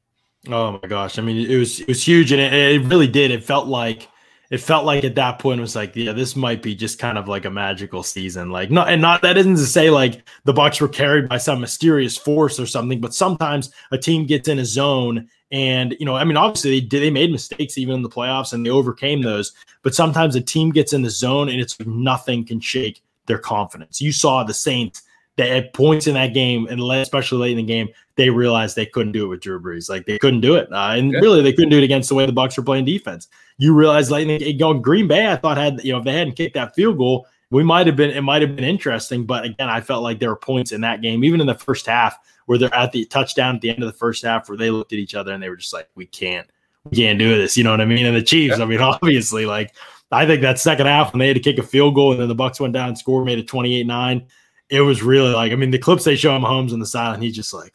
Oh 0.49 0.79
my 0.81 0.87
gosh! 0.87 1.17
I 1.17 1.21
mean, 1.21 1.49
it 1.49 1.57
was 1.57 1.79
it 1.79 1.87
was 1.87 2.05
huge, 2.05 2.31
and 2.31 2.41
it, 2.41 2.53
it 2.53 2.85
really 2.85 3.07
did. 3.07 3.31
It 3.31 3.43
felt 3.43 3.67
like 3.67 4.09
it 4.55 4.61
felt 4.61 4.85
like 4.85 5.03
at 5.03 5.15
that 5.15 5.37
point 5.37 5.59
it 5.59 5.61
was 5.61 5.75
like, 5.75 5.93
yeah, 5.97 6.13
this 6.13 6.33
might 6.33 6.61
be 6.61 6.73
just 6.73 6.97
kind 6.97 7.17
of 7.17 7.27
like 7.27 7.43
a 7.43 7.49
magical 7.49 8.03
season. 8.03 8.51
Like 8.51 8.71
not 8.71 8.87
and 8.87 9.01
not 9.01 9.21
that 9.21 9.37
isn't 9.37 9.57
to 9.57 9.65
say 9.65 9.89
like 9.89 10.23
the 10.45 10.53
Bucks 10.53 10.79
were 10.79 10.87
carried 10.87 11.27
by 11.27 11.39
some 11.39 11.59
mysterious 11.59 12.15
force 12.15 12.57
or 12.57 12.65
something, 12.65 13.01
but 13.01 13.13
sometimes 13.13 13.69
a 13.91 13.97
team 13.97 14.25
gets 14.25 14.47
in 14.47 14.59
a 14.59 14.63
zone 14.63 15.27
and 15.51 15.93
you 15.99 16.05
know, 16.05 16.15
I 16.15 16.23
mean, 16.23 16.37
obviously 16.37 16.79
they 16.79 16.85
did 16.85 17.01
they 17.01 17.09
made 17.09 17.33
mistakes 17.33 17.77
even 17.77 17.95
in 17.95 18.01
the 18.01 18.09
playoffs 18.09 18.53
and 18.53 18.65
they 18.65 18.69
overcame 18.69 19.21
those. 19.21 19.51
But 19.81 19.93
sometimes 19.93 20.37
a 20.37 20.41
team 20.41 20.71
gets 20.71 20.93
in 20.93 21.01
the 21.01 21.09
zone 21.09 21.49
and 21.49 21.59
it's 21.59 21.77
nothing 21.81 22.45
can 22.45 22.61
shake 22.61 23.03
their 23.25 23.39
confidence. 23.39 23.99
You 23.99 24.13
saw 24.13 24.45
the 24.45 24.53
Saints 24.53 25.03
that 25.37 25.49
at 25.49 25.73
points 25.73 26.07
in 26.07 26.13
that 26.13 26.33
game, 26.33 26.67
and 26.67 26.81
especially 26.81 27.39
late 27.39 27.51
in 27.51 27.57
the 27.57 27.63
game, 27.63 27.89
they 28.15 28.29
realized 28.29 28.75
they 28.75 28.85
couldn't 28.85 29.11
do 29.11 29.25
it 29.25 29.27
with 29.27 29.41
Drew 29.41 29.59
Brees. 29.59 29.89
Like 29.89 30.05
they 30.05 30.17
couldn't 30.17 30.41
do 30.41 30.55
it, 30.55 30.71
uh, 30.71 30.93
and 30.95 31.11
yeah. 31.11 31.19
really 31.19 31.41
they 31.41 31.51
couldn't 31.51 31.69
do 31.69 31.77
it 31.77 31.83
against 31.83 32.09
the 32.09 32.15
way 32.15 32.25
the 32.25 32.31
Bucks 32.31 32.57
were 32.57 32.63
playing 32.63 32.85
defense. 32.85 33.27
You 33.57 33.73
realize 33.73 34.11
late 34.11 34.29
in 34.29 34.39
the 34.39 34.53
game, 34.53 34.81
Green 34.81 35.07
Bay, 35.07 35.31
I 35.31 35.35
thought 35.35 35.57
had 35.57 35.83
you 35.83 35.91
know 35.91 35.99
if 35.99 36.05
they 36.05 36.13
hadn't 36.13 36.35
kicked 36.35 36.53
that 36.53 36.73
field 36.75 36.97
goal, 36.97 37.27
we 37.51 37.63
might 37.63 37.87
have 37.87 37.95
been 37.95 38.11
it 38.11 38.21
might 38.21 38.41
have 38.41 38.55
been 38.55 38.65
interesting. 38.65 39.25
But 39.25 39.45
again, 39.45 39.69
I 39.69 39.81
felt 39.81 40.03
like 40.03 40.19
there 40.19 40.29
were 40.29 40.37
points 40.37 40.71
in 40.71 40.81
that 40.81 41.01
game, 41.01 41.23
even 41.23 41.41
in 41.41 41.47
the 41.47 41.55
first 41.55 41.85
half, 41.85 42.17
where 42.45 42.57
they're 42.57 42.73
at 42.73 42.93
the 42.93 43.05
touchdown 43.05 43.55
at 43.55 43.61
the 43.61 43.69
end 43.69 43.83
of 43.83 43.87
the 43.87 43.97
first 43.97 44.23
half, 44.23 44.47
where 44.47 44.57
they 44.57 44.69
looked 44.69 44.93
at 44.93 44.99
each 44.99 45.15
other 45.15 45.33
and 45.33 45.43
they 45.43 45.49
were 45.49 45.57
just 45.57 45.73
like, 45.73 45.89
"We 45.95 46.05
can't, 46.05 46.47
we 46.85 46.95
can't 46.97 47.19
do 47.19 47.35
this." 47.35 47.57
You 47.57 47.65
know 47.65 47.71
what 47.71 47.81
I 47.81 47.85
mean? 47.85 48.05
And 48.05 48.15
the 48.15 48.23
Chiefs, 48.23 48.57
yeah. 48.57 48.63
I 48.63 48.67
mean, 48.67 48.79
obviously, 48.81 49.45
like 49.45 49.75
I 50.11 50.25
think 50.25 50.41
that 50.41 50.59
second 50.59 50.87
half 50.87 51.11
when 51.11 51.19
they 51.19 51.27
had 51.27 51.35
to 51.35 51.41
kick 51.41 51.57
a 51.57 51.63
field 51.63 51.95
goal 51.95 52.13
and 52.13 52.21
then 52.21 52.29
the 52.29 52.35
Bucks 52.35 52.61
went 52.61 52.73
down 52.73 52.87
and 52.87 52.97
scored, 52.97 53.25
made 53.25 53.39
it 53.39 53.47
twenty 53.47 53.75
eight 53.75 53.87
nine 53.87 54.25
it 54.69 54.81
was 54.81 55.03
really 55.03 55.31
like 55.31 55.51
I 55.51 55.55
mean 55.55 55.71
the 55.71 55.79
clips 55.79 56.03
they 56.03 56.15
show 56.15 56.35
him 56.35 56.43
Mahomes 56.43 56.73
in 56.73 56.79
the 56.79 56.85
silent, 56.85 57.21
he's 57.23 57.35
just 57.35 57.53
like 57.53 57.73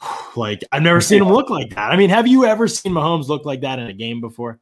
like 0.36 0.62
I've 0.72 0.82
never 0.82 1.00
seen 1.00 1.22
him 1.22 1.28
look 1.28 1.50
like 1.50 1.70
that. 1.70 1.92
I 1.92 1.96
mean, 1.96 2.10
have 2.10 2.26
you 2.26 2.44
ever 2.44 2.68
seen 2.68 2.92
Mahomes 2.92 3.28
look 3.28 3.44
like 3.44 3.60
that 3.62 3.78
in 3.78 3.86
a 3.86 3.92
game 3.92 4.20
before? 4.20 4.58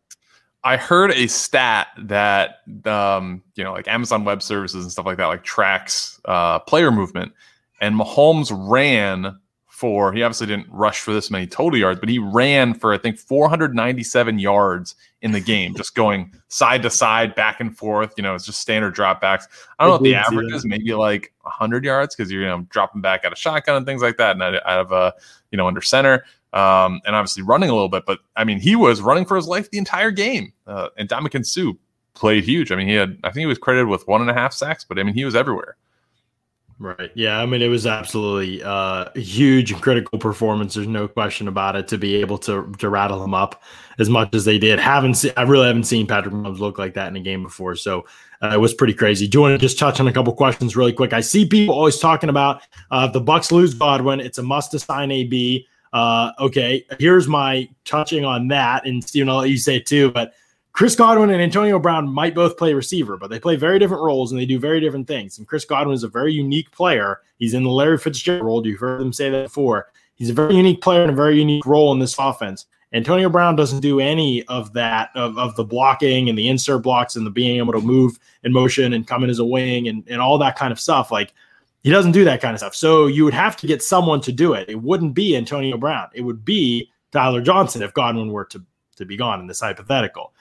I 0.64 0.76
heard 0.76 1.11
a 1.11 1.26
stat 1.26 1.88
that 1.99 2.61
um, 2.87 3.43
you 3.57 3.64
know, 3.64 3.73
like 3.73 3.88
Amazon 3.88 4.25
Web 4.25 4.43
Services 4.43 4.85
and 4.85 4.93
stuff 4.93 5.07
like 5.07 5.17
that, 5.17 5.26
like 5.26 5.43
tracks 5.43 6.21
uh, 6.25 6.61
player 6.61 6.93
movement, 6.93 7.33
and 7.81 7.99
Mahomes 7.99 8.50
ran 8.52 9.38
for. 9.67 10.12
He 10.12 10.23
obviously 10.23 10.47
didn't 10.47 10.69
rush 10.71 11.00
for 11.00 11.12
this 11.12 11.31
many 11.31 11.47
total 11.49 11.79
yards, 11.79 11.99
but 11.99 12.09
he 12.09 12.21
ran 12.21 12.75
for 12.75 12.93
I 12.93 12.99
think 12.99 13.19
497 13.19 14.38
yards 14.38 14.95
in 15.23 15.31
the 15.33 15.41
game, 15.41 15.75
just 15.75 15.95
going 15.95 16.33
side 16.49 16.83
to 16.83 16.91
side, 16.91 17.35
back 17.35 17.61
and 17.61 17.76
forth. 17.76 18.12
You 18.17 18.23
know, 18.23 18.35
it's 18.35 18.45
just 18.45 18.61
standard 18.61 18.95
dropbacks. 18.95 19.45
I 19.79 19.85
don't 19.85 19.88
know 19.88 19.93
what 19.93 20.02
the 20.02 20.14
average 20.17 20.52
is, 20.52 20.64
maybe 20.64 20.93
like 20.95 21.33
100 21.43 21.85
yards 21.85 22.14
because 22.14 22.31
you're 22.31 22.43
you 22.43 22.49
know 22.49 22.67
dropping 22.69 23.00
back 23.00 23.25
out 23.25 23.33
of 23.33 23.38
shotgun 23.38 23.76
and 23.76 23.87
things 23.87 24.02
like 24.02 24.19
that, 24.19 24.33
and 24.33 24.43
out 24.43 24.61
of 24.67 24.93
uh 24.93 25.12
you 25.50 25.57
know 25.57 25.67
under 25.67 25.81
center. 25.81 26.25
Um, 26.52 27.00
and 27.07 27.17
obviously 27.17 27.43
running 27.43 27.71
a 27.71 27.73
little 27.73 27.88
bit, 27.88 28.05
but 28.07 28.19
I 28.37 28.45
mean, 28.45 28.61
he 28.61 28.76
was 28.76 29.00
running 29.00 29.25
for 29.25 29.37
his 29.37 29.47
life 29.47 29.71
the 29.71 29.79
entire 29.79 30.11
game. 30.11 30.52
Uh, 30.67 30.91
and 30.99 31.09
Ndamukong 31.09 31.47
Suh 31.47 31.73
played 32.12 32.45
huge. 32.45 32.71
I 32.71 32.76
mean, 32.76 32.88
he 32.88 32.93
had, 32.93 33.19
I 33.25 33.29
think 33.29 33.41
he 33.41 33.47
was 33.47 33.57
credited 33.57 33.88
with 33.88 34.07
one 34.07 34.21
and 34.21 34.29
a 34.29 34.35
half 34.35 34.52
sacks, 34.52 34.85
but 34.85 34.99
I 34.99 35.02
mean, 35.02 35.14
he 35.14 35.25
was 35.25 35.35
everywhere. 35.35 35.79
Right. 36.83 37.12
Yeah. 37.15 37.39
I 37.39 37.47
mean, 37.47 37.62
it 37.62 37.69
was 37.69 37.87
absolutely 37.87 38.61
uh, 38.61 39.09
huge 39.15 39.71
and 39.71 39.81
critical 39.81 40.19
performance. 40.19 40.75
There's 40.75 40.89
no 40.89 41.07
question 41.07 41.47
about 41.47 41.77
it 41.77 41.87
to 41.89 41.99
be 41.99 42.17
able 42.17 42.39
to 42.39 42.73
to 42.79 42.89
rattle 42.89 43.21
them 43.21 43.35
up 43.35 43.62
as 44.01 44.11
much 44.11 44.35
as 44.35 44.45
they 44.45 44.59
did. 44.59 44.81
Haven't 44.81 45.15
seen, 45.15 45.31
I 45.37 45.43
really 45.43 45.69
haven't 45.69 45.85
seen 45.85 46.09
Patrick 46.09 46.35
Mahomes 46.35 46.59
look 46.59 46.79
like 46.79 46.95
that 46.95 47.07
in 47.07 47.15
a 47.15 47.21
game 47.21 47.45
before. 47.45 47.77
So 47.77 48.05
uh, 48.43 48.51
it 48.55 48.59
was 48.59 48.75
pretty 48.75 48.95
crazy. 48.95 49.29
Do 49.29 49.39
you 49.39 49.43
want 49.43 49.55
to 49.55 49.59
just 49.59 49.79
touch 49.79 50.01
on 50.01 50.09
a 50.09 50.12
couple 50.12 50.33
questions 50.33 50.75
really 50.75 50.93
quick? 50.93 51.12
I 51.12 51.21
see 51.21 51.47
people 51.47 51.73
always 51.73 52.01
talking 52.01 52.29
about 52.29 52.62
uh, 52.91 53.05
if 53.07 53.12
the 53.12 53.21
Bucks 53.21 53.53
lose 53.53 53.75
Godwin, 53.75 54.19
it's 54.19 54.39
a 54.39 54.43
must 54.43 54.75
assign 54.75 55.12
AB. 55.12 55.65
Uh, 55.93 56.33
okay, 56.41 56.85
here's 56.99 57.29
my 57.29 57.69
touching 57.85 58.25
on 58.25 58.49
that, 58.49 58.87
and 58.87 59.05
Steven, 59.05 59.29
I'll 59.29 59.37
let 59.37 59.51
you 59.51 59.59
say 59.59 59.77
it 59.77 59.87
too. 59.87 60.11
But 60.11 60.33
Chris 60.73 60.97
Godwin 60.97 61.31
and 61.31 61.43
Antonio 61.43 61.79
Brown 61.79 62.09
might 62.09 62.35
both 62.35 62.57
play 62.57 62.73
receiver, 62.73 63.19
but 63.19 63.29
they 63.29 63.38
play 63.38 63.57
very 63.57 63.79
different 63.79 64.02
roles 64.02 64.33
and 64.33 64.41
they 64.41 64.47
do 64.47 64.59
very 64.59 64.81
different 64.81 65.07
things. 65.07 65.37
And 65.37 65.47
Chris 65.47 65.67
Godwin 65.67 65.95
is 65.95 66.02
a 66.02 66.09
very 66.09 66.33
unique 66.33 66.71
player. 66.71 67.21
He's 67.38 67.52
in 67.52 67.62
the 67.62 67.71
Larry 67.71 67.99
Fitzgerald 67.99 68.45
role. 68.45 68.67
You've 68.67 68.81
heard 68.81 69.00
them 69.00 69.12
say 69.12 69.29
that 69.29 69.45
before. 69.45 69.88
He's 70.14 70.31
a 70.31 70.35
very 70.35 70.55
unique 70.55 70.81
player 70.81 71.02
and 71.02 71.11
a 71.11 71.14
very 71.14 71.38
unique 71.38 71.67
role 71.67 71.93
in 71.93 71.99
this 71.99 72.17
offense. 72.19 72.67
Antonio 72.95 73.29
Brown 73.29 73.57
doesn't 73.57 73.81
do 73.81 74.00
any 74.00 74.45
of 74.45 74.73
that, 74.75 75.11
of, 75.14 75.38
of 75.38 75.57
the 75.57 75.64
blocking 75.64 76.29
and 76.29 76.38
the 76.38 76.49
insert 76.49 76.83
blocks 76.83 77.17
and 77.17 77.26
the 77.26 77.31
being 77.31 77.57
able 77.57 77.73
to 77.73 77.81
move 77.81 78.19
in 78.43 78.52
motion 78.52 78.93
and 78.93 79.07
come 79.07 79.25
in 79.25 79.31
as 79.31 79.38
a 79.38 79.45
wing 79.45 79.88
and, 79.88 80.05
and 80.09 80.21
all 80.21 80.38
that 80.38 80.57
kind 80.57 80.73
of 80.73 80.81
stuff. 80.81 81.11
Like 81.11 81.35
he 81.83 81.91
doesn't 81.91 82.12
do 82.12 82.25
that 82.25 82.41
kind 82.41 82.55
of 82.55 82.61
stuff. 82.61 82.75
So 82.75 83.07
you 83.07 83.25
would 83.25 83.35
have 83.35 83.57
to 83.59 83.67
get 83.67 83.83
someone 83.83 84.21
to 84.23 84.33
do 84.33 84.52
it. 84.55 84.69
It 84.69 84.81
wouldn't 84.81 85.14
be 85.14 85.37
Antonio 85.37 85.76
Brown. 85.76 86.09
It 86.14 86.23
would 86.23 86.45
be 86.45 86.91
Tyler 87.11 87.41
Johnson 87.41 87.83
if 87.83 87.93
Godwin 87.95 88.31
were 88.31 88.45
to, 88.47 88.62
to 88.97 89.05
be 89.05 89.17
gone 89.17 89.41
in 89.41 89.47
this 89.47 89.61
hypothetical. 89.61 90.33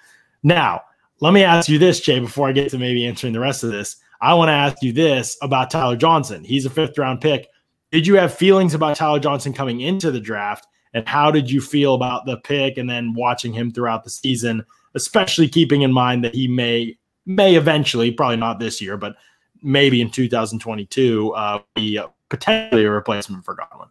Now, 0.44 0.82
let 1.20 1.34
me 1.34 1.44
ask 1.44 1.70
you 1.70 1.78
this, 1.78 2.00
Jay, 2.00 2.20
before 2.20 2.48
I 2.48 2.52
get 2.52 2.72
to 2.72 2.80
maybe 2.80 3.06
answering 3.06 3.34
the 3.34 3.40
rest 3.40 3.64
of 3.64 3.72
this. 3.72 3.98
I 4.22 4.34
want 4.34 4.50
to 4.50 4.54
ask 4.54 4.82
you 4.82 4.92
this 4.92 5.38
about 5.42 5.70
Tyler 5.70 5.96
Johnson. 5.96 6.44
He's 6.44 6.66
a 6.66 6.70
fifth 6.70 6.98
round 6.98 7.22
pick. 7.22 7.48
Did 7.92 8.08
you 8.08 8.16
have 8.16 8.34
feelings 8.34 8.74
about 8.74 8.96
Tyler 8.96 9.20
Johnson 9.20 9.54
coming 9.54 9.82
into 9.82 10.12
the 10.12 10.20
draft? 10.20 10.68
And 10.94 11.08
how 11.08 11.32
did 11.32 11.50
you 11.50 11.62
feel 11.62 11.94
about 11.94 12.26
the 12.26 12.38
pick 12.38 12.78
and 12.78 12.90
then 12.90 13.14
watching 13.14 13.54
him 13.54 13.72
throughout 13.72 14.04
the 14.04 14.10
season, 14.10 14.66
especially 14.96 15.48
keeping 15.48 15.84
in 15.84 15.92
mind 15.92 16.24
that 16.24 16.36
he 16.36 16.48
may 16.48 16.98
may 17.26 17.56
eventually, 17.56 18.12
probably 18.12 18.38
not 18.38 18.60
this 18.60 18.82
year, 18.82 18.98
but 18.98 19.16
maybe 19.62 20.02
in 20.02 20.10
2022, 20.10 21.32
uh, 21.34 21.60
be 21.76 22.02
potentially 22.30 22.84
a 22.84 22.90
replacement 22.90 23.46
for 23.46 23.56
Godwin? 23.56 23.90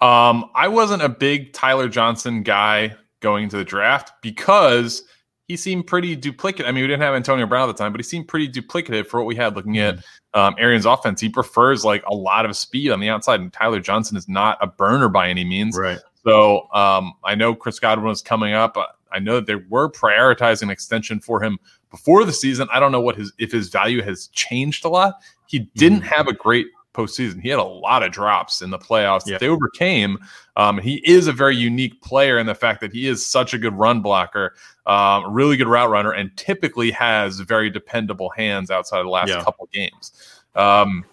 Um, 0.00 0.50
I 0.54 0.68
wasn't 0.68 1.02
a 1.02 1.08
big 1.08 1.52
Tyler 1.54 1.88
Johnson 1.88 2.42
guy 2.42 2.94
going 3.20 3.44
into 3.44 3.56
the 3.56 3.64
draft 3.64 4.12
because– 4.20 5.04
he 5.48 5.56
seemed 5.56 5.86
pretty 5.86 6.14
duplicative. 6.14 6.66
I 6.66 6.72
mean, 6.72 6.84
we 6.84 6.88
didn't 6.88 7.02
have 7.02 7.14
Antonio 7.14 7.46
Brown 7.46 7.68
at 7.68 7.76
the 7.76 7.82
time, 7.82 7.90
but 7.90 7.98
he 7.98 8.04
seemed 8.04 8.28
pretty 8.28 8.48
duplicative 8.48 9.06
for 9.06 9.18
what 9.18 9.26
we 9.26 9.34
had 9.34 9.56
looking 9.56 9.78
at 9.78 9.96
mm-hmm. 9.96 10.40
um, 10.40 10.54
Arians' 10.58 10.84
offense. 10.84 11.20
He 11.20 11.30
prefers 11.30 11.84
like 11.84 12.04
a 12.06 12.14
lot 12.14 12.44
of 12.44 12.54
speed 12.56 12.90
on 12.90 13.00
the 13.00 13.08
outside, 13.08 13.40
and 13.40 13.52
Tyler 13.52 13.80
Johnson 13.80 14.16
is 14.16 14.28
not 14.28 14.58
a 14.60 14.66
burner 14.66 15.08
by 15.08 15.28
any 15.28 15.44
means. 15.44 15.76
Right. 15.76 15.98
So 16.24 16.68
um, 16.72 17.14
I 17.24 17.34
know 17.34 17.54
Chris 17.54 17.80
Godwin 17.80 18.08
was 18.08 18.20
coming 18.20 18.52
up. 18.52 18.76
I 19.10 19.18
know 19.18 19.36
that 19.36 19.46
they 19.46 19.54
were 19.54 19.90
prioritizing 19.90 20.64
an 20.64 20.70
extension 20.70 21.18
for 21.18 21.42
him 21.42 21.58
before 21.90 22.24
the 22.24 22.32
season. 22.32 22.68
I 22.70 22.78
don't 22.78 22.92
know 22.92 23.00
what 23.00 23.16
his 23.16 23.32
if 23.38 23.50
his 23.50 23.70
value 23.70 24.02
has 24.02 24.26
changed 24.28 24.84
a 24.84 24.88
lot. 24.88 25.14
He 25.46 25.60
didn't 25.76 26.00
mm-hmm. 26.00 26.08
have 26.08 26.28
a 26.28 26.34
great 26.34 26.66
postseason. 26.98 27.40
He 27.40 27.48
had 27.48 27.58
a 27.58 27.64
lot 27.64 28.02
of 28.02 28.10
drops 28.10 28.60
in 28.60 28.70
the 28.70 28.78
playoffs 28.78 29.26
yeah. 29.26 29.34
that 29.34 29.40
they 29.40 29.48
overcame. 29.48 30.18
Um, 30.56 30.78
he 30.78 30.96
is 31.04 31.28
a 31.28 31.32
very 31.32 31.56
unique 31.56 32.00
player 32.02 32.38
in 32.38 32.46
the 32.46 32.54
fact 32.54 32.80
that 32.80 32.92
he 32.92 33.06
is 33.06 33.24
such 33.24 33.54
a 33.54 33.58
good 33.58 33.74
run 33.74 34.02
blocker, 34.02 34.54
um, 34.86 35.32
really 35.32 35.56
good 35.56 35.68
route 35.68 35.90
runner, 35.90 36.12
and 36.12 36.36
typically 36.36 36.90
has 36.90 37.40
very 37.40 37.70
dependable 37.70 38.30
hands 38.30 38.70
outside 38.70 38.98
of 38.98 39.04
the 39.04 39.10
last 39.10 39.28
yeah. 39.28 39.44
couple 39.44 39.68
games. 39.72 40.12
Um, 40.54 41.04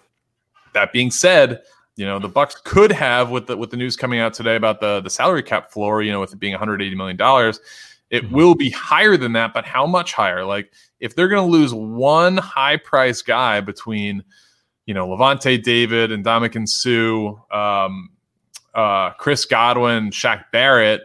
that 0.74 0.92
being 0.92 1.12
said, 1.12 1.62
you 1.96 2.06
know 2.06 2.20
the 2.20 2.28
Bucks 2.28 2.60
could 2.66 2.92
have 2.92 3.30
with 3.30 3.48
the 3.48 3.56
with 3.56 3.70
the 3.70 3.78
news 3.78 3.96
coming 3.96 4.20
out 4.20 4.34
today 4.34 4.56
about 4.56 4.82
the 4.82 5.00
the 5.02 5.10
salary 5.10 5.44
cap 5.44 5.72
floor. 5.72 6.02
You 6.02 6.12
know, 6.12 6.20
with 6.20 6.34
it 6.34 6.40
being 6.40 6.54
180 6.54 6.96
million 6.96 7.18
dollars. 7.18 7.60
It 8.12 8.24
mm-hmm. 8.24 8.36
will 8.36 8.54
be 8.54 8.70
higher 8.70 9.18
than 9.18 9.34
that, 9.34 9.54
but 9.54 9.66
how 9.66 9.88
much 9.88 10.14
higher? 10.14 10.46
Like 10.46 10.72
if 11.00 11.16
they're 11.16 11.28
going 11.28 11.46
to 11.46 11.52
lose 11.52 11.74
one 11.74 12.38
high 12.38 12.78
price 12.78 13.22
guy 13.22 13.62
between 13.62 14.24
you 14.86 14.94
know, 14.94 15.08
Lavonte 15.08 15.62
David 15.62 16.12
and 16.12 16.24
Ndamukong 16.24 16.68
Suh, 16.68 17.56
um, 17.56 18.10
uh, 18.74 19.12
Chris 19.12 19.46
Godwin, 19.46 20.12
Shaq 20.12 20.46
Barrett. 20.52 21.02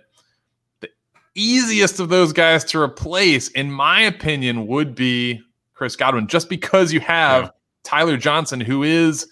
The 0.81 0.89
easiest 1.35 2.01
of 2.01 2.09
those 2.09 2.33
guys 2.33 2.65
to 2.67 2.81
replace, 2.81 3.49
in 3.49 3.71
my 3.71 4.03
opinion, 4.03 4.67
would 4.67 4.95
be 4.95 5.41
Chris 5.75 5.97
Godwin, 5.97 6.27
just 6.27 6.49
because 6.49 6.93
you 6.93 7.01
have 7.01 7.45
yeah. 7.45 7.51
Tyler 7.85 8.17
Johnson, 8.17 8.61
who 8.61 8.83
is 8.83 9.27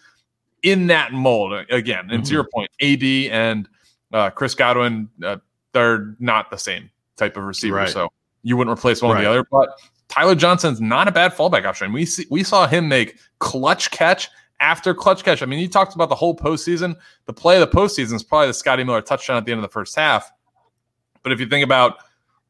in 0.62 0.87
that 0.87 1.12
mold. 1.12 1.52
Again, 1.71 2.11
and 2.11 2.11
mm-hmm. 2.11 2.23
to 2.23 2.33
your 2.33 2.49
point, 2.55 2.71
AB 2.81 3.31
and 3.31 3.68
uh, 4.12 4.31
Chris 4.31 4.55
Godwin, 4.55 5.09
uh, 5.22 5.37
they're 5.72 6.16
not 6.18 6.51
the 6.51 6.59
same 6.59 6.90
type 7.16 7.37
of 7.37 7.44
receiver. 7.44 7.77
Right. 7.77 7.88
So 7.88 8.09
you 8.42 8.57
wouldn't 8.57 8.77
replace 8.77 9.03
one 9.03 9.14
right. 9.14 9.20
or 9.20 9.25
the 9.25 9.31
other. 9.31 9.44
But 9.51 9.79
Tyler 10.09 10.35
Johnson's 10.35 10.81
not 10.81 11.07
a 11.07 11.12
bad 11.12 11.33
fallback 11.33 11.66
option. 11.66 11.92
We 11.92 12.07
see, 12.07 12.27
we 12.31 12.42
saw 12.42 12.66
him 12.66 12.88
make 12.88 13.18
clutch 13.40 13.90
catch 13.90 14.29
after 14.61 14.94
clutch 14.94 15.25
catch. 15.25 15.42
I 15.42 15.47
mean, 15.47 15.59
you 15.59 15.68
talked 15.68 15.94
about 15.94 16.09
the 16.09 16.14
whole 16.14 16.37
postseason. 16.37 16.97
The 17.27 17.33
play 17.33 17.61
of 17.61 17.71
the 17.71 17.77
postseason 17.77 18.14
is 18.14 18.23
probably 18.23 18.49
the 18.49 18.55
Scotty 18.55 18.85
Miller 18.85 19.03
touchdown 19.03 19.37
at 19.37 19.44
the 19.44 19.53
end 19.53 19.59
of 19.59 19.62
the 19.62 19.73
first 19.73 19.94
half. 19.97 20.31
But 21.23 21.33
if 21.33 21.40
you 21.40 21.47
think 21.47 21.64
about 21.64 21.99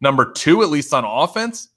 number 0.00 0.32
two, 0.32 0.62
at 0.62 0.68
least 0.68 0.92
on 0.94 1.04
offense, 1.04 1.68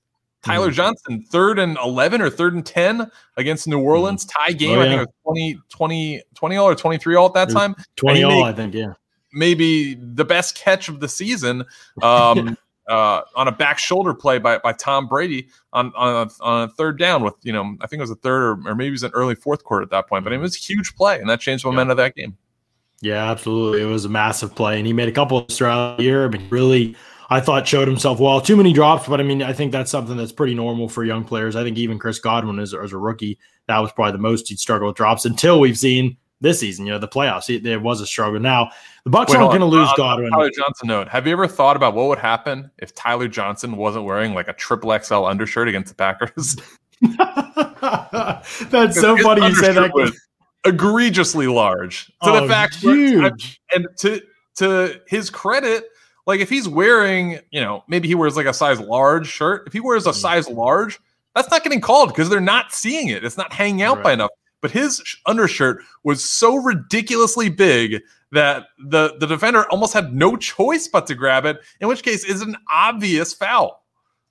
Tyler 0.44 0.68
mm-hmm. 0.68 0.76
Johnson, 0.76 1.24
third 1.30 1.60
and 1.60 1.78
11 1.84 2.22
or 2.22 2.30
third 2.30 2.56
and 2.56 2.66
10 2.66 3.10
against 3.38 3.68
New 3.68 3.80
Orleans, 3.80 4.26
mm-hmm. 4.26 4.52
tie 4.52 4.54
game. 4.54 4.80
Oh, 4.80 4.82
yeah. 4.82 4.88
I 4.88 4.90
think 4.90 5.02
it 5.02 5.08
was 5.26 5.36
20, 5.36 5.62
20, 5.70 6.22
20 6.36 6.56
all 6.58 6.68
or 6.68 6.76
23 6.76 7.16
all 7.16 7.28
at 7.28 7.34
that 7.34 7.50
time. 7.50 7.76
20 7.98 8.24
all, 8.24 8.44
I 8.44 8.54
think, 8.54 8.74
yeah. 8.74 8.94
Maybe 9.34 9.94
the 9.94 10.26
best 10.26 10.56
catch 10.56 10.90
of 10.90 11.00
the 11.00 11.08
season. 11.08 11.64
Um, 12.02 12.58
uh, 12.92 13.22
on 13.36 13.48
a 13.48 13.52
back 13.52 13.80
shoulder 13.80 14.14
play 14.14 14.38
by, 14.38 14.58
by 14.58 14.74
Tom 14.74 15.08
Brady 15.08 15.48
on 15.72 15.94
on 15.96 16.28
a, 16.28 16.44
on 16.44 16.64
a 16.64 16.72
third 16.74 17.00
down 17.00 17.24
with 17.24 17.36
you 17.42 17.54
know 17.54 17.76
I 17.80 17.88
think 17.88 18.00
it 18.00 18.04
was 18.04 18.12
a 18.12 18.16
third 18.16 18.44
or, 18.44 18.52
or 18.70 18.76
maybe 18.76 18.90
it 18.90 18.92
was 18.92 19.04
an 19.04 19.12
early 19.14 19.34
fourth 19.34 19.64
quarter 19.64 19.84
at 19.84 19.90
that 19.92 20.10
point, 20.10 20.26
but 20.26 20.34
it 20.34 20.38
was 20.38 20.56
a 20.58 20.60
huge 20.60 20.96
play 20.96 21.20
and 21.20 21.30
that 21.30 21.40
changed 21.40 21.64
the 21.64 21.70
momentum 21.70 21.88
yeah. 21.88 21.92
of 21.92 21.98
that 21.98 22.16
game. 22.16 22.38
Yeah, 23.02 23.32
absolutely, 23.32 23.82
it 23.82 23.86
was 23.86 24.06
a 24.06 24.10
massive 24.10 24.54
play, 24.54 24.78
and 24.78 24.86
he 24.86 24.94
made 24.94 25.10
a 25.10 25.12
couple 25.12 25.42
throughout 25.46 25.98
the 25.98 26.04
year. 26.04 26.26
I 26.26 26.28
mean, 26.28 26.48
really, 26.52 26.96
I 27.32 27.40
thought 27.40 27.68
showed 27.68 27.88
himself 27.88 28.20
well. 28.20 28.40
Too 28.42 28.56
many 28.56 28.74
drops, 28.74 29.08
but 29.08 29.20
I 29.20 29.24
mean, 29.24 29.42
I 29.42 29.54
think 29.54 29.72
that's 29.72 29.90
something 29.90 30.18
that's 30.18 30.32
pretty 30.32 30.54
normal 30.54 30.88
for 30.88 31.04
young 31.04 31.24
players. 31.24 31.56
I 31.56 31.64
think 31.64 31.78
even 31.78 31.98
Chris 31.98 32.20
Godwin 32.20 32.60
as, 32.60 32.76
as 32.76 32.94
a 32.94 32.98
rookie, 32.98 33.40
that 33.68 33.80
was 33.80 33.92
probably 33.92 34.12
the 34.12 34.18
most 34.20 34.50
he'd 34.50 34.60
struggle 34.60 34.88
with 34.88 34.98
drops 34.98 35.26
until 35.26 35.60
we've 35.60 35.80
seen 35.80 36.18
this 36.42 36.60
season. 36.60 36.86
You 36.86 36.94
know, 36.94 37.00
the 37.00 37.08
playoffs, 37.08 37.54
it, 37.54 37.64
there 37.64 37.80
was 37.80 38.02
a 38.02 38.08
struggle. 38.08 38.40
Now 38.40 38.72
the 39.06 39.10
Bucks 39.10 39.32
Wait, 39.32 39.38
aren't 39.38 39.52
going 39.52 39.62
to 39.62 39.66
lose 39.66 39.90
uh, 39.90 39.96
Godwin. 39.96 40.32
Tyler 40.32 40.52
Johnson 40.56 40.88
note: 40.88 41.08
Have 41.08 41.26
you 41.26 41.34
ever 41.34 41.48
thought 41.48 41.76
about 41.76 41.94
what 41.94 42.08
would 42.08 42.20
happen 42.20 42.70
if 42.80 42.94
Tyler 42.94 43.28
Johnson 43.28 43.78
wasn't 43.78 44.06
wearing 44.06 44.34
like 44.34 44.48
a 44.48 44.54
triple 44.54 44.98
XL 45.00 45.26
undershirt 45.26 45.70
against 45.70 45.90
the 45.90 45.96
Packers? 45.96 46.58
That's 47.02 49.00
so 49.00 49.18
funny 49.18 49.48
you 49.48 49.56
say 49.56 49.74
that. 49.74 49.92
Was 49.94 50.20
egregiously 50.66 51.48
large 51.48 52.08
to 52.24 52.30
oh, 52.30 52.42
the 52.42 52.48
fact 52.48 52.76
huge. 52.76 53.62
and 53.74 53.88
to 53.98 54.22
to 54.56 55.02
his 55.08 55.30
credit. 55.30 55.86
Like 56.28 56.40
if 56.40 56.50
he's 56.50 56.68
wearing, 56.68 57.40
you 57.50 57.62
know, 57.62 57.84
maybe 57.88 58.08
he 58.08 58.16
wears 58.16 58.36
like 58.36 58.46
a 58.46 58.54
size 58.54 58.80
large 58.80 59.28
shirt. 59.28 59.64
If 59.66 59.74
he 59.74 59.80
wears 59.80 60.06
a 60.06 60.12
mm. 60.12 60.16
size 60.16 60.48
large, 60.48 61.00
that's 61.34 61.50
not 61.50 61.64
getting 61.64 61.82
called 61.82 62.10
because 62.10 62.30
they're 62.30 62.40
not 62.40 62.72
seeing 62.72 63.08
it. 63.08 63.24
It's 63.24 63.38
not 63.38 63.52
hanging 63.52 63.82
out 63.82 63.98
right. 63.98 64.04
by 64.04 64.14
enough 64.14 64.30
but 64.62 64.72
his 64.72 65.02
undershirt 65.26 65.84
was 66.04 66.24
so 66.24 66.56
ridiculously 66.56 67.50
big 67.50 68.02
that 68.32 68.68
the 68.80 69.16
the 69.20 69.28
defender 69.28 69.70
almost 69.70 69.94
had 69.94 70.14
no 70.14 70.38
choice 70.38 70.88
but 70.88 71.08
to 71.08 71.16
grab 71.16 71.46
it. 71.46 71.60
In 71.80 71.88
which 71.88 72.04
case, 72.04 72.24
is 72.24 72.42
an 72.42 72.56
obvious 72.72 73.34
foul. 73.34 73.84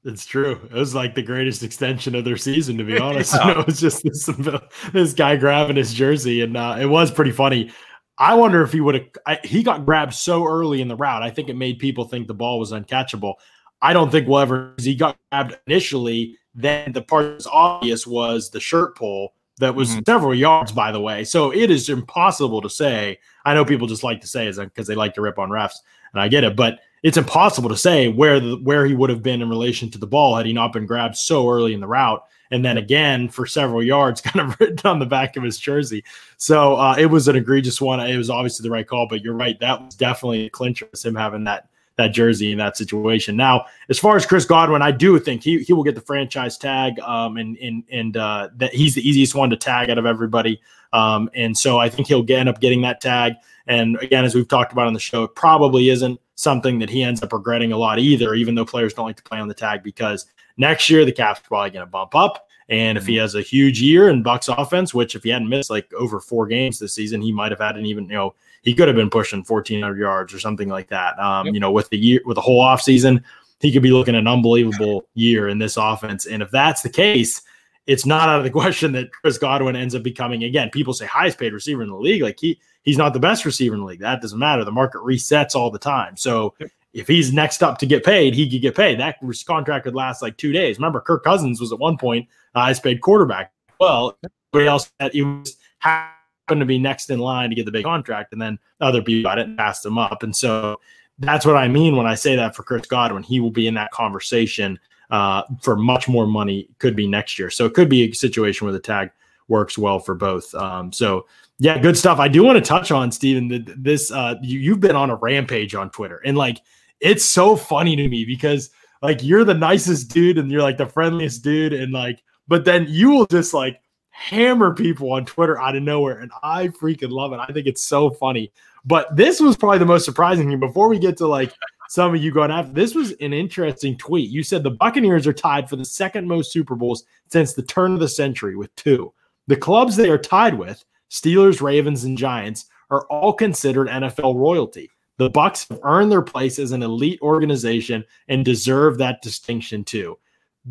It's 0.05 0.25
true. 0.25 0.59
It 0.71 0.73
was 0.73 0.95
like 0.95 1.15
the 1.15 1.23
greatest 1.23 1.63
extension 1.63 2.15
of 2.15 2.25
their 2.25 2.39
season, 2.39 2.79
to 2.79 2.85
be 2.85 2.99
honest. 3.01 3.35
yeah. 3.35 3.51
it 3.61 3.67
was 3.67 3.81
just 3.81 4.03
this, 4.03 4.31
this 4.93 5.13
guy 5.13 5.37
grabbing 5.37 5.77
his 5.77 5.93
jersey, 5.93 6.41
and 6.41 6.57
uh, 6.57 6.77
it 6.81 6.87
was 6.87 7.11
pretty 7.11 7.33
funny. 7.33 7.71
I 8.17 8.35
wonder 8.35 8.63
if 8.63 8.73
he 8.73 8.81
would 8.81 8.95
have. 9.27 9.39
He 9.45 9.63
got 9.63 9.85
grabbed 9.85 10.15
so 10.15 10.47
early 10.47 10.81
in 10.81 10.89
the 10.89 10.97
route. 10.97 11.23
I 11.23 11.31
think 11.31 11.49
it 11.49 11.57
made 11.57 11.79
people 11.79 12.05
think 12.05 12.27
the 12.27 12.35
ball 12.35 12.59
was 12.59 12.73
uncatchable. 12.73 13.35
I 13.83 13.93
don't 13.95 14.11
think 14.11 14.29
we'll 14.29 14.41
ever. 14.41 14.75
He 14.79 14.95
got 14.95 15.17
grabbed 15.31 15.59
initially. 15.67 16.37
Then 16.55 16.93
the 16.93 17.01
part 17.01 17.25
that 17.25 17.35
was 17.37 17.47
obvious 17.47 18.07
was 18.07 18.51
the 18.51 18.61
shirt 18.61 18.97
pull 18.97 19.35
that 19.61 19.75
was 19.75 19.91
mm-hmm. 19.91 20.01
several 20.07 20.35
yards, 20.35 20.73
by 20.73 20.91
the 20.91 21.01
way. 21.01 21.25
So 21.25 21.53
it 21.53 21.71
is 21.71 21.89
impossible 21.89 22.61
to 22.63 22.71
say. 22.71 23.19
I 23.45 23.55
know 23.55 23.65
people 23.65 23.87
just 23.87 24.05
like 24.05 24.21
to 24.21 24.27
say 24.27 24.47
is 24.47 24.59
because 24.59 24.87
they 24.87 24.95
like 24.95 25.15
to 25.15 25.23
rip 25.23 25.39
on 25.39 25.51
refs, 25.51 25.77
and 26.13 26.21
I 26.21 26.29
get 26.29 26.45
it, 26.45 26.57
but 26.57 26.81
it's 27.03 27.17
impossible 27.17 27.71
to 27.71 27.77
say 27.77 28.09
where 28.09 28.41
the 28.41 28.57
where 28.57 28.85
he 28.87 28.95
would 28.95 29.11
have 29.11 29.23
been 29.23 29.41
in 29.41 29.49
relation 29.49 29.91
to 29.91 29.99
the 29.99 30.07
ball 30.07 30.37
had 30.37 30.47
he 30.47 30.53
not 30.53 30.73
been 30.73 30.87
grabbed 30.87 31.17
so 31.17 31.49
early 31.49 31.73
in 31.73 31.81
the 31.81 31.87
route, 31.87 32.23
and 32.51 32.65
then 32.65 32.77
again 32.77 33.29
for 33.29 33.47
several 33.47 33.83
yards, 33.83 34.21
kind 34.21 34.41
of 34.41 34.59
written 34.61 34.81
on 34.85 34.99
the 34.99 35.07
back 35.07 35.37
of 35.37 35.43
his 35.43 35.59
jersey. 35.59 36.05
So 36.37 36.77
uh, 36.77 36.97
it 36.99 37.07
was 37.07 37.29
an 37.29 37.37
egregious 37.37 37.81
one. 37.81 38.01
It 38.01 38.17
was 38.17 38.31
obviously 38.31 38.65
the 38.65 38.73
right 38.73 38.87
call, 38.87 39.07
but 39.07 39.23
you're 39.23 39.35
right. 39.35 39.59
That 39.61 39.83
was 39.83 39.95
definitely 39.95 40.47
a 40.47 40.51
clincher. 40.51 40.89
Him 41.03 41.15
having 41.15 41.45
that 41.45 41.69
that 42.01 42.13
jersey 42.13 42.53
in 42.53 42.59
that 42.59 42.77
situation. 42.77 43.37
Now, 43.37 43.67
as 43.89 43.99
far 43.99 44.17
as 44.17 44.27
Chris 44.27 44.45
Godwin, 44.45 44.83
I 44.83 44.91
do 44.91 45.19
think 45.19 45.43
he, 45.43 45.61
he 45.61 45.73
will 45.73 45.85
get 45.85 45.95
the 45.95 46.01
franchise 46.01 46.59
tag, 46.59 46.99
um, 47.01 47.37
and 47.37 47.57
and 47.59 47.85
and 47.91 48.17
uh, 48.17 48.49
that 48.57 48.75
he's 48.75 48.95
the 48.95 49.09
easiest 49.09 49.35
one 49.35 49.51
to 49.51 49.57
tag 49.57 49.91
out 49.91 49.99
of 49.99 50.07
everybody. 50.07 50.61
Um, 50.93 51.31
and 51.35 51.57
so 51.57 51.79
I 51.79 51.89
think 51.89 52.09
he'll 52.09 52.23
get, 52.23 52.41
end 52.41 52.49
up 52.49 52.61
getting 52.61 52.83
that 52.83 53.01
tag. 53.01 53.35
And 53.67 53.97
again, 54.03 54.25
as 54.25 54.35
we've 54.35 54.49
talked 54.49 54.73
about 54.73 54.87
on 54.87 54.93
the 54.93 55.01
show, 55.01 55.25
it 55.25 55.35
probably 55.37 55.91
isn't 55.91 56.21
something 56.35 56.79
that 56.81 56.91
he 56.91 57.03
ends 57.03 57.23
up 57.23 57.33
regretting 57.33 57.73
a 57.73 57.77
lot 57.77 57.99
either, 57.99 58.35
even 58.35 58.55
though 58.55 58.65
players 58.65 58.95
don't 58.95 59.07
like 59.07 59.17
to 59.17 59.23
play 59.23 59.39
on 59.39 59.47
the 59.47 59.55
tag 59.55 59.83
because 59.83 60.27
next 60.57 60.91
year 60.91 61.05
the 61.05 61.13
cap's 61.13 61.41
probably 61.41 61.71
going 61.71 61.85
to 61.85 61.91
bump 61.91 62.15
up. 62.15 62.49
And 62.71 62.97
if 62.97 63.05
he 63.05 63.15
mm-hmm. 63.15 63.23
has 63.23 63.35
a 63.35 63.43
huge 63.43 63.83
year 63.83 64.09
in 64.09 64.23
Bucks 64.23 64.47
offense, 64.49 64.95
which 64.95 65.17
if 65.17 65.25
he 65.25 65.31
hadn't 65.31 65.49
missed 65.49 65.71
like 65.71 65.93
over 65.93 66.21
four 66.21 66.47
games 66.47 66.79
this 66.79 66.95
season, 66.95 67.21
he 67.21 67.33
might 67.33 67.51
have 67.51 67.61
had 67.61 67.77
an 67.77 67.85
even, 67.85 68.05
you 68.05 68.15
know, 68.15 68.35
he 68.63 68.75
could 68.75 68.87
have 68.87 68.97
been 68.97 69.11
pushing 69.11 69.43
1400 69.43 69.99
yards 69.99 70.33
or 70.33 70.39
something 70.39 70.69
like 70.69 70.89
that. 70.89 71.19
Um, 71.19 71.47
yep. 71.47 71.55
you 71.55 71.61
know, 71.61 71.73
with 71.73 71.89
the 71.91 71.99
year, 71.99 72.21
with 72.25 72.37
the 72.37 72.41
whole 72.41 72.63
offseason, 72.63 73.25
he 73.59 73.73
could 73.73 73.83
be 73.83 73.91
looking 73.91 74.15
at 74.15 74.21
an 74.21 74.29
unbelievable 74.29 75.05
year 75.15 75.49
in 75.49 75.59
this 75.59 75.77
offense. 75.77 76.27
And 76.27 76.43
if 76.43 76.51
that's 76.53 76.83
the 76.83 76.89
case, 76.89 77.43
it's 77.87 78.07
not 78.07 78.29
out 78.29 78.39
of 78.39 78.45
the 78.45 78.51
question 78.61 78.93
that 78.93 79.11
Chris 79.13 79.37
Godwin 79.37 79.75
ends 79.75 79.97
up 79.97 80.05
becoming 80.05 80.45
again. 80.45 80.71
People 80.71 80.95
say 80.95 81.07
highest 81.07 81.39
paid 81.39 81.53
receiver 81.53 81.83
in 81.83 81.89
the 81.89 81.97
league. 81.97 82.23
Like 82.23 82.39
he 82.39 82.61
he's 82.83 82.99
not 82.99 83.15
the 83.15 83.21
best 83.21 83.45
receiver 83.45 83.75
in 83.75 83.81
the 83.81 83.87
league. 83.87 84.01
That 84.01 84.23
doesn't 84.23 84.39
matter. 84.39 84.65
The 84.65 84.71
market 84.71 84.99
resets 84.99 85.57
all 85.57 85.73
the 85.73 85.79
time. 85.79 86.17
So 86.17 86.55
if 86.93 87.07
he's 87.07 87.33
next 87.33 87.63
up 87.63 87.79
to 87.79 87.87
get 87.87 88.05
paid, 88.05 88.35
he 88.35 88.51
could 88.51 88.63
get 88.63 88.75
paid. 88.75 88.99
That 88.99 89.17
contract 89.47 89.85
could 89.85 89.95
last 89.95 90.23
like 90.23 90.37
two 90.37 90.53
days. 90.53 90.79
Remember, 90.79 91.01
Kirk 91.01 91.25
Cousins 91.25 91.61
was 91.61 91.73
at 91.73 91.79
one 91.79 91.97
point 91.97 92.29
the 92.55 92.61
highest 92.61 92.83
paid 92.83 93.01
quarterback. 93.01 93.53
Well, 93.79 94.19
everybody 94.53 94.69
else 94.69 94.91
that 94.99 95.13
he 95.13 95.23
was 95.23 95.57
happened 95.79 96.61
to 96.61 96.67
be 96.67 96.79
next 96.79 97.11
in 97.11 97.19
line 97.19 97.49
to 97.51 97.55
get 97.55 97.65
the 97.65 97.73
big 97.73 97.85
contract, 97.85 98.33
and 98.33 98.43
then 98.43 98.59
other 98.81 99.03
people 99.03 99.23
got 99.23 99.39
it 99.39 99.47
and 99.47 99.57
passed 99.57 99.87
him 99.87 99.99
up. 99.99 100.23
And 100.23 100.35
so 100.35 100.81
that's 101.19 101.47
what 101.47 101.57
I 101.57 101.69
mean 101.69 101.97
when 101.97 102.07
I 102.07 102.15
say 102.15 102.35
that 102.37 102.57
for 102.57 102.63
Chris 102.63 102.87
Godwin. 102.87 103.23
He 103.23 103.41
will 103.41 103.51
be 103.51 103.67
in 103.67 103.75
that 103.75 103.91
conversation 103.93 104.79
uh, 105.11 105.43
for 105.63 105.77
much 105.77 106.09
more 106.09 106.27
money. 106.27 106.69
Could 106.79 106.97
be 106.97 107.07
next 107.07 107.39
year. 107.39 107.51
So 107.51 107.67
it 107.67 107.75
could 107.75 107.89
be 107.89 108.03
a 108.03 108.13
situation 108.13 108.67
where 108.67 108.73
the 108.73 108.81
tag 108.81 109.11
works 109.49 109.77
well 109.79 109.99
for 109.99 110.15
both. 110.15 110.55
Um, 110.55 110.93
so 110.93 111.27
yeah, 111.59 111.79
good 111.79 111.97
stuff. 111.97 112.19
I 112.19 112.29
do 112.29 112.43
want 112.43 112.57
to 112.57 112.67
touch 112.67 112.91
on 112.91 113.13
Stephen. 113.13 113.67
This 113.77 114.11
uh, 114.11 114.37
you, 114.41 114.59
you've 114.59 114.81
been 114.81 114.97
on 114.97 115.11
a 115.11 115.17
rampage 115.17 115.75
on 115.75 115.91
Twitter, 115.91 116.21
and 116.25 116.37
like 116.37 116.61
it's 117.01 117.25
so 117.25 117.57
funny 117.57 117.97
to 117.97 118.09
me 118.09 118.25
because 118.25 118.71
like 119.03 119.23
you're 119.23 119.45
the 119.45 119.55
nicest 119.55 120.11
dude 120.11 120.39
and 120.39 120.51
you're 120.51 120.63
like 120.63 120.77
the 120.77 120.87
friendliest 120.87 121.43
dude, 121.43 121.73
and 121.73 121.93
like, 121.93 122.23
but 122.49 122.65
then 122.65 122.87
you 122.89 123.11
will 123.11 123.27
just 123.27 123.55
like 123.55 123.81
hammer 124.11 124.75
people 124.75 125.13
on 125.13 125.25
Twitter 125.25 125.59
out 125.59 125.77
of 125.77 125.83
nowhere, 125.83 126.21
and 126.21 126.31
I 126.43 126.69
freaking 126.69 127.11
love 127.11 127.33
it. 127.33 127.41
I 127.41 127.53
think 127.53 127.67
it's 127.67 127.83
so 127.83 128.11
funny. 128.11 128.53
But 128.85 129.15
this 129.17 129.41
was 129.41 129.57
probably 129.57 129.79
the 129.79 129.87
most 129.87 130.05
surprising 130.05 130.49
thing. 130.49 130.61
Before 130.61 130.89
we 130.89 130.99
get 130.99 131.17
to 131.19 131.27
like 131.27 131.53
some 131.89 132.15
of 132.15 132.23
you 132.23 132.31
going 132.31 132.51
after, 132.51 132.73
this 132.73 132.95
was 132.95 133.13
an 133.21 133.33
interesting 133.33 133.97
tweet. 133.97 134.31
You 134.31 134.43
said 134.43 134.63
the 134.63 134.71
Buccaneers 134.71 135.27
are 135.27 135.33
tied 135.33 135.69
for 135.69 135.77
the 135.77 135.85
second 135.85 136.29
most 136.29 136.53
Super 136.53 136.75
Bowls 136.75 137.05
since 137.31 137.53
the 137.55 137.63
turn 137.63 137.95
of 137.95 138.01
the 138.01 138.09
century 138.09 138.57
with 138.57 138.75
two. 138.77 139.13
The 139.47 139.57
clubs 139.57 139.97
they 139.97 140.11
are 140.11 140.19
tied 140.19 140.55
with, 140.55 140.85
Steelers, 141.11 141.61
Ravens, 141.61 142.05
and 142.05 142.17
Giants, 142.17 142.67
are 142.91 143.07
all 143.07 143.33
considered 143.33 143.89
NFL 143.89 144.37
royalty. 144.37 144.91
The 145.21 145.29
Bucks 145.29 145.69
have 145.69 145.81
earned 145.83 146.11
their 146.11 146.23
place 146.23 146.59
as 146.59 146.73
an 146.73 146.83
elite 146.83 147.21
organization 147.21 148.07
and 148.29 148.43
deserve 148.43 148.97
that 148.97 149.21
distinction 149.21 149.85
too. 149.85 150.19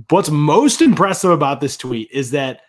What's 0.10 0.32
most 0.32 0.82
impressive 0.82 1.30
about 1.30 1.62
this 1.62 1.78
tweet 1.78 2.10
is 2.12 2.32
that 2.32 2.62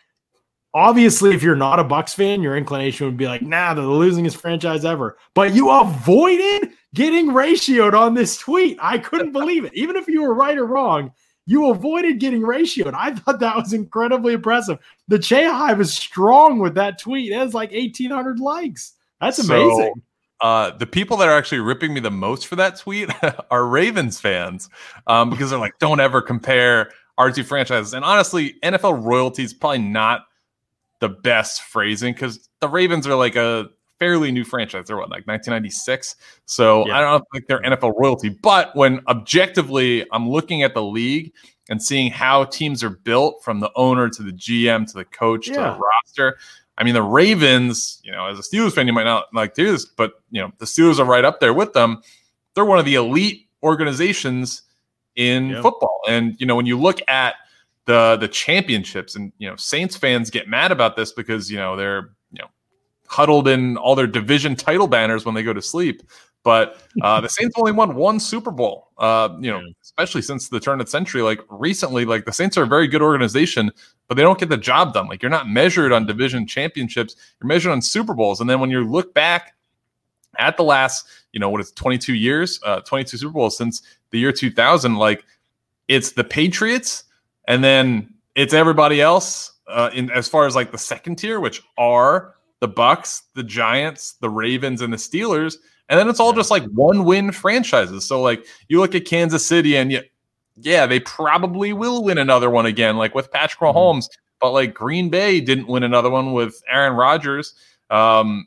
obviously 0.75 1.35
if 1.35 1.43
you're 1.43 1.57
not 1.57 1.81
a 1.81 1.85
Bucks 1.85 2.13
fan, 2.13 2.43
your 2.43 2.55
inclination 2.55 3.07
would 3.07 3.17
be 3.17 3.27
like, 3.27 3.41
nah, 3.41 3.73
they're 3.73 3.83
the 3.83 3.91
losingest 3.91 4.37
franchise 4.37 4.85
ever. 4.85 5.17
But 5.33 5.55
you 5.55 5.71
avoided 5.71 6.69
getting 6.93 7.29
ratioed 7.29 7.99
on 7.99 8.13
this 8.13 8.37
tweet. 8.37 8.77
I 8.83 8.99
couldn't 8.99 9.33
believe 9.33 9.65
it. 9.65 9.73
Even 9.73 9.97
if 9.97 10.07
you 10.07 10.21
were 10.21 10.35
right 10.35 10.59
or 10.59 10.67
wrong, 10.67 11.11
you 11.47 11.71
avoided 11.71 12.21
getting 12.21 12.43
ratioed. 12.43 12.93
I 12.93 13.15
thought 13.15 13.41
that 13.41 13.57
was 13.57 13.73
incredibly 13.73 14.35
impressive. 14.35 14.77
The 15.09 15.23
Shea 15.23 15.47
Hive 15.47 15.81
is 15.81 15.95
strong 15.95 16.59
with 16.59 16.75
that 16.75 16.99
tweet. 16.99 17.33
It 17.33 17.37
has 17.37 17.55
like 17.55 17.73
1,800 17.73 18.39
likes. 18.39 18.93
That's 19.19 19.39
amazing. 19.39 19.95
So, 19.97 20.03
uh, 20.41 20.71
the 20.71 20.87
people 20.87 21.17
that 21.19 21.29
are 21.29 21.37
actually 21.37 21.61
ripping 21.61 21.93
me 21.93 22.01
the 22.01 22.11
most 22.11 22.47
for 22.47 22.57
that 22.57 22.77
tweet 22.77 23.11
are 23.51 23.67
Ravens 23.67 24.21
fans 24.21 24.69
um, 25.07 25.31
because 25.31 25.51
they're 25.51 25.59
like, 25.59 25.79
don't 25.79 26.01
ever 26.01 26.23
compare 26.23 26.91
our 27.19 27.31
two 27.31 27.45
franchises. 27.45 27.93
And 27.93 28.05
honestly, 28.05 28.55
NFL 28.63 29.05
royalty 29.05 29.45
is 29.45 29.53
probably 29.53 29.79
not 29.79 30.23
the 31.01 31.09
best 31.09 31.63
phrasing 31.63 32.15
because 32.15 32.49
the 32.61 32.69
Ravens 32.69 33.07
are 33.07 33.15
like 33.15 33.37
a 33.37 33.69
fairly 33.99 34.33
new 34.33 34.45
franchise. 34.45 34.87
They're 34.87 34.97
what, 34.97 35.11
like 35.11 35.27
1996? 35.27 36.17
So 36.47 36.87
yeah. 36.87 36.99
I 36.99 37.01
don't 37.03 37.25
think 37.33 37.47
they're 37.47 37.61
NFL 37.61 37.95
royalty. 37.99 38.31
But 38.31 38.75
when 38.75 39.01
objectively 39.07 40.07
I'm 40.13 40.29
looking 40.29 40.63
at 40.63 40.75
the 40.75 40.83
league 40.83 41.33
and 41.69 41.83
seeing 41.83 42.11
how 42.11 42.45
teams 42.45 42.83
are 42.83 42.91
built 42.91 43.45
from 43.45 43.61
the 43.61 43.71
owner 43.77 44.09
to 44.09 44.23
the 44.23 44.33
GM 44.33 44.87
to 44.91 44.95
the 44.95 45.05
coach 45.05 45.49
yeah. 45.49 45.55
to 45.55 45.61
the 45.61 45.79
roster, 45.79 46.39
I 46.81 46.85
mean, 46.85 46.95
the 46.95 47.03
Ravens, 47.03 48.01
you 48.03 48.11
know, 48.11 48.27
as 48.27 48.39
a 48.39 48.43
Steelers 48.43 48.73
fan, 48.73 48.87
you 48.87 48.93
might 48.93 49.05
not 49.05 49.27
like 49.33 49.55
do 49.55 49.71
this, 49.71 49.85
but, 49.85 50.15
you 50.31 50.41
know, 50.41 50.51
the 50.59 50.65
Steelers 50.65 50.99
are 50.99 51.05
right 51.05 51.25
up 51.25 51.39
there 51.39 51.55
with 51.55 51.75
them. 51.75 52.03
They're 52.55 52.65
one 52.65 52.79
of 52.79 52.87
the 52.87 52.95
elite 52.97 53.49
organizations 53.63 54.63
in 55.15 55.51
yeah. 55.51 55.63
football. 55.63 56.01
And, 56.09 56.35
you 56.41 56.47
know, 56.47 56.57
when 56.57 56.67
you 56.67 56.79
look 56.79 57.01
at 57.07 57.35
the 57.91 58.17
the 58.21 58.29
championships 58.29 59.17
and 59.17 59.33
you 59.39 59.49
know 59.49 59.57
Saints 59.57 59.97
fans 59.97 60.31
get 60.31 60.49
mad 60.49 60.71
about 60.71 60.97
this 60.97 61.13
because 61.13 61.51
you 61.51 61.57
know 61.57 61.77
they're 61.77 62.11
you 62.31 62.39
know, 62.39 62.49
huddled 63.07 63.49
in 63.49 63.77
all 63.77 63.95
their 63.97 64.07
division 64.07 64.55
title 64.55 64.87
banners 64.87 65.25
when 65.25 65.35
they 65.35 65.43
go 65.43 65.53
to 65.53 65.63
sleep. 65.63 66.03
But 66.43 66.81
uh, 67.03 67.21
the 67.21 67.29
Saints 67.29 67.55
only 67.59 67.73
won 67.73 67.95
one 67.95 68.19
Super 68.19 68.51
Bowl. 68.51 68.89
Uh, 68.97 69.37
you 69.41 69.51
know, 69.51 69.61
especially 69.83 70.23
since 70.23 70.49
the 70.49 70.59
turn 70.59 70.81
of 70.81 70.87
the 70.87 70.91
century. 70.91 71.21
Like 71.21 71.41
recently, 71.51 72.05
like 72.05 72.25
the 72.25 72.33
Saints 72.33 72.57
are 72.57 72.63
a 72.63 72.67
very 72.67 72.89
good 72.89 73.03
organization, 73.03 73.71
but 74.09 74.17
they 74.17 74.23
don't 74.23 74.39
get 74.39 74.49
the 74.49 74.57
job 74.57 74.95
done. 74.95 75.07
Like 75.07 75.23
you're 75.23 75.31
not 75.31 75.49
measured 75.49 75.93
on 75.93 76.07
division 76.07 76.47
championships; 76.47 77.17
you're 77.41 77.49
measured 77.49 77.73
on 77.73 77.83
Super 77.83 78.15
Bowls. 78.15 78.41
And 78.41 78.49
then 78.49 78.59
when 78.59 78.71
you 78.71 78.85
look 78.85 79.13
back 79.13 79.55
at 80.39 80.57
the 80.57 80.65
last, 80.65 81.07
you 81.33 81.41
know, 81.41 81.51
what 81.51 81.61
is 81.61 81.73
22 81.73 82.15
years, 82.15 82.59
uh, 82.65 82.81
22 82.81 83.19
Super 83.19 83.33
Bowls 83.33 83.57
since 83.57 83.83
the 84.11 84.19
year 84.19 84.33
2000, 84.33 84.97
like 84.97 85.25
it's 85.89 86.13
the 86.13 86.25
Patriots, 86.25 87.05
and 87.49 87.63
then 87.63 88.15
it's 88.35 88.55
everybody 88.55 89.01
else. 89.01 89.53
Uh, 89.67 89.91
in 89.95 90.11
as 90.11 90.27
far 90.27 90.47
as 90.47 90.57
like 90.57 90.73
the 90.73 90.79
second 90.79 91.17
tier, 91.17 91.39
which 91.39 91.63
are 91.79 92.35
the 92.61 92.69
Bucks, 92.69 93.25
the 93.35 93.43
Giants, 93.43 94.15
the 94.15 94.29
Ravens, 94.29 94.81
and 94.81 94.93
the 94.93 94.97
Steelers, 94.97 95.57
and 95.91 95.99
then 95.99 96.09
it's 96.09 96.21
all 96.21 96.33
just 96.33 96.51
like 96.51 96.65
one 96.67 97.05
win 97.05 97.33
franchises. 97.33 98.07
So 98.07 98.23
like 98.23 98.47
you 98.69 98.79
look 98.79 98.95
at 98.95 99.05
Kansas 99.05 99.45
City, 99.45 99.77
and 99.77 99.91
you, 99.91 100.01
yeah, 100.57 100.87
they 100.87 101.01
probably 101.01 101.73
will 101.73 102.05
win 102.05 102.17
another 102.17 102.49
one 102.49 102.65
again, 102.65 102.97
like 102.97 103.15
with 103.15 103.31
Patrick 103.31 103.61
mm-hmm. 103.61 103.77
Mahomes. 103.77 104.05
Mm-hmm. 104.05 104.21
But 104.41 104.53
like 104.53 104.73
Green 104.73 105.11
Bay 105.11 105.41
didn't 105.41 105.67
win 105.67 105.83
another 105.83 106.09
one 106.09 106.33
with 106.33 106.63
Aaron 106.71 106.95
Rodgers. 106.95 107.55
Um, 107.91 108.47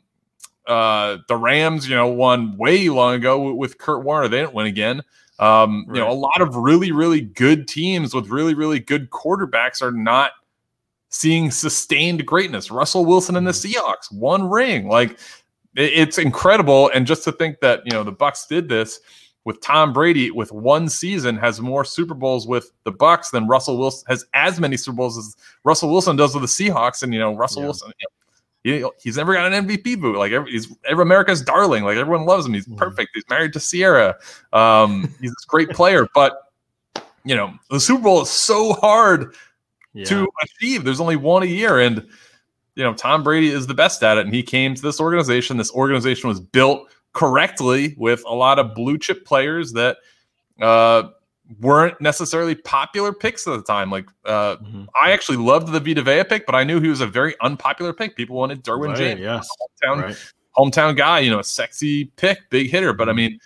uh, 0.66 1.18
the 1.28 1.36
Rams, 1.36 1.88
you 1.88 1.94
know, 1.94 2.08
won 2.08 2.56
way 2.56 2.88
long 2.88 3.14
ago 3.14 3.52
with 3.52 3.78
Kurt 3.78 4.02
Warner. 4.02 4.26
They 4.26 4.38
didn't 4.38 4.54
win 4.54 4.66
again. 4.66 5.02
Um, 5.38 5.84
right. 5.86 5.96
You 5.96 6.02
know, 6.02 6.10
a 6.10 6.14
lot 6.14 6.40
of 6.40 6.56
really, 6.56 6.90
really 6.90 7.20
good 7.20 7.68
teams 7.68 8.14
with 8.14 8.28
really, 8.28 8.54
really 8.54 8.80
good 8.80 9.10
quarterbacks 9.10 9.82
are 9.82 9.92
not 9.92 10.32
seeing 11.10 11.50
sustained 11.50 12.26
greatness. 12.26 12.70
Russell 12.70 13.04
Wilson 13.04 13.36
and 13.36 13.46
the 13.46 13.52
mm-hmm. 13.52 13.78
Seahawks, 13.78 14.10
one 14.10 14.48
ring. 14.48 14.88
Like 14.88 15.18
it's 15.76 16.18
incredible. 16.18 16.90
And 16.94 17.06
just 17.06 17.24
to 17.24 17.32
think 17.32 17.60
that, 17.60 17.82
you 17.84 17.92
know, 17.92 18.04
the 18.04 18.12
Bucks 18.12 18.46
did 18.46 18.68
this 18.68 19.00
with 19.44 19.60
Tom 19.60 19.92
Brady 19.92 20.30
with 20.30 20.52
one 20.52 20.88
season 20.88 21.36
has 21.36 21.60
more 21.60 21.84
Super 21.84 22.14
Bowls 22.14 22.46
with 22.46 22.72
the 22.84 22.92
Bucks 22.92 23.30
than 23.30 23.46
Russell 23.46 23.78
Wilson 23.78 24.04
has 24.08 24.24
as 24.32 24.58
many 24.58 24.76
Super 24.76 24.96
Bowls 24.96 25.18
as 25.18 25.36
Russell 25.64 25.90
Wilson 25.90 26.16
does 26.16 26.34
with 26.34 26.42
the 26.42 26.48
Seahawks. 26.48 27.02
And 27.02 27.12
you 27.12 27.20
know, 27.20 27.34
Russell 27.34 27.62
yeah. 27.62 27.66
Wilson, 27.66 27.92
you 28.64 28.80
know, 28.80 28.92
he's 29.02 29.16
never 29.16 29.34
got 29.34 29.52
an 29.52 29.66
MVP 29.66 30.00
boot. 30.00 30.16
Like 30.16 30.32
every, 30.32 30.50
he's 30.50 30.74
every 30.86 31.02
America's 31.02 31.42
darling. 31.42 31.84
Like 31.84 31.98
everyone 31.98 32.26
loves 32.26 32.46
him. 32.46 32.54
He's 32.54 32.66
mm-hmm. 32.66 32.76
perfect. 32.76 33.10
He's 33.14 33.24
married 33.28 33.52
to 33.52 33.60
Ciara. 33.60 34.16
Um, 34.52 35.14
he's 35.20 35.30
this 35.30 35.44
great 35.46 35.70
player, 35.70 36.08
but 36.14 36.40
you 37.24 37.36
know, 37.36 37.54
the 37.70 37.80
Super 37.80 38.02
Bowl 38.02 38.22
is 38.22 38.30
so 38.30 38.74
hard 38.74 39.34
yeah. 39.92 40.04
to 40.06 40.28
achieve. 40.42 40.84
There's 40.84 41.00
only 41.00 41.16
one 41.16 41.42
a 41.42 41.46
year, 41.46 41.80
and 41.80 42.06
you 42.74 42.84
know 42.84 42.94
Tom 42.94 43.22
Brady 43.22 43.48
is 43.48 43.66
the 43.66 43.74
best 43.74 44.02
at 44.02 44.18
it. 44.18 44.26
And 44.26 44.34
he 44.34 44.42
came 44.42 44.74
to 44.74 44.82
this 44.82 45.00
organization. 45.00 45.56
This 45.56 45.72
organization 45.72 46.28
was 46.28 46.40
built 46.40 46.88
correctly 47.12 47.94
with 47.96 48.22
a 48.26 48.34
lot 48.34 48.58
of 48.58 48.74
blue 48.74 48.98
chip 48.98 49.24
players 49.24 49.72
that 49.72 49.98
uh, 50.60 51.04
weren't 51.60 52.00
necessarily 52.00 52.54
popular 52.54 53.12
picks 53.12 53.46
at 53.46 53.56
the 53.56 53.62
time. 53.62 53.90
Like 53.90 54.06
uh, 54.24 54.56
mm-hmm. 54.56 54.84
I 55.00 55.12
actually 55.12 55.38
loved 55.38 55.72
the 55.72 55.80
Vita 55.80 56.02
Vea 56.02 56.24
pick, 56.24 56.46
but 56.46 56.54
I 56.54 56.64
knew 56.64 56.80
he 56.80 56.88
was 56.88 57.00
a 57.00 57.06
very 57.06 57.34
unpopular 57.40 57.92
pick. 57.92 58.16
People 58.16 58.36
wanted 58.36 58.62
Derwin 58.64 58.88
right, 58.88 58.96
James, 58.96 59.20
yes. 59.20 59.48
hometown 59.82 60.02
right. 60.02 60.32
hometown 60.56 60.96
guy. 60.96 61.20
You 61.20 61.30
know, 61.30 61.40
a 61.40 61.44
sexy 61.44 62.06
pick, 62.16 62.38
big 62.50 62.70
hitter. 62.70 62.92
But 62.92 63.08
I 63.08 63.12
mm-hmm. 63.12 63.16
mean 63.16 63.40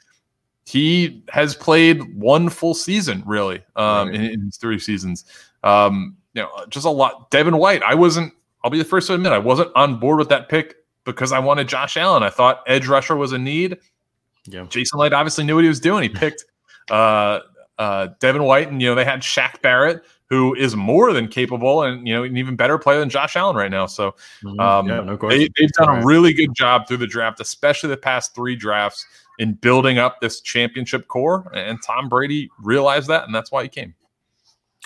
he 0.64 1.22
has 1.30 1.54
played 1.54 2.14
one 2.14 2.48
full 2.48 2.74
season 2.74 3.22
really 3.26 3.62
um, 3.76 4.08
right. 4.08 4.14
in, 4.14 4.24
in, 4.24 4.40
his 4.42 4.56
three 4.58 4.78
seasons. 4.78 5.24
Um, 5.64 6.16
you 6.34 6.42
know, 6.42 6.50
just 6.68 6.86
a 6.86 6.90
lot. 6.90 7.30
Devin 7.30 7.56
White, 7.56 7.82
I 7.82 7.94
wasn't. 7.94 8.32
I'll 8.68 8.72
be 8.72 8.76
the 8.76 8.84
first 8.84 9.06
to 9.06 9.14
admit 9.14 9.32
I 9.32 9.38
wasn't 9.38 9.70
on 9.74 9.98
board 9.98 10.18
with 10.18 10.28
that 10.28 10.50
pick 10.50 10.74
because 11.04 11.32
I 11.32 11.38
wanted 11.38 11.68
Josh 11.68 11.96
Allen. 11.96 12.22
I 12.22 12.28
thought 12.28 12.62
edge 12.66 12.86
rusher 12.86 13.16
was 13.16 13.32
a 13.32 13.38
need. 13.38 13.78
Yeah. 14.44 14.66
Jason 14.68 14.98
Licht 14.98 15.14
obviously 15.14 15.44
knew 15.44 15.54
what 15.54 15.64
he 15.64 15.68
was 15.70 15.80
doing. 15.80 16.02
He 16.02 16.10
picked 16.10 16.44
uh, 16.90 17.40
uh, 17.78 18.08
Devin 18.20 18.42
White, 18.42 18.68
and 18.70 18.82
you 18.82 18.88
know 18.90 18.94
they 18.94 19.06
had 19.06 19.20
Shaq 19.20 19.62
Barrett, 19.62 20.02
who 20.28 20.54
is 20.54 20.76
more 20.76 21.14
than 21.14 21.28
capable 21.28 21.82
and 21.82 22.06
you 22.06 22.12
know 22.12 22.24
an 22.24 22.36
even 22.36 22.56
better 22.56 22.76
player 22.76 23.00
than 23.00 23.08
Josh 23.08 23.36
Allen 23.36 23.56
right 23.56 23.70
now. 23.70 23.86
So 23.86 24.14
Mhm. 24.44 24.60
um, 24.60 24.86
yeah, 24.86 25.00
no 25.00 25.16
they, 25.16 25.48
they've 25.58 25.72
done 25.72 25.88
Right. 25.88 26.02
a 26.02 26.06
really 26.06 26.34
good 26.34 26.52
job 26.54 26.86
through 26.86 26.98
the 26.98 27.06
draft, 27.06 27.40
especially 27.40 27.88
the 27.88 27.96
past 27.96 28.34
three 28.34 28.54
drafts, 28.54 29.06
in 29.38 29.54
building 29.54 29.96
up 29.96 30.20
this 30.20 30.42
championship 30.42 31.08
core. 31.08 31.50
And 31.54 31.78
Tom 31.82 32.10
Brady 32.10 32.50
realized 32.62 33.08
that, 33.08 33.24
and 33.24 33.34
that's 33.34 33.50
why 33.50 33.62
he 33.62 33.70
came. 33.70 33.94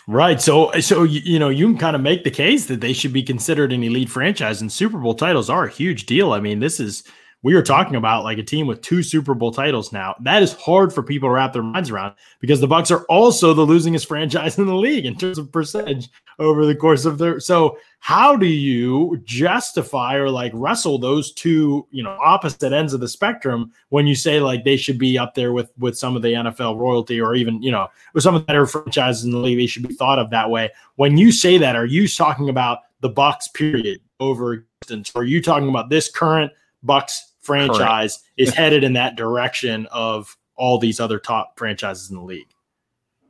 Right. 0.09 0.41
So, 0.41 0.73
so 0.81 1.05
you, 1.05 1.39
know, 1.39 1.49
you 1.49 1.67
can 1.67 1.79
kind 1.79 1.95
of 1.95 2.03
make 2.03 2.25
the 2.25 2.31
case 2.31 2.67
that 2.67 2.81
they 2.81 2.93
should 2.93 3.13
be 3.13 3.23
considered 3.23 3.73
an 3.73 3.85
elite 3.85 4.09
franchise, 4.09 4.61
and 4.61 4.71
Super 4.71 4.99
Bowl 4.99 5.15
titles 5.15 5.49
are 5.49 5.65
a 5.65 5.71
huge 5.71 6.07
deal. 6.07 6.33
I 6.33 6.41
mean, 6.41 6.59
this 6.59 6.81
is 6.81 7.05
we 7.43 7.55
are 7.55 7.63
talking 7.63 7.97
about 7.97 8.23
like 8.23 8.39
a 8.39 8.43
team 8.43 8.67
with 8.69 8.83
two 8.83 9.03
Super 9.03 9.35
Bowl 9.35 9.51
titles 9.51 9.93
now. 9.93 10.15
That 10.21 10.43
is 10.43 10.53
hard 10.53 10.93
for 10.93 11.03
people 11.03 11.29
to 11.29 11.33
wrap 11.33 11.53
their 11.53 11.63
minds 11.63 11.91
around 11.91 12.15
because 12.41 12.61
the 12.61 12.69
Bucks 12.69 12.91
are 12.91 13.05
also 13.05 13.53
the 13.53 13.67
losingest 13.67 14.07
franchise 14.09 14.59
in 14.59 14.67
the 14.67 14.75
league 14.75 15.07
in 15.07 15.17
terms 15.17 15.39
of 15.39 15.51
percentage 15.51 16.09
over 16.39 16.65
the 16.65 16.77
course 16.77 17.05
of 17.05 17.19
their. 17.19 17.41
So, 17.41 17.79
how 17.99 18.37
do 18.37 18.47
you 18.47 19.21
justify 19.25 20.17
or 20.17 20.31
like 20.31 20.53
wrestle 20.55 20.99
those 20.99 21.33
two, 21.33 21.87
you 21.91 22.03
know, 22.03 22.17
opposite 22.23 22.73
ends 22.73 22.93
of 22.93 23.01
the 23.01 23.09
spectrum 23.09 23.73
when 23.91 24.07
you 24.07 24.15
say 24.15 24.41
like 24.41 24.65
they 24.65 24.77
should 24.77 24.99
be 24.99 25.19
up 25.19 25.35
there 25.35 25.53
with 25.53 25.71
with 25.79 25.99
some 25.99 26.15
of 26.15 26.23
the 26.23 26.33
NFL 26.33 26.79
royalty 26.79 27.21
or 27.21 27.35
even 27.35 27.63
you 27.63 27.71
know 27.71 27.89
with 28.15 28.23
some 28.23 28.35
of 28.35 28.43
the 28.43 28.47
better 28.47 28.67
franchises 28.67 29.25
in 29.25 29.33
the 29.33 29.39
league, 29.39 29.59
they 29.59 29.67
should 29.67 29.87
be 29.87 29.95
thought 29.95 30.19
of 30.19 30.31
that 30.31 30.49
way. 30.49 30.71
When 30.95 31.17
you 31.17 31.33
say 31.33 31.59
that, 31.59 31.75
are 31.75 31.87
you 31.87 32.07
talking 32.07 32.49
about 32.49 32.81
the 33.01 33.09
Bucks 33.09 33.49
period 33.49 34.01
over? 34.21 34.67
Or 34.91 35.23
are 35.23 35.25
you 35.25 35.41
talking 35.41 35.69
about 35.69 35.91
this 35.91 36.11
current 36.11 36.51
Bucks 36.83 37.32
franchise 37.43 38.21
is 38.37 38.55
headed 38.55 38.83
in 38.83 38.95
that 38.95 39.17
direction 39.17 39.87
of 39.93 40.37
all 40.57 40.79
these 40.79 40.99
other 41.01 41.19
top 41.19 41.59
franchises 41.59 42.11
in 42.11 42.17
the 42.17 42.23
league? 42.23 42.53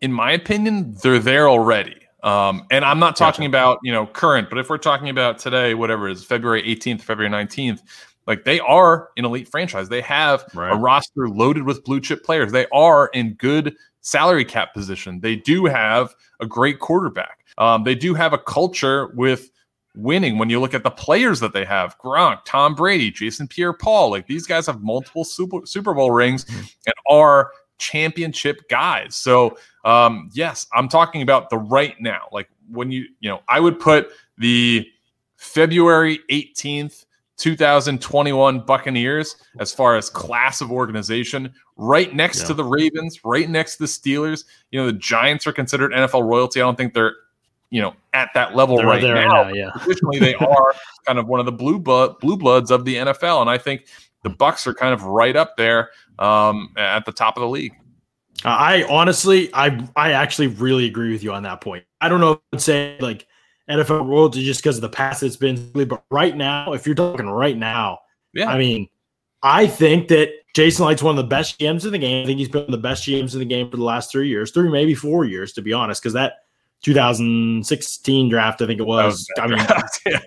in 0.03 0.13
my 0.13 0.33
opinion, 0.33 0.95
they're 1.03 1.21
there 1.21 1.49
already. 1.49 1.97
Um, 2.23 2.67
and 2.71 2.85
I'm 2.85 2.99
not 2.99 3.17
talking 3.17 3.47
about 3.47 3.79
you 3.83 3.91
know 3.91 4.07
current, 4.07 4.51
but 4.51 4.59
if 4.59 4.69
we're 4.69 4.79
talking 4.79 5.09
about 5.09 5.39
today, 5.39 5.75
whatever 5.75 6.09
it 6.09 6.13
is 6.13 6.25
February 6.25 6.63
18th, 6.63 7.01
February 7.01 7.33
19th, 7.33 7.81
like 8.27 8.45
they 8.45 8.61
are 8.61 9.09
an 9.17 9.25
elite 9.25 9.49
franchise. 9.49 9.89
They 9.89 10.03
have 10.03 10.45
a 10.55 10.77
roster 10.77 11.29
loaded 11.29 11.65
with 11.65 11.83
blue 11.85 12.01
chip 12.01 12.23
players. 12.23 12.53
They 12.53 12.67
are 12.73 13.09
in 13.09 13.35
good 13.35 13.75
salary 14.03 14.45
cap 14.45 14.75
position. 14.75 15.21
They 15.21 15.37
do 15.37 15.65
have 15.65 16.15
a 16.41 16.47
great 16.47 16.79
quarterback. 16.79 17.45
Um, 17.59 17.85
they 17.85 17.95
do 17.95 18.15
have 18.15 18.33
a 18.33 18.39
culture 18.39 19.09
with 19.15 19.51
winning. 19.95 20.39
When 20.39 20.49
you 20.51 20.61
look 20.61 20.75
at 20.75 20.83
the 20.85 20.91
players 20.91 21.41
that 21.41 21.53
they 21.53 21.65
have, 21.65 21.99
Gronk, 21.99 22.41
Tom 22.45 22.75
Brady, 22.75 23.11
Jason 23.11 23.47
Pierre-Paul, 23.49 24.11
like 24.11 24.27
these 24.27 24.47
guys 24.47 24.67
have 24.67 24.83
multiple 24.83 25.25
Super 25.25 25.67
Super 25.67 25.95
Bowl 25.95 26.11
rings 26.11 26.47
and 26.87 26.95
are 27.09 27.51
championship 27.79 28.69
guys. 28.69 29.17
So 29.17 29.57
um, 29.85 30.31
yes, 30.33 30.67
I'm 30.73 30.89
talking 30.89 31.23
about 31.23 31.51
the 31.51 31.59
right 31.59 31.95
now. 32.01 32.29
Like 32.33 32.49
when 32.71 32.91
you, 32.91 33.07
you 33.21 33.29
know, 33.29 33.41
I 33.49 33.61
would 33.61 33.79
put 33.81 34.11
the 34.39 34.87
February 35.37 36.21
18th, 36.31 37.05
2021 37.37 38.61
Buccaneers 38.61 39.37
as 39.59 39.73
far 39.75 39.97
as 39.97 40.09
class 40.09 40.61
of 40.61 40.71
organization 40.71 41.53
right 41.77 42.15
next 42.15 42.43
Yeah. 42.43 42.47
to 42.49 42.55
the 42.55 42.65
Ravens, 42.65 43.25
right 43.25 43.49
next 43.51 43.77
to 43.77 43.83
the 43.83 43.87
Steelers. 43.89 44.45
You 44.71 44.81
know, 44.81 44.87
the 44.87 44.93
Giants 44.93 45.47
are 45.47 45.53
considered 45.53 45.93
NFL 45.93 46.23
royalty. 46.29 46.61
I 46.61 46.65
don't 46.65 46.77
think 46.77 46.95
they're, 46.95 47.17
you 47.73 47.81
know, 47.81 47.95
at 48.13 48.29
that 48.35 48.55
level 48.55 48.77
They're 48.77 48.87
right 48.87 49.01
there 49.01 49.15
now. 49.15 49.45
now, 49.45 49.49
yeah. 49.49 49.71
Traditionally, 49.79 50.19
they 50.19 50.35
are 50.41 50.75
kind 51.07 51.19
of 51.19 51.27
one 51.27 51.41
of 51.41 51.47
the 51.47 51.53
blue 51.53 51.79
blood 51.79 52.19
blue 52.21 52.37
bloods 52.37 52.71
of 52.71 52.85
the 52.85 52.97
NFL, 52.97 53.41
and 53.41 53.49
I 53.49 53.57
think 53.57 53.87
the 54.23 54.29
Bucks 54.29 54.67
are 54.67 54.75
kind 54.75 54.93
of 54.93 55.05
right 55.05 55.35
up 55.35 55.57
there 55.57 55.89
um, 56.19 56.75
at 56.77 57.07
the 57.07 57.13
top 57.13 57.39
of 57.39 57.41
the 57.41 57.49
league. 57.49 57.73
I 58.45 58.85
honestly, 58.91 59.49
I 59.55 59.89
I 59.97 60.13
actually 60.13 60.49
really 60.49 60.85
agree 60.85 61.13
with 61.13 61.25
you 61.25 61.33
on 61.33 61.45
that 61.45 61.63
point. 61.63 61.85
I 62.03 62.11
don't 62.11 62.21
know 62.21 62.33
if 62.33 62.39
I'd 62.53 62.61
say 62.61 62.99
like 63.01 63.27
NFL 63.71 64.07
royalty 64.07 64.45
just 64.45 64.61
because 64.63 64.77
of 64.77 64.83
the 64.83 64.91
past 64.91 65.23
it's 65.23 65.37
been, 65.37 65.71
but 65.73 66.05
right 66.11 66.37
now, 66.37 66.75
if 66.75 66.85
you're 66.85 66.95
talking 66.95 67.27
right 67.27 67.57
now, 67.57 68.01
Yeah. 68.35 68.51
I 68.51 68.59
mean, 68.59 68.87
I 69.43 69.67
think 69.67 70.09
that 70.09 70.29
Jason 70.55 70.85
Licht's 70.85 71.03
one 71.03 71.17
of 71.19 71.25
the 71.25 71.29
best 71.29 71.59
GMs 71.59 71.87
in 71.87 71.93
the 71.93 71.99
game. 71.99 72.25
I 72.25 72.27
think 72.27 72.39
he's 72.39 72.51
been 72.51 72.71
the 72.71 72.77
best 72.77 73.09
GMs 73.09 73.33
in 73.33 73.39
the 73.39 73.47
game 73.47 73.71
for 73.71 73.79
the 73.79 73.85
last 73.85 74.13
three 74.13 74.29
years, 74.29 74.51
three 74.51 74.69
maybe 74.69 74.95
four 74.95 75.25
years, 75.25 75.55
to 75.55 75.63
be 75.63 75.73
honest, 75.73 76.03
because 76.03 76.13
that 76.13 76.35
2016 76.83 78.29
draft, 78.29 78.61
I 78.63 78.67
think 78.67 78.81
it 78.81 78.87
was. 78.87 79.29
was 79.37 79.45
I 79.45 79.47
mean, 79.47 79.59
yeah. 80.07 80.21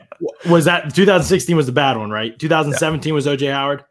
was 0.50 0.65
that 0.65 0.94
2016 0.94 1.56
was 1.56 1.65
the 1.65 1.72
bad 1.72 1.98
one, 1.98 2.10
right? 2.10 2.38
2017 2.38 3.13
was 3.13 3.28
OJ 3.28 3.52
Howard, 3.52 3.84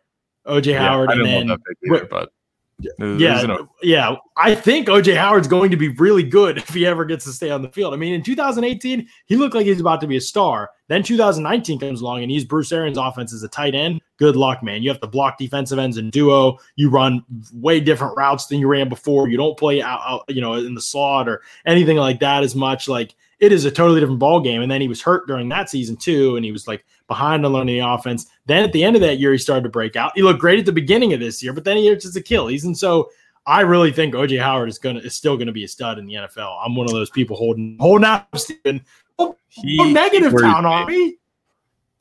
OJ 0.47 0.67
Yeah, 0.67 0.89
Howard, 0.89 1.11
I 1.11 1.13
and 1.15 1.25
then 1.25 1.49
love 1.49 1.61
that 1.61 1.77
pick 1.81 1.93
either, 1.93 2.07
but 2.07 2.31
yeah, 2.79 3.43
no- 3.43 3.69
yeah. 3.83 4.17
I 4.37 4.55
think 4.55 4.89
OJ 4.89 5.17
Howard's 5.17 5.47
going 5.47 5.71
to 5.71 5.77
be 5.77 5.89
really 5.89 6.23
good 6.23 6.59
if 6.59 6.69
he 6.71 6.87
ever 6.87 7.05
gets 7.05 7.25
to 7.25 7.33
stay 7.33 7.51
on 7.51 7.63
the 7.63 7.69
field. 7.69 7.95
I 7.95 7.97
mean, 7.97 8.15
in 8.15 8.23
2018, 8.23 9.07
he 9.27 9.37
looked 9.37 9.55
like 9.55 9.67
he's 9.67 9.81
about 9.81 10.01
to 10.01 10.07
be 10.07 10.17
a 10.17 10.21
star. 10.21 10.71
Then 10.89 11.03
2019 11.03 11.79
comes 11.79 12.01
along 12.01 12.23
and 12.23 12.31
he's 12.31 12.45
Bruce 12.45 12.73
Arians' 12.73 12.99
offense 12.99 13.33
as 13.33 13.43
a 13.43 13.49
tight 13.49 13.75
end. 13.75 14.01
Good 14.19 14.37
luck, 14.37 14.63
man. 14.63 14.83
You 14.83 14.91
have 14.91 15.01
to 15.01 15.07
block 15.07 15.39
defensive 15.39 15.79
ends 15.79 15.97
in 15.97 16.11
duo. 16.11 16.59
You 16.77 16.91
run 16.91 17.25
way 17.53 17.81
different 17.81 18.17
routes 18.17 18.47
than 18.47 18.59
you 18.59 18.69
ran 18.69 18.89
before. 18.89 19.29
You 19.29 19.37
don't 19.37 19.59
play 19.59 19.81
out, 19.81 20.01
out 20.05 20.25
you 20.29 20.41
know, 20.41 20.55
in 20.55 20.75
the 20.75 20.83
slot 20.83 21.29
or 21.29 21.43
anything 21.67 21.97
like 21.97 22.21
that 22.21 22.43
as 22.43 22.55
much. 22.55 22.89
Like 22.89 23.15
it 23.41 23.53
is 23.53 23.65
a 23.65 23.71
totally 23.71 24.01
different 24.01 24.21
ball 24.21 24.41
game. 24.41 24.63
And 24.63 24.71
then 24.71 24.81
he 24.81 24.89
was 24.89 25.03
hurt 25.03 25.27
during 25.27 25.49
that 25.49 25.71
season 25.71 25.97
too, 25.97 26.37
and 26.37 26.45
he 26.45 26.53
was 26.53 26.69
like 26.69 26.85
behind 27.09 27.45
on 27.45 27.53
learning 27.53 27.79
the 27.79 27.87
offense. 27.87 28.27
Then 28.47 28.65
at 28.65 28.73
the 28.73 28.83
end 28.85 28.97
of 28.97 29.03
that 29.03 29.19
year, 29.19 29.33
he 29.33 29.39
started 29.39 29.63
to 29.65 29.69
break 29.69 29.97
out. 29.97 30.13
He 30.15 30.23
looked 30.23 30.41
great 30.41 30.59
at 30.59 30.67
the 30.67 30.73
beginning 30.73 31.13
of 31.13 31.21
this 31.21 31.43
year, 31.43 31.53
but 31.53 31.65
then 31.65 31.77
he 31.77 31.87
hits 31.87 32.05
his 32.05 32.17
Achilles, 32.17 32.65
and 32.65 32.77
so 32.77 33.11
I 33.47 33.61
really 33.61 33.93
think 33.93 34.15
OJ 34.15 34.41
Howard 34.41 34.69
is 34.69 34.79
gonna 34.79 35.01
is 35.01 35.15
still 35.15 35.37
gonna 35.37 35.53
be 35.53 35.65
a 35.65 35.69
stud 35.69 35.99
in 35.99 36.07
the 36.07 36.15
NFL. 36.15 36.59
I'm 36.65 36.75
one 36.77 36.87
of 36.87 36.93
those 36.93 37.11
people 37.11 37.37
holding 37.37 37.77
holding 37.79 38.07
out, 38.07 38.27
Steven. 38.37 38.83
Oh, 39.19 39.37
He- 39.49 39.79
oh, 39.81 39.91
negative 39.91 40.33
he 40.33 40.39
town 40.39 40.65
on 40.67 40.87
me. 40.87 41.17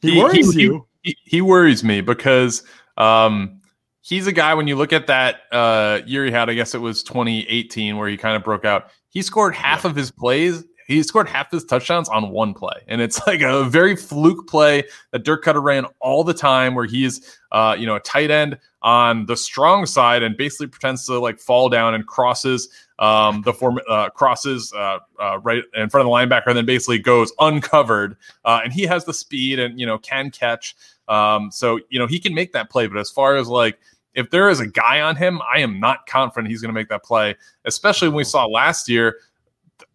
He, 0.02 0.12
He- 0.12 0.20
worries 0.20 0.54
he- 0.54 0.62
you. 0.62 0.88
he, 1.02 1.18
he 1.26 1.42
worries 1.42 1.84
me 1.84 2.02
because 2.02 2.64
um, 2.98 3.60
he's 4.02 4.26
a 4.28 4.32
guy 4.32 4.54
when 4.54 4.68
you 4.68 4.76
look 4.76 4.94
at 4.94 5.08
that 5.08 5.42
uh, 5.52 6.00
year 6.06 6.26
he 6.26 6.32
had, 6.32 6.50
I 6.50 6.54
guess 6.54 6.74
it 6.76 6.80
was 6.82 7.04
2018, 7.04 7.98
where 7.98 8.08
he 8.08 8.18
kind 8.18 8.36
of 8.36 8.44
broke 8.44 8.66
out. 8.66 8.90
He 9.10 9.22
scored 9.22 9.54
half 9.54 9.86
of 9.86 9.96
his 9.96 10.12
plays. 10.12 10.64
He 10.88 11.02
scored 11.04 11.30
half 11.30 11.52
his 11.52 11.64
touchdowns 11.64 12.10
on 12.10 12.30
one 12.30 12.54
play, 12.54 12.82
and 12.88 13.02
it's 13.02 13.20
like 13.28 13.42
a 13.42 13.64
very 13.66 13.96
fluke 13.96 14.48
play 14.48 14.84
that 15.12 15.24
Dirk 15.24 15.44
Koetter 15.44 15.64
ran 15.64 15.86
all 16.00 16.24
the 16.24 16.34
time, 16.34 16.76
where 16.76 16.86
he 16.86 17.06
is, 17.06 17.38
uh, 17.52 17.76
you 17.78 17.86
know, 17.86 17.96
a 17.96 18.00
tight 18.00 18.32
end 18.32 18.58
on 18.82 19.26
the 19.26 19.38
strong 19.38 19.86
side 19.86 20.24
and 20.24 20.36
basically 20.36 20.68
pretends 20.68 21.06
to 21.06 21.18
like 21.18 21.40
fall 21.40 21.70
down 21.70 21.94
and 21.94 22.06
crosses 22.06 22.68
um, 23.00 23.42
the 23.42 23.54
form 23.54 23.80
uh, 23.90 24.10
crosses 24.10 24.72
uh, 24.74 25.00
uh, 25.20 25.40
right 25.40 25.64
in 25.76 25.90
front 25.90 26.08
of 26.08 26.10
the 26.10 26.16
linebacker, 26.16 26.48
and 26.48 26.58
then 26.58 26.66
basically 26.66 27.00
goes 27.00 27.34
uncovered. 27.40 28.16
Uh, 28.46 28.62
and 28.64 28.72
he 28.72 28.84
has 28.84 29.06
the 29.06 29.14
speed 29.14 29.60
and 29.60 29.80
you 29.80 29.86
know 29.86 29.98
can 29.98 30.32
catch. 30.32 30.76
Um, 31.08 31.52
so 31.52 31.80
you 31.90 32.00
know 32.00 32.08
he 32.08 32.20
can 32.20 32.34
make 32.34 32.54
that 32.54 32.70
play. 32.70 32.88
But 32.88 32.98
as 32.98 33.10
far 33.10 33.36
as 33.36 33.48
like 33.48 33.80
if 34.14 34.30
there 34.30 34.50
is 34.50 34.60
a 34.60 34.68
guy 34.68 35.02
on 35.02 35.16
him, 35.16 35.42
I 35.54 35.60
am 35.60 35.80
not 35.80 36.06
confident 36.08 36.50
he's 36.50 36.62
going 36.62 36.74
to 36.74 36.80
make 36.80 36.90
that 36.90 37.04
play. 37.04 37.36
Especially 37.66 38.08
when 38.08 38.18
we 38.18 38.24
saw 38.24 38.46
last 38.46 38.90
year. 38.90 39.18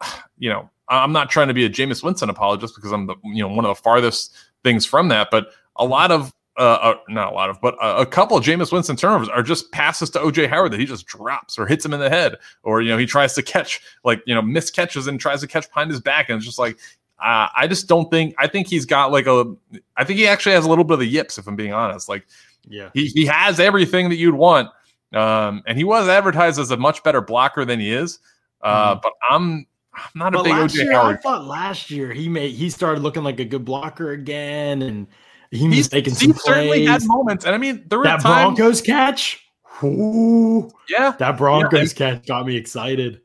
You 0.40 0.50
know, 0.50 0.70
I'm 0.88 1.12
not 1.12 1.30
trying 1.30 1.48
to 1.48 1.54
be 1.54 1.64
a 1.64 1.70
Jameis 1.70 2.02
Winston 2.02 2.30
apologist 2.30 2.74
because 2.74 2.92
I'm 2.92 3.06
the 3.06 3.16
you 3.24 3.42
know 3.42 3.48
one 3.48 3.64
of 3.64 3.76
the 3.76 3.82
farthest 3.82 4.34
things 4.64 4.84
from 4.86 5.08
that. 5.08 5.28
But 5.30 5.48
a 5.76 5.84
lot 5.84 6.10
of 6.10 6.32
uh, 6.56 6.60
uh, 6.82 6.94
not 7.08 7.30
a 7.30 7.34
lot 7.34 7.50
of, 7.50 7.60
but 7.60 7.74
a, 7.80 7.98
a 7.98 8.06
couple 8.06 8.36
of 8.36 8.42
Jameis 8.44 8.72
Winston 8.72 8.96
turnovers 8.96 9.28
are 9.28 9.42
just 9.44 9.70
passes 9.70 10.10
to 10.10 10.18
OJ 10.18 10.48
Howard 10.48 10.72
that 10.72 10.80
he 10.80 10.86
just 10.86 11.06
drops 11.06 11.56
or 11.56 11.66
hits 11.66 11.84
him 11.84 11.94
in 11.94 12.00
the 12.00 12.10
head, 12.10 12.36
or 12.64 12.80
you 12.82 12.88
know 12.88 12.98
he 12.98 13.06
tries 13.06 13.34
to 13.34 13.42
catch 13.42 13.80
like 14.04 14.22
you 14.26 14.34
know 14.34 14.42
miss 14.42 14.70
catches 14.70 15.06
and 15.06 15.20
tries 15.20 15.40
to 15.40 15.46
catch 15.46 15.68
behind 15.68 15.90
his 15.90 16.00
back, 16.00 16.28
and 16.28 16.36
it's 16.36 16.46
just 16.46 16.58
like 16.58 16.78
uh, 17.20 17.48
I 17.56 17.66
just 17.68 17.86
don't 17.86 18.10
think 18.10 18.34
I 18.38 18.46
think 18.48 18.66
he's 18.66 18.86
got 18.86 19.12
like 19.12 19.26
a 19.26 19.54
I 19.96 20.04
think 20.04 20.18
he 20.18 20.26
actually 20.26 20.52
has 20.54 20.64
a 20.64 20.68
little 20.68 20.84
bit 20.84 20.94
of 20.94 21.00
the 21.00 21.06
yips 21.06 21.38
if 21.38 21.46
I'm 21.46 21.56
being 21.56 21.72
honest. 21.72 22.08
Like 22.08 22.26
Yeah. 22.66 22.90
he 22.94 23.06
he 23.06 23.24
has 23.26 23.60
everything 23.60 24.08
that 24.08 24.16
you'd 24.16 24.34
want, 24.34 24.68
um, 25.12 25.62
and 25.66 25.78
he 25.78 25.84
was 25.84 26.08
advertised 26.08 26.58
as 26.58 26.70
a 26.72 26.76
much 26.76 27.02
better 27.04 27.20
blocker 27.20 27.64
than 27.64 27.78
he 27.78 27.92
is. 27.92 28.18
Uh, 28.62 28.96
But 29.00 29.12
I'm 29.30 29.66
I'm 29.98 30.10
not 30.18 30.34
a 30.34 30.38
But 30.38 30.44
big 30.44 30.52
last 30.52 30.74
OJ 30.76 30.84
year, 30.84 30.96
I 31.00 31.16
thought 31.16 31.44
last 31.44 31.90
year 31.90 32.12
he 32.12 32.28
made 32.28 32.52
he 32.52 32.70
started 32.70 33.02
looking 33.02 33.22
like 33.24 33.40
a 33.40 33.44
good 33.44 33.64
blocker 33.64 34.12
again, 34.12 34.82
and 34.82 35.06
he 35.50 35.66
He's, 35.68 35.76
was 35.86 35.92
making 35.92 36.14
he 36.14 36.26
some 36.26 36.34
certainly 36.34 36.84
had 36.86 37.02
moments, 37.04 37.44
and 37.44 37.54
I 37.54 37.58
mean 37.58 37.84
there 37.88 37.98
were 37.98 38.04
That 38.04 38.20
times. 38.20 38.56
Broncos 38.58 38.80
catch, 38.80 39.44
Ooh, 39.82 40.70
yeah, 40.88 41.12
that 41.18 41.36
Broncos 41.38 41.92
catch 41.92 42.26
got 42.26 42.46
me 42.46 42.56
excited. 42.56 43.20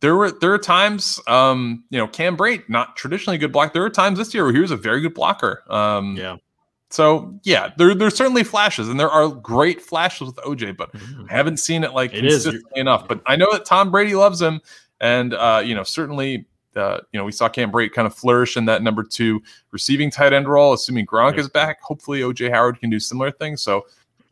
there 0.00 0.16
were 0.16 0.30
there 0.30 0.52
are 0.54 0.58
times 0.58 1.20
um 1.26 1.84
you 1.90 1.98
know 1.98 2.06
cam 2.08 2.36
Brate, 2.36 2.68
not 2.68 2.96
traditionally 2.96 3.36
a 3.36 3.38
good 3.38 3.52
block 3.52 3.72
there 3.72 3.82
were 3.82 3.90
times 3.90 4.18
this 4.18 4.32
year 4.34 4.44
where 4.44 4.52
he 4.52 4.60
was 4.60 4.70
a 4.70 4.76
very 4.76 5.00
good 5.02 5.12
blocker 5.14 5.62
um 5.68 6.16
Yeah. 6.16 6.36
so 6.88 7.38
yeah 7.44 7.70
there 7.76 7.94
there's 7.94 8.16
certainly 8.16 8.42
flashes 8.42 8.88
and 8.88 8.98
there 8.98 9.10
are 9.10 9.28
great 9.28 9.82
flashes 9.82 10.26
with 10.28 10.36
oj 10.36 10.74
but 10.76 10.90
i 11.28 11.32
haven't 11.32 11.58
seen 11.58 11.84
it 11.84 11.92
like 11.92 12.14
It 12.14 12.24
is. 12.24 12.44
consistently 12.44 12.80
enough 12.80 13.06
but 13.08 13.20
i 13.26 13.36
know 13.36 13.48
that 13.52 13.66
tom 13.66 13.90
brady 13.90 14.14
loves 14.14 14.40
him 14.40 14.60
and 15.00 15.34
uh 15.34 15.62
you 15.64 15.74
know 15.74 15.82
certainly 15.82 16.46
uh, 16.76 17.00
you 17.12 17.18
know, 17.18 17.24
we 17.24 17.32
saw 17.32 17.48
Cam 17.48 17.72
Brate 17.72 17.92
kind 17.92 18.06
of 18.06 18.14
flourish 18.14 18.56
in 18.56 18.64
that 18.66 18.82
number 18.82 19.02
two 19.02 19.42
receiving 19.72 20.10
tight 20.10 20.32
end 20.32 20.48
role. 20.48 20.72
Assuming 20.72 21.06
Gronk 21.06 21.34
Yeah. 21.34 21.40
is 21.40 21.48
back, 21.48 21.82
hopefully 21.82 22.20
OJ 22.20 22.50
Howard 22.50 22.78
can 22.78 22.90
do 22.90 23.00
similar 23.00 23.30
things. 23.30 23.62
So 23.62 23.86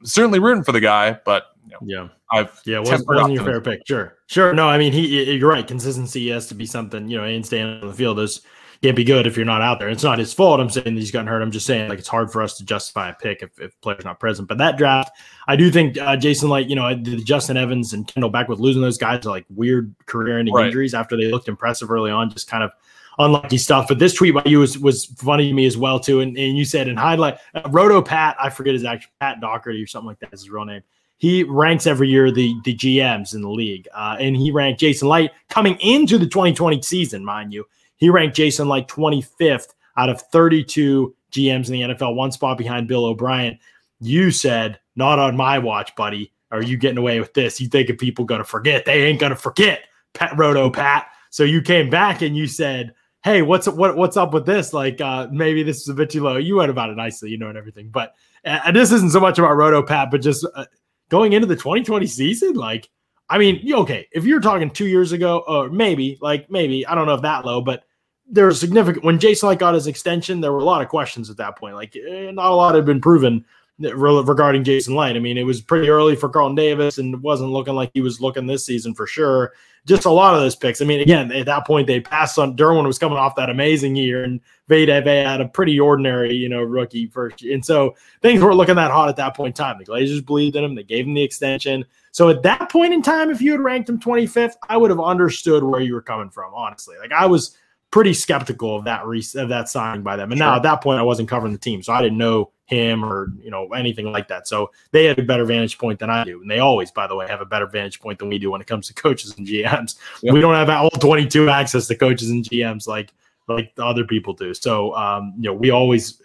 certainly 0.05 0.39
rooting 0.39 0.65
for 0.65 0.73
the 0.73 0.81
guy, 0.81 1.19
but 1.25 1.47
you 1.67 1.73
know, 1.73 1.79
yeah, 1.83 2.09
I've 2.31 2.61
yeah, 2.65 2.79
wasn't, 2.79 3.09
wasn't 3.09 3.33
your 3.33 3.45
fair 3.45 3.61
pick. 3.61 3.83
Sure, 3.87 4.17
sure. 4.27 4.53
No, 4.55 4.69
I 4.69 4.79
mean, 4.79 4.93
he, 4.93 5.33
you're 5.35 5.51
right. 5.51 5.67
Consistency 5.67 6.29
has 6.31 6.47
to 6.47 6.55
be 6.55 6.65
something. 6.65 7.09
You 7.09 7.19
know, 7.19 7.25
and 7.25 7.45
staying 7.45 7.67
on 7.67 7.87
the 7.89 7.95
field 7.95 8.19
is 8.21 8.41
can't 8.83 8.97
be 8.97 9.05
good 9.05 9.27
if 9.27 9.37
you're 9.37 9.47
not 9.47 9.61
out 9.61 9.81
there. 9.81 9.89
It's 9.89 10.05
not 10.05 10.19
his 10.19 10.33
fault. 10.33 10.61
I'm 10.61 10.71
saying 10.71 10.97
he's 10.97 11.11
gotten 11.11 11.27
hurt. 11.27 11.43
I'm 11.43 11.51
just 11.51 11.67
saying 11.67 11.89
like 11.89 11.99
it's 11.99 12.09
hard 12.09 12.31
for 12.31 12.43
us 12.43 12.57
to 12.59 12.65
justify 12.65 13.11
a 13.11 13.15
pick 13.15 13.43
if, 13.43 13.61
if 13.61 13.81
players 13.81 14.05
not 14.05 14.21
present. 14.21 14.47
But 14.47 14.59
that 14.59 14.79
draft, 14.79 15.11
I 15.49 15.57
do 15.57 15.71
think 15.71 15.99
uh, 15.99 16.17
Jason 16.17 16.49
like 16.49 16.69
you 16.69 16.77
know 16.77 16.95
the 16.95 17.17
Justin 17.23 17.57
Evans 17.57 17.93
and 17.93 18.07
Kendall 18.07 18.31
Beckwith 18.31 18.61
losing 18.61 18.83
those 18.83 18.99
guys 18.99 19.27
are 19.27 19.31
like 19.31 19.47
weird 19.51 19.95
career-ending 20.07 20.55
right. 20.55 20.67
injuries 20.67 20.95
after 20.95 21.17
they 21.17 21.27
looked 21.27 21.49
impressive 21.49 21.91
early 21.91 22.11
on, 22.11 22.31
just 22.31 22.49
kind 22.49 22.63
of 22.63 22.71
unlucky 23.19 23.59
stuff. 23.59 23.89
But 23.89 23.99
this 23.99 24.15
tweet 24.15 24.35
by 24.35 24.43
you 24.47 24.61
was 24.61 24.79
was 24.79 25.07
funny 25.07 25.49
to 25.49 25.55
me 25.55 25.67
as 25.67 25.77
well 25.77 25.99
too. 25.99 26.21
And, 26.21 26.37
and 26.39 26.57
you 26.57 26.65
said 26.65 26.87
in 26.87 26.97
highlight, 26.97 27.39
uh, 27.55 27.69
Roto 27.71 28.01
Pat, 28.01 28.37
I 28.41 28.49
forget 28.51 28.75
his 28.75 28.85
actual 28.85 29.11
Pat 29.21 29.41
Daugherty 29.41 29.83
or 29.83 29.87
something 29.87 30.09
like 30.09 30.21
that 30.21 30.33
is 30.33 30.43
his 30.43 30.51
real 30.51 30.65
name. 30.65 30.83
He 31.17 31.43
ranks 31.43 31.89
every 31.89 32.09
year 32.09 32.31
the 32.31 32.55
the 32.65 32.77
GMs 32.77 33.35
in 33.35 33.43
the 33.43 33.51
league, 33.51 33.89
uh, 33.93 34.17
and 34.21 34.37
he 34.37 34.53
ranked 34.53 34.79
Jason 34.79 35.09
Licht 35.09 35.35
coming 35.49 35.77
into 35.81 36.17
the 36.17 36.27
2020 36.27 36.81
season, 36.83 37.25
mind 37.25 37.53
you. 37.53 37.65
He 37.99 38.11
ranked 38.11 38.37
Jason 38.37 38.69
like 38.69 38.89
25th 38.89 39.75
out 39.97 40.09
of 40.09 40.23
32 40.23 41.15
GMs 41.33 41.67
in 41.67 41.73
the 41.73 41.95
NFL, 41.95 42.15
one 42.15 42.33
spot 42.33 42.57
behind 42.57 42.89
Bill 42.89 43.05
O'Brien. 43.05 43.59
You 44.01 44.31
said, 44.31 44.79
not 44.97 45.19
on 45.19 45.37
my 45.37 45.59
watch, 45.59 45.95
buddy. 45.97 46.33
Are 46.51 46.63
you 46.63 46.79
getting 46.79 46.99
away 46.99 47.21
with 47.21 47.35
this? 47.35 47.61
You 47.61 47.69
think 47.69 47.91
if 47.91 47.99
people 47.99 48.25
to 48.39 48.45
forget? 48.45 48.85
They 48.85 49.05
ain't 49.05 49.21
to 49.21 49.37
forget, 49.37 49.83
Pat 50.15 50.37
Roto 50.39 50.71
Pat. 50.71 51.09
So 51.31 51.45
you 51.45 51.61
came 51.61 51.91
back 51.91 52.23
and 52.23 52.35
you 52.35 52.47
said, 52.47 52.95
hey, 53.23 53.43
what's 53.43 53.69
what 53.69 53.97
what's 53.97 54.17
up 54.17 54.33
with 54.33 54.47
this? 54.47 54.73
Like 54.73 55.01
uh, 55.01 55.29
maybe 55.31 55.63
this 55.63 55.83
is 55.83 55.89
a 55.89 55.95
bit 55.95 56.09
too 56.09 56.23
low. 56.23 56.37
You 56.37 56.57
went 56.57 56.71
about 56.71 56.89
it 56.89 56.97
nicely, 56.97 57.31
you 57.31 57.37
know, 57.37 57.49
and 57.49 57.59
everything. 57.59 57.91
But 57.91 58.15
uh, 58.47 58.73
this 58.73 58.93
isn't 58.93 59.13
so 59.13 59.21
much 59.21 59.39
about 59.39 59.57
Roto 59.57 59.83
Pat, 59.83 60.11
but 60.11 60.23
just 60.23 60.47
uh, 60.55 60.65
going 61.11 61.35
into 61.35 61.47
the 61.47 61.57
2020 61.57 62.07
season, 62.07 62.55
like 62.55 62.89
I 63.29 63.37
mean, 63.39 63.71
okay, 63.73 64.09
if 64.13 64.25
you're 64.25 64.41
talking 64.41 64.71
two 64.71 64.87
years 64.87 65.13
ago, 65.13 65.45
or 65.47 65.69
maybe, 65.69 66.17
like 66.23 66.51
maybe, 66.51 66.87
I 66.87 66.95
don't 66.95 67.07
know 67.07 67.15
if 67.15 67.23
that 67.23 67.45
low, 67.45 67.61
but 67.61 67.85
there 68.31 68.47
was 68.47 68.61
significant 68.61 69.05
when 69.05 69.19
Jason 69.19 69.49
Licht 69.49 69.61
got 69.61 69.75
his 69.75 69.87
extension. 69.87 70.41
There 70.41 70.53
were 70.53 70.59
a 70.59 70.65
lot 70.65 70.83
of 70.83 70.89
questions 70.89 71.31
at 71.31 71.37
that 71.39 71.57
point. 71.57 71.75
Like 71.75 71.97
eh, 71.97 72.31
not 72.31 72.53
a 72.53 72.55
lot 72.55 72.75
had 72.75 72.85
been 72.85 73.01
proven 73.01 73.45
regarding 73.79 74.65
Jason 74.65 74.95
Licht. 74.95 75.17
I 75.17 75.21
mean, 75.21 75.39
it 75.39 75.45
was 75.45 75.61
pretty 75.61 75.89
early 75.89 76.17
for 76.17 76.29
Carlton 76.29 76.57
Davis, 76.57 76.99
and 76.99 77.15
it 77.15 77.21
wasn't 77.21 77.51
looking 77.51 77.75
like 77.75 77.91
he 77.95 78.01
was 78.01 78.21
looking 78.21 78.47
this 78.47 78.67
season 78.67 78.95
for 78.95 79.07
sure. 79.07 79.53
Just 79.87 80.05
a 80.05 80.11
lot 80.11 80.35
of 80.35 80.41
those 80.41 80.57
picks. 80.57 80.83
I 80.83 80.85
mean, 80.85 81.01
again, 81.01 81.33
at 81.33 81.47
that 81.47 81.67
point 81.67 81.87
they 81.87 82.01
passed 82.01 82.39
on 82.39 82.57
Derwin 82.57 82.87
was 82.87 82.99
coming 82.99 83.17
off 83.17 83.37
that 83.37 83.51
amazing 83.51 83.97
year, 83.97 84.25
and 84.25 84.41
Vita 84.69 84.93
had 84.93 85.41
a 85.41 85.49
pretty 85.49 85.79
ordinary, 85.79 86.35
you 86.35 86.49
know, 86.49 86.63
rookie 86.63 87.07
first. 87.07 87.43
And 87.43 87.65
so 87.65 87.95
things 88.21 88.43
weren't 88.43 88.57
looking 88.57 88.75
that 88.75 88.91
hot 88.91 89.09
at 89.09 89.17
that 89.17 89.35
point 89.35 89.59
in 89.59 89.65
time. 89.65 89.79
The 89.79 89.87
Glazers 89.87 90.27
believed 90.27 90.57
in 90.57 90.65
him. 90.65 90.75
They 90.75 90.83
gave 90.83 91.07
him 91.07 91.15
the 91.15 91.23
extension. 91.23 91.85
So 92.11 92.29
at 92.29 92.43
that 92.43 92.69
point 92.69 92.93
in 92.93 93.01
time, 93.01 93.31
if 93.31 93.41
you 93.41 93.53
had 93.53 93.61
ranked 93.61 93.89
him 93.89 93.99
25th, 93.99 94.55
I 94.69 94.77
would 94.77 94.91
have 94.91 95.01
understood 95.01 95.63
where 95.63 95.81
you 95.81 95.95
were 95.95 96.03
coming 96.03 96.31
from. 96.31 96.53
Honestly, 96.53 96.97
like 96.99 97.13
I 97.13 97.25
was 97.27 97.57
pretty 97.91 98.13
skeptical 98.13 98.77
of 98.77 98.85
that 98.85 99.07
re- 99.07 99.25
of 99.37 99.49
that 99.49 99.69
signing 99.69 100.03
by 100.03 100.17
them. 100.17 100.31
And 100.31 100.39
sure. 100.39 100.47
now 100.47 100.57
at 100.57 100.63
that 100.63 100.83
point, 100.83 100.99
I 100.99 101.03
wasn't 101.03 101.29
covering 101.29 101.53
the 101.53 101.59
team, 101.59 101.83
so 101.83 101.93
I 101.93 102.03
didn't 102.03 102.19
know 102.19 102.51
him 102.67 103.03
or 103.05 103.33
you 103.41 103.51
know 103.51 103.69
anything 103.69 104.11
like 104.13 104.29
that. 104.29 104.47
So 104.47 104.71
they 104.93 105.07
had 105.07 105.19
a 105.19 105.23
better 105.23 105.45
vantage 105.45 105.79
point 105.79 105.99
than 105.99 106.11
I 106.11 106.25
do, 106.25 106.41
and 106.41 106.51
they 106.51 106.59
always, 106.59 106.91
by 106.91 107.07
the 107.07 107.17
way, 107.17 107.27
have 107.29 107.41
a 107.41 107.47
better 107.47 107.67
vantage 107.67 108.01
point 108.01 108.19
than 108.19 108.29
we 108.29 108.39
do 108.39 108.51
when 108.51 108.61
it 108.61 108.67
comes 108.67 108.87
to 108.89 108.95
coaches 109.03 109.35
and 109.37 109.47
GMs. 109.47 109.97
Yep. 110.23 110.35
We 110.35 110.41
don't 110.41 110.55
have 110.55 110.69
all 110.69 110.91
22 110.91 111.49
access 111.49 111.87
to 111.89 111.95
coaches 111.95 112.31
and 112.31 112.45
GMs 112.45 112.87
like 112.87 113.13
like 113.49 113.75
the 113.75 113.85
other 113.85 114.05
people 114.05 114.35
do. 114.35 114.53
So 114.55 114.95
um, 114.95 115.35
you 115.37 115.51
know, 115.51 115.55
we 115.55 115.71
always 115.71 116.23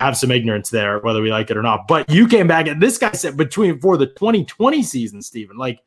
have 0.00 0.16
some 0.16 0.32
ignorance 0.32 0.70
there, 0.70 0.98
whether 0.98 1.22
we 1.22 1.30
like 1.30 1.50
it 1.50 1.56
or 1.56 1.62
not. 1.62 1.86
But 1.86 2.10
you 2.10 2.26
came 2.26 2.48
back 2.48 2.66
and 2.66 2.82
this 2.82 2.98
guy 2.98 3.12
said 3.12 3.36
between 3.36 3.80
for 3.80 3.96
the 3.96 4.06
2020 4.06 4.82
season, 4.82 5.22
Stephen. 5.22 5.56
Like 5.56 5.80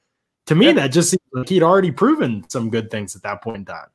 to 0.46 0.56
me, 0.56 0.72
that 0.72 0.94
just 0.94 1.10
seems 1.10 1.22
like 1.34 1.50
he'd 1.50 1.64
already 1.64 1.92
proven 1.92 2.46
some 2.50 2.70
good 2.70 2.90
things 2.90 3.16
at 3.16 3.24
that 3.24 3.44
point 3.44 3.58
in 3.58 3.66
time. 3.66 3.88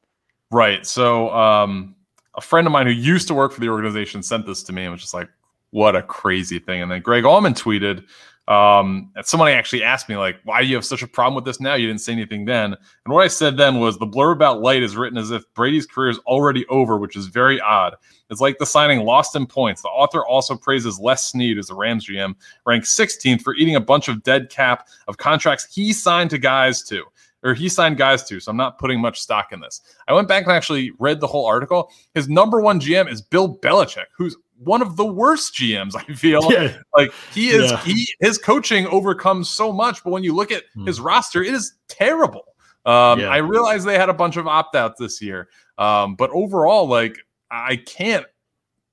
Right. 0.52 0.84
So 0.86 1.30
um, 1.30 1.96
a 2.34 2.42
friend 2.42 2.66
of 2.66 2.72
mine 2.72 2.86
who 2.86 2.92
used 2.92 3.26
to 3.28 3.34
work 3.34 3.52
for 3.52 3.60
the 3.60 3.70
organization 3.70 4.22
sent 4.22 4.44
this 4.44 4.62
to 4.64 4.72
me 4.72 4.82
and 4.82 4.92
was 4.92 5.00
just 5.00 5.14
like, 5.14 5.30
what 5.70 5.96
a 5.96 6.02
crazy 6.02 6.58
thing. 6.58 6.82
And 6.82 6.90
then 6.90 7.00
Greg 7.00 7.24
Auman 7.24 7.54
tweeted, 7.54 8.04
um, 8.52 9.10
and 9.16 9.24
somebody 9.24 9.54
actually 9.54 9.82
asked 9.82 10.10
me, 10.10 10.16
like, 10.18 10.36
why 10.44 10.60
do 10.60 10.66
you 10.66 10.74
have 10.74 10.84
such 10.84 11.02
a 11.02 11.06
problem 11.06 11.34
with 11.34 11.46
this 11.46 11.58
now? 11.58 11.74
You 11.74 11.86
didn't 11.86 12.02
say 12.02 12.12
anything 12.12 12.44
then. 12.44 12.74
And 13.04 13.14
what 13.14 13.24
I 13.24 13.28
said 13.28 13.56
then 13.56 13.80
was 13.80 13.96
the 13.96 14.06
blurb 14.06 14.32
about 14.32 14.60
Licht 14.60 14.82
is 14.82 14.94
written 14.94 15.16
as 15.16 15.30
if 15.30 15.42
Brady's 15.54 15.86
career 15.86 16.10
is 16.10 16.18
already 16.26 16.66
over, 16.66 16.98
which 16.98 17.16
is 17.16 17.28
very 17.28 17.58
odd. 17.58 17.96
It's 18.28 18.42
like 18.42 18.58
the 18.58 18.66
signing 18.66 19.06
lost 19.06 19.34
in 19.34 19.46
points. 19.46 19.80
The 19.80 19.88
author 19.88 20.26
also 20.26 20.54
praises 20.54 21.00
Les 21.00 21.30
Snead 21.30 21.56
as 21.56 21.68
the 21.68 21.74
Rams 21.74 22.06
GM, 22.06 22.34
ranked 22.66 22.88
16th 22.88 23.40
for 23.40 23.54
eating 23.54 23.76
a 23.76 23.80
bunch 23.80 24.08
of 24.08 24.22
dead 24.22 24.50
cap 24.50 24.88
of 25.08 25.16
contracts 25.16 25.74
he 25.74 25.94
signed 25.94 26.28
to 26.30 26.38
guys 26.38 26.82
too 26.82 27.04
or 27.42 27.54
he 27.54 27.68
signed 27.68 27.96
guys 27.96 28.22
to. 28.24 28.40
So 28.40 28.50
I'm 28.50 28.56
not 28.56 28.78
putting 28.78 29.00
much 29.00 29.20
stock 29.20 29.52
in 29.52 29.60
this. 29.60 29.80
I 30.08 30.12
went 30.12 30.28
back 30.28 30.44
and 30.44 30.52
actually 30.52 30.92
read 30.98 31.20
the 31.20 31.26
whole 31.26 31.46
article. 31.46 31.90
His 32.14 32.28
number 32.28 32.60
one 32.60 32.80
GM 32.80 33.10
is 33.10 33.20
Bill 33.20 33.58
Belichick, 33.58 34.06
who's 34.16 34.36
one 34.58 34.82
of 34.82 34.96
the 34.96 35.04
worst 35.04 35.54
GMs. 35.54 35.94
I 36.08 36.12
feel 36.14 36.50
yeah. 36.52 36.76
like 36.96 37.12
he 37.32 37.48
is. 37.48 37.70
Yeah. 37.70 37.78
He 37.82 38.08
his 38.20 38.38
coaching 38.38 38.86
overcomes 38.86 39.48
so 39.48 39.72
much, 39.72 40.02
but 40.04 40.10
when 40.10 40.24
you 40.24 40.34
look 40.34 40.52
at 40.52 40.64
hmm. 40.74 40.86
his 40.86 41.00
roster, 41.00 41.42
it 41.42 41.54
is 41.54 41.74
terrible. 41.88 42.44
Um, 42.84 43.20
yeah. 43.20 43.28
I 43.28 43.36
realize 43.36 43.84
they 43.84 43.98
had 43.98 44.08
a 44.08 44.14
bunch 44.14 44.36
of 44.36 44.46
opt 44.46 44.74
outs 44.74 44.98
this 44.98 45.22
year, 45.22 45.48
um, 45.78 46.16
but 46.16 46.30
overall, 46.30 46.86
like 46.88 47.18
I 47.50 47.76
can't. 47.76 48.26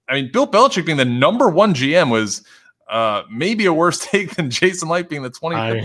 I 0.07 0.15
mean, 0.15 0.31
Bill 0.31 0.47
Belichick 0.47 0.85
being 0.85 0.97
the 0.97 1.05
number 1.05 1.49
one 1.49 1.73
GM 1.73 2.09
was 2.09 2.43
uh, 2.89 3.23
maybe 3.31 3.65
a 3.65 3.73
worse 3.73 3.99
take 4.11 4.35
than 4.35 4.49
Jason 4.49 4.89
Licht 4.89 5.09
being 5.09 5.21
the 5.21 5.29
25th. 5.29 5.55
I 5.55 5.81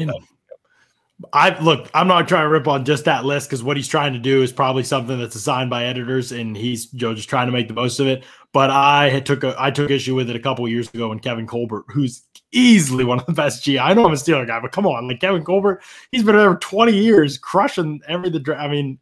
I 1.33 1.59
look, 1.61 1.89
I'm 1.95 2.09
not 2.09 2.27
trying 2.27 2.45
to 2.45 2.49
rip 2.49 2.67
on 2.67 2.85
just 2.85 3.05
that 3.05 3.25
list 3.25 3.49
because 3.49 3.63
what 3.63 3.77
he's 3.77 3.87
trying 3.87 4.15
to 4.15 4.19
do 4.19 4.43
is 4.43 4.53
probably 4.53 4.83
something 4.83 5.19
that's 5.19 5.37
assigned 5.37 5.71
by 5.71 5.85
editors, 5.85 6.33
and 6.33 6.57
he's 6.57 6.93
you 6.93 7.01
know, 7.01 7.15
just 7.15 7.29
trying 7.29 7.47
to 7.47 7.53
make 7.53 7.69
the 7.69 7.75
most 7.75 8.01
of 8.01 8.07
it. 8.07 8.25
But 8.53 8.71
I 8.71 9.11
had 9.11 9.25
took 9.25 9.45
a 9.45 9.55
I 9.59 9.71
took 9.71 9.91
issue 9.91 10.15
with 10.15 10.29
it 10.29 10.37
a 10.37 10.41
couple 10.41 10.69
years 10.69 10.93
ago 10.93 11.11
when 11.11 11.21
Kevin 11.21 11.47
Colbert, 11.47 11.85
who's 11.89 12.23
easily 12.53 13.05
one 13.05 13.21
of 13.21 13.27
the 13.27 13.33
best 13.33 13.65
G. 13.65 13.79
I 13.79 13.95
know 13.95 14.07
I'm 14.07 14.13
a 14.13 14.17
Steeler 14.17 14.47
guy, 14.47 14.61
but 14.61 14.73
come 14.73 14.87
on, 14.87 15.07
like 15.07 15.21
Kevin 15.21 15.45
Colbert, 15.45 15.83
he's 16.11 16.25
been 16.25 16.37
there 16.37 16.53
for 16.53 16.59
20 16.59 16.93
years, 16.93 17.39
crushing 17.39 18.01
every 18.09 18.31
the. 18.31 18.41
draft. 18.41 18.63
I 18.63 18.69
mean, 18.69 18.99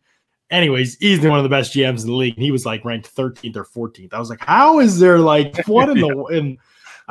anyways, 0.50 1.00
easily 1.00 1.30
one 1.30 1.38
of 1.38 1.44
the 1.44 1.48
best 1.48 1.74
GMs 1.74 2.02
in 2.02 2.08
the 2.08 2.16
league. 2.16 2.34
And 2.34 2.44
he 2.44 2.50
was 2.50 2.66
like 2.66 2.84
ranked 2.84 3.14
13th 3.14 3.56
or 3.56 3.64
14th. 3.64 4.12
I 4.12 4.18
was 4.18 4.30
like, 4.30 4.44
how 4.44 4.78
is 4.80 5.00
there 5.00 5.18
like 5.18 5.66
what 5.66 5.88
in 5.88 5.98
the 5.98 6.24
in 6.30 6.58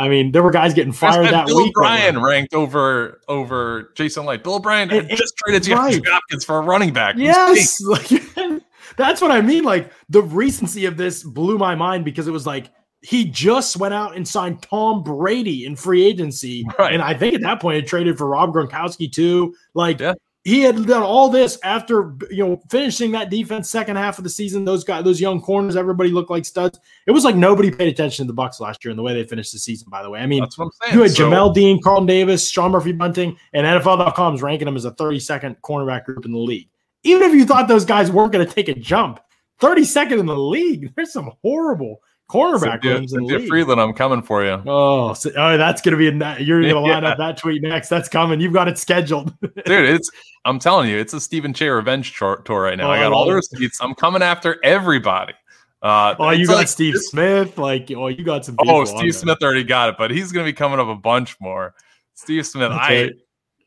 I 0.01 0.09
mean, 0.09 0.31
there 0.31 0.41
were 0.41 0.49
guys 0.49 0.73
getting 0.73 0.91
fired 0.91 1.27
that 1.27 1.45
Bill 1.45 1.57
week. 1.57 1.77
O'Brien 1.77 2.23
ranked 2.23 2.55
over 2.55 3.21
over 3.27 3.91
Jason 3.95 4.25
Licht. 4.25 4.43
Bill 4.43 4.55
O'Brien 4.55 4.89
had 4.89 5.11
it, 5.11 5.15
just 5.15 5.35
traded 5.37 5.67
right. 5.67 6.01
Hopkins 6.07 6.43
for 6.43 6.57
a 6.57 6.61
running 6.61 6.91
back. 6.91 7.15
Yes, 7.17 7.79
like, 7.85 8.09
that's 8.97 9.21
what 9.21 9.29
I 9.29 9.41
mean. 9.41 9.63
Like 9.63 9.91
the 10.09 10.23
recency 10.23 10.85
of 10.85 10.97
this 10.97 11.23
blew 11.23 11.59
my 11.59 11.75
mind 11.75 12.03
because 12.03 12.27
it 12.27 12.31
was 12.31 12.47
like 12.47 12.71
he 13.03 13.25
just 13.25 13.77
went 13.77 13.93
out 13.93 14.15
and 14.15 14.27
signed 14.27 14.63
Tom 14.63 15.03
Brady 15.03 15.65
in 15.65 15.75
free 15.75 16.03
agency, 16.03 16.65
right. 16.79 16.93
and 16.93 17.03
I 17.03 17.13
think 17.13 17.35
at 17.35 17.41
that 17.41 17.61
point 17.61 17.75
he 17.75 17.83
traded 17.83 18.17
for 18.17 18.25
Rob 18.25 18.53
Gronkowski 18.53 19.11
too. 19.11 19.53
Like 19.75 19.99
yeah 19.99 20.15
he 20.43 20.61
had 20.61 20.87
done 20.87 21.03
all 21.03 21.29
this 21.29 21.59
after 21.63 22.15
you 22.29 22.45
know 22.45 22.61
finishing 22.69 23.11
that 23.11 23.29
defense 23.29 23.69
second 23.69 23.95
half 23.95 24.17
of 24.17 24.23
the 24.23 24.29
season. 24.29 24.65
Those 24.65 24.83
guys, 24.83 25.03
those 25.03 25.21
young 25.21 25.41
corners, 25.41 25.75
everybody 25.75 26.09
looked 26.09 26.31
like 26.31 26.45
studs. 26.45 26.79
It 27.05 27.11
was 27.11 27.23
like 27.23 27.35
nobody 27.35 27.69
paid 27.69 27.89
attention 27.89 28.25
to 28.25 28.27
the 28.27 28.33
Bucks 28.33 28.59
last 28.59 28.83
year 28.83 28.89
and 28.89 28.97
the 28.97 29.03
way 29.03 29.13
they 29.13 29.23
finished 29.23 29.51
the 29.53 29.59
season. 29.59 29.87
By 29.89 30.01
the 30.01 30.09
way, 30.09 30.19
I 30.19 30.25
mean, 30.25 30.41
that's 30.41 30.57
what 30.57 30.65
I'm 30.65 30.71
saying. 30.81 30.95
You 30.95 31.01
had 31.03 31.11
so, 31.11 31.29
Jamel 31.29 31.53
Dean, 31.53 31.81
Carlton 31.81 32.07
Davis, 32.07 32.49
Sean 32.49 32.71
Murphy 32.71 32.91
Bunting, 32.91 33.37
and 33.53 33.67
NFL.com 33.67 34.35
is 34.35 34.41
ranking 34.41 34.65
them 34.65 34.75
as 34.75 34.85
a 34.85 34.91
32nd 34.91 35.57
cornerback 35.61 36.05
group 36.05 36.25
in 36.25 36.31
the 36.31 36.39
league. 36.39 36.69
Even 37.03 37.23
if 37.23 37.33
you 37.33 37.45
thought 37.45 37.67
those 37.67 37.85
guys 37.85 38.11
weren't 38.11 38.31
going 38.31 38.45
to 38.45 38.51
take 38.51 38.67
a 38.67 38.73
jump, 38.73 39.19
32nd 39.61 40.19
in 40.19 40.25
the 40.25 40.37
league. 40.37 40.91
There's 40.95 41.13
some 41.13 41.31
horrible 41.43 42.01
cornerback 42.31 42.81
Cynthia, 42.81 42.93
rooms 42.93 43.13
in 43.13 43.27
Cynthia 43.27 43.49
Frelund, 43.49 43.77
I'm 43.77 43.93
coming 43.93 44.21
for 44.21 44.43
you. 44.45 44.61
Oh, 44.65 45.13
so, 45.13 45.31
oh 45.35 45.57
that's 45.57 45.81
gonna 45.81 45.97
be 45.97 46.07
a 46.07 46.39
you're 46.39 46.61
gonna 46.61 46.79
line 46.79 47.03
yeah. 47.03 47.09
up 47.09 47.17
that 47.17 47.37
tweet 47.37 47.61
next. 47.61 47.89
That's 47.89 48.07
coming. 48.07 48.39
You've 48.39 48.53
got 48.53 48.67
it 48.67 48.77
scheduled, 48.77 49.37
dude. 49.41 49.55
It's 49.67 50.09
I'm 50.45 50.57
telling 50.57 50.89
you, 50.89 50.97
it's 50.97 51.13
a 51.13 51.19
Stephen 51.19 51.53
Cheah 51.53 51.73
revenge 51.73 52.17
tour, 52.17 52.41
tour 52.45 52.63
right 52.63 52.77
now. 52.77 52.87
Oh, 52.87 52.91
I 52.91 52.99
got 52.99 53.11
all 53.11 53.25
the 53.25 53.33
receipts. 53.33 53.79
I'm 53.81 53.93
coming 53.93 54.21
after 54.21 54.57
everybody. 54.63 55.33
Uh, 55.81 56.15
oh, 56.19 56.29
you 56.29 56.47
got 56.47 56.55
like, 56.55 56.67
Steve 56.67 56.95
Smith. 56.97 57.57
Like, 57.57 57.91
oh, 57.91 58.07
you 58.07 58.23
got 58.23 58.45
some. 58.45 58.55
Oh, 58.59 58.85
Steve 58.85 59.15
Smith 59.15 59.39
already 59.41 59.63
got 59.63 59.89
it, 59.89 59.95
but 59.97 60.11
he's 60.11 60.31
gonna 60.31 60.45
be 60.45 60.53
coming 60.53 60.79
up 60.79 60.87
a 60.87 60.95
bunch 60.95 61.35
more. 61.41 61.75
Steve 62.13 62.45
Smith, 62.45 62.69
that's 62.69 62.89
I. 62.89 63.01
Right. 63.03 63.11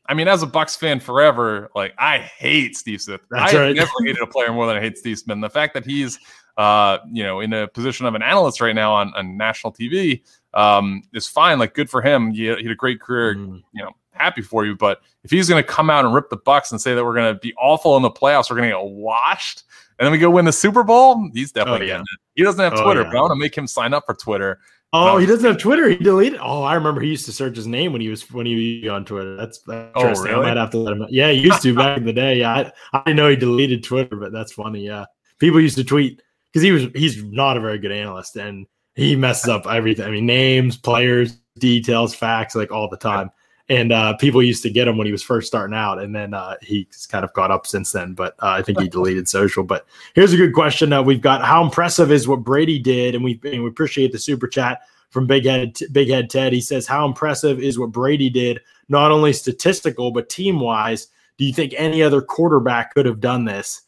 I 0.07 0.13
mean, 0.13 0.27
as 0.27 0.43
a 0.43 0.47
Bucks 0.47 0.75
fan 0.75 0.99
forever, 0.99 1.69
like 1.75 1.93
I 1.97 2.19
hate 2.19 2.77
Steve 2.77 3.01
Smith. 3.01 3.21
That's 3.29 3.53
I 3.53 3.59
right. 3.59 3.75
never 3.75 3.91
hated 4.03 4.21
a 4.21 4.27
player 4.27 4.51
more 4.51 4.67
than 4.67 4.77
I 4.77 4.81
hate 4.81 4.97
Steve 4.97 5.17
Smith. 5.17 5.33
And 5.33 5.43
the 5.43 5.49
fact 5.49 5.73
that 5.73 5.85
he's 5.85 6.19
uh, 6.57 6.99
you 7.11 7.23
know, 7.23 7.39
in 7.41 7.53
a 7.53 7.67
position 7.67 8.05
of 8.05 8.15
an 8.15 8.21
analyst 8.21 8.61
right 8.61 8.75
now 8.75 8.93
on, 8.93 9.13
on 9.15 9.37
national 9.37 9.73
TV 9.73 10.21
um, 10.53 11.03
is 11.13 11.27
fine. 11.27 11.59
Like, 11.59 11.73
good 11.73 11.89
for 11.89 12.01
him. 12.01 12.31
He, 12.31 12.43
he 12.43 12.47
had 12.47 12.67
a 12.67 12.75
great 12.75 13.01
career. 13.01 13.35
Mm. 13.35 13.61
You 13.73 13.83
know, 13.83 13.91
happy 14.11 14.41
for 14.41 14.65
you. 14.65 14.75
But 14.75 15.01
if 15.23 15.31
he's 15.31 15.49
going 15.49 15.61
to 15.61 15.67
come 15.67 15.89
out 15.89 16.05
and 16.05 16.13
rip 16.13 16.29
the 16.29 16.37
Bucks 16.37 16.71
and 16.71 16.79
say 16.79 16.95
that 16.95 17.03
we're 17.03 17.15
going 17.15 17.33
to 17.33 17.39
be 17.39 17.53
awful 17.55 17.97
in 17.97 18.03
the 18.03 18.09
playoffs, 18.11 18.49
we're 18.49 18.57
going 18.57 18.69
to 18.69 18.75
get 18.77 18.85
washed, 18.85 19.63
and 19.99 20.05
then 20.05 20.11
we 20.11 20.17
go 20.17 20.29
win 20.29 20.45
the 20.45 20.51
Super 20.53 20.83
Bowl. 20.83 21.29
He's 21.33 21.51
definitely 21.51 21.91
Oh, 21.91 21.97
yeah. 21.97 22.03
He 22.35 22.43
doesn't 22.43 22.59
have 22.63 22.73
Oh, 22.79 22.83
Twitter, 22.83 23.01
yeah. 23.01 23.09
but 23.11 23.17
I 23.17 23.21
want 23.21 23.31
to 23.31 23.35
make 23.39 23.55
him 23.57 23.67
sign 23.67 23.93
up 23.93 24.03
for 24.05 24.13
Twitter. 24.15 24.59
Oh, 24.93 25.05
No. 25.07 25.17
he 25.17 25.25
doesn't 25.25 25.43
have 25.45 25.57
Twitter. 25.57 25.89
He 25.89 25.97
deleted. 25.97 26.39
Oh, 26.41 26.63
I 26.63 26.75
remember 26.75 27.01
he 27.01 27.09
used 27.09 27.25
to 27.25 27.33
search 27.33 27.57
his 27.57 27.67
name 27.67 27.91
when 27.91 27.99
he 28.01 28.07
was 28.07 28.29
when 28.31 28.45
he 28.45 28.81
was 28.83 28.91
on 28.93 29.03
Twitter. 29.03 29.35
That's, 29.35 29.59
that's 29.59 29.91
Oh, 29.95 30.01
interesting. 30.01 30.31
really? 30.31 30.45
I 30.45 30.49
might 30.53 30.57
have 30.57 30.69
to 30.71 30.77
let 30.77 30.93
him. 30.95 31.05
Yeah, 31.09 31.31
he 31.31 31.39
used 31.41 31.61
to 31.63 31.75
back 31.75 31.97
in 31.97 32.05
the 32.05 32.13
day. 32.13 32.39
Yeah, 32.39 32.51
I, 32.53 32.71
I 32.93 33.01
didn't 33.05 33.17
know 33.17 33.27
he 33.29 33.35
deleted 33.35 33.83
Twitter, 33.83 34.15
but 34.15 34.31
that's 34.31 34.53
funny. 34.53 34.85
Yeah, 34.85 35.05
people 35.39 35.59
used 35.59 35.75
to 35.77 35.83
tweet 35.83 36.21
because 36.55 36.63
he 36.63 36.71
was 36.71 36.87
he's 36.95 37.21
not 37.21 37.57
a 37.57 37.59
very 37.59 37.77
good 37.77 37.91
analyst 37.91 38.37
and 38.37 38.65
he 38.93 39.13
messes 39.13 39.49
up 39.49 39.67
everything. 39.67 40.05
I 40.05 40.09
mean, 40.09 40.25
names, 40.25 40.77
players, 40.77 41.33
details, 41.59 42.15
facts, 42.15 42.55
like 42.55 42.71
all 42.71 42.89
the 42.89 42.95
time. 42.95 43.29
And 43.67 43.91
uh, 43.91 44.15
people 44.15 44.41
used 44.41 44.63
to 44.63 44.69
get 44.69 44.87
him 44.87 44.95
when 44.95 45.05
he 45.05 45.11
was 45.11 45.23
first 45.23 45.47
starting 45.47 45.75
out, 45.75 45.99
and 45.99 46.15
then 46.15 46.33
uh, 46.33 46.55
he's 46.61 47.07
kind 47.11 47.25
of 47.25 47.33
caught 47.33 47.51
up 47.51 47.67
since 47.67 47.91
then. 47.91 48.13
But 48.13 48.35
uh, 48.41 48.49
I 48.49 48.61
think 48.61 48.79
he 48.79 48.87
deleted 48.87 49.27
social. 49.27 49.65
But 49.65 49.85
here's 50.13 50.31
a 50.31 50.37
good 50.37 50.53
question. 50.53 50.93
Uh, 50.93 51.01
we've 51.01 51.19
got 51.19 51.43
how 51.43 51.61
impressive 51.61 52.09
is 52.09 52.25
what 52.25 52.43
Brady 52.43 52.79
did, 52.79 53.15
and 53.15 53.23
we 53.23 53.37
and 53.43 53.63
we 53.63 53.69
appreciate 53.69 54.13
the 54.13 54.19
super 54.19 54.47
chat 54.47 54.81
from 55.09 55.27
Big 55.27 55.45
Head 55.45 55.77
Big 55.91 56.09
Head 56.09 56.29
Ted. 56.29 56.53
He 56.53 56.61
says, 56.61 56.87
"How 56.87 57.05
impressive 57.05 57.59
is 57.59 57.77
what 57.77 57.91
Brady 57.91 58.29
did, 58.29 58.61
not 58.87 59.11
only 59.11 59.33
statistical 59.33 60.11
but 60.11 60.29
team 60.29 60.61
wise? 60.61 61.07
Do 61.37 61.43
you 61.43 61.51
think 61.51 61.73
any 61.75 62.01
other 62.01 62.21
quarterback 62.21 62.93
could 62.93 63.07
have 63.07 63.19
done 63.19 63.43
this?" 63.43 63.81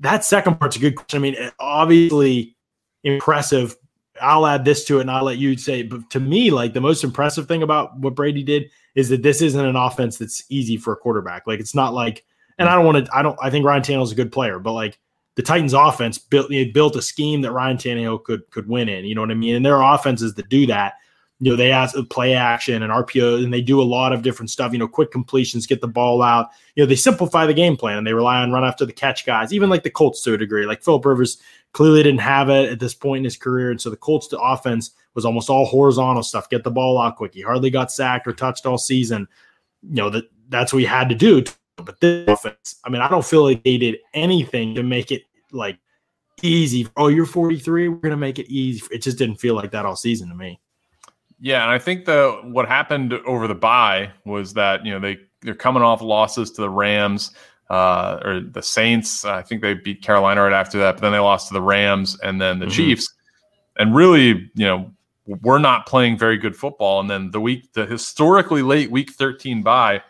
That 0.00 0.24
second 0.24 0.58
part's 0.58 0.76
a 0.76 0.80
good 0.80 0.96
question. 0.96 1.18
I 1.18 1.22
mean, 1.22 1.36
eh, 1.36 1.50
obviously 1.58 2.56
impressive. 3.04 3.76
I'll 4.20 4.46
add 4.46 4.64
this 4.64 4.84
to 4.86 4.98
it, 4.98 5.02
and 5.02 5.10
I'll 5.10 5.24
let 5.24 5.38
you 5.38 5.56
say. 5.56 5.82
But 5.82 6.10
to 6.10 6.20
me, 6.20 6.50
like 6.50 6.74
the 6.74 6.80
most 6.80 7.04
impressive 7.04 7.48
thing 7.48 7.62
about 7.62 7.98
what 7.98 8.14
Brady 8.14 8.42
did 8.42 8.70
is 8.94 9.08
that 9.10 9.22
this 9.22 9.42
isn't 9.42 9.64
an 9.64 9.76
offense 9.76 10.18
that's 10.18 10.44
easy 10.48 10.76
for 10.76 10.92
a 10.92 10.96
quarterback. 10.96 11.46
Like 11.46 11.60
it's 11.60 11.74
not 11.74 11.94
like, 11.94 12.24
and 12.58 12.68
I 12.68 12.74
don't 12.74 12.86
want 12.86 13.06
to. 13.06 13.16
I 13.16 13.22
don't. 13.22 13.38
I 13.42 13.50
think 13.50 13.64
Ryan 13.64 13.82
Tannehill's 13.82 14.12
a 14.12 14.16
good 14.16 14.32
player, 14.32 14.58
but 14.58 14.72
like 14.72 14.98
the 15.36 15.42
Titans' 15.42 15.74
offense 15.74 16.18
built 16.18 16.48
they 16.48 16.64
built 16.64 16.96
a 16.96 17.02
scheme 17.02 17.42
that 17.42 17.52
Ryan 17.52 17.76
Tannehill 17.76 18.24
could 18.24 18.50
could 18.50 18.68
win 18.68 18.88
in. 18.88 19.04
You 19.04 19.14
know 19.14 19.20
what 19.20 19.30
I 19.30 19.34
mean? 19.34 19.56
And 19.56 19.64
there 19.64 19.82
are 19.82 19.94
offenses 19.94 20.34
that 20.34 20.48
do 20.48 20.66
that. 20.66 20.94
You 21.38 21.50
know, 21.50 21.56
they 21.56 21.70
ask 21.70 21.96
uh, 21.96 22.02
play 22.08 22.34
action 22.34 22.82
and 22.82 22.90
RPO, 22.90 23.44
and 23.44 23.52
they 23.52 23.60
do 23.60 23.80
a 23.80 23.84
lot 23.84 24.12
of 24.12 24.22
different 24.22 24.50
stuff. 24.50 24.72
You 24.72 24.78
know, 24.78 24.88
quick 24.88 25.10
completions, 25.10 25.66
get 25.66 25.80
the 25.80 25.88
ball 25.88 26.22
out. 26.22 26.48
You 26.74 26.82
know, 26.82 26.88
they 26.88 26.96
simplify 26.96 27.44
the 27.44 27.52
game 27.52 27.76
plan 27.76 27.98
and 27.98 28.06
they 28.06 28.14
rely 28.14 28.38
on 28.42 28.52
run 28.52 28.64
after 28.64 28.86
the 28.86 28.92
catch 28.92 29.26
guys. 29.26 29.52
Even 29.52 29.68
like 29.68 29.82
the 29.82 29.90
Colts 29.90 30.22
to 30.22 30.34
a 30.34 30.38
degree. 30.38 30.64
Like 30.64 30.82
Philip 30.82 31.04
Rivers 31.04 31.38
clearly 31.72 32.02
didn't 32.02 32.20
have 32.20 32.48
it 32.48 32.70
at 32.70 32.80
this 32.80 32.94
point 32.94 33.18
in 33.18 33.24
his 33.24 33.36
career, 33.36 33.70
and 33.70 33.80
so 33.80 33.90
the 33.90 33.96
Colts' 33.96 34.32
offense 34.32 34.92
was 35.14 35.26
almost 35.26 35.50
all 35.50 35.66
horizontal 35.66 36.22
stuff. 36.22 36.48
Get 36.48 36.64
the 36.64 36.70
ball 36.70 36.98
out 36.98 37.16
quick. 37.16 37.34
He 37.34 37.42
hardly 37.42 37.70
got 37.70 37.92
sacked 37.92 38.26
or 38.26 38.32
touched 38.32 38.64
all 38.64 38.78
season. 38.78 39.28
You 39.82 39.96
know 39.96 40.10
that 40.10 40.24
that's 40.48 40.72
what 40.72 40.80
he 40.80 40.86
had 40.86 41.08
to 41.10 41.14
do. 41.14 41.44
But 41.76 42.00
this 42.00 42.26
offense, 42.28 42.76
I 42.84 42.88
mean, 42.88 43.02
I 43.02 43.08
don't 43.08 43.24
feel 43.24 43.42
like 43.42 43.62
they 43.62 43.76
did 43.76 43.98
anything 44.14 44.74
to 44.74 44.82
make 44.82 45.12
it 45.12 45.24
like 45.52 45.78
easy. 46.42 46.88
Oh, 46.96 47.08
you're 47.08 47.26
43. 47.26 47.88
We're 47.88 47.96
gonna 47.96 48.16
make 48.16 48.38
it 48.38 48.48
easy. 48.48 48.82
It 48.90 49.02
just 49.02 49.18
didn't 49.18 49.36
feel 49.36 49.54
like 49.54 49.72
that 49.72 49.84
all 49.84 49.96
season 49.96 50.28
to 50.30 50.34
me. 50.34 50.60
Yeah, 51.38 51.62
and 51.62 51.70
I 51.70 51.78
think 51.78 52.04
the 52.06 52.40
what 52.44 52.66
happened 52.66 53.12
over 53.26 53.46
the 53.46 53.54
bye 53.54 54.10
was 54.24 54.54
that 54.54 54.84
you 54.86 54.92
know 54.92 55.00
they 55.00 55.18
they're 55.42 55.54
coming 55.54 55.82
off 55.82 56.00
losses 56.00 56.50
to 56.52 56.62
the 56.62 56.70
Rams 56.70 57.32
uh, 57.68 58.18
or 58.24 58.40
the 58.40 58.62
Saints. 58.62 59.24
I 59.24 59.42
think 59.42 59.60
they 59.60 59.74
beat 59.74 60.02
Carolina 60.02 60.42
right 60.42 60.52
after 60.52 60.78
that, 60.78 60.92
but 60.96 61.02
then 61.02 61.12
they 61.12 61.18
lost 61.18 61.48
to 61.48 61.54
the 61.54 61.60
Rams 61.62 62.18
and 62.20 62.40
then 62.40 62.58
the 62.58 62.66
Mhm. 62.66 62.72
Chiefs, 62.72 63.12
and 63.76 63.94
really 63.94 64.50
you 64.54 64.66
know 64.66 64.90
we're 65.42 65.58
not 65.58 65.86
playing 65.86 66.16
very 66.16 66.38
good 66.38 66.56
football. 66.56 67.00
And 67.00 67.10
then 67.10 67.30
the 67.32 67.40
week 67.40 67.72
the 67.74 67.84
historically 67.84 68.62
late 68.62 68.90
Week 68.90 69.10
13 69.12 69.62
bye, 69.62 70.02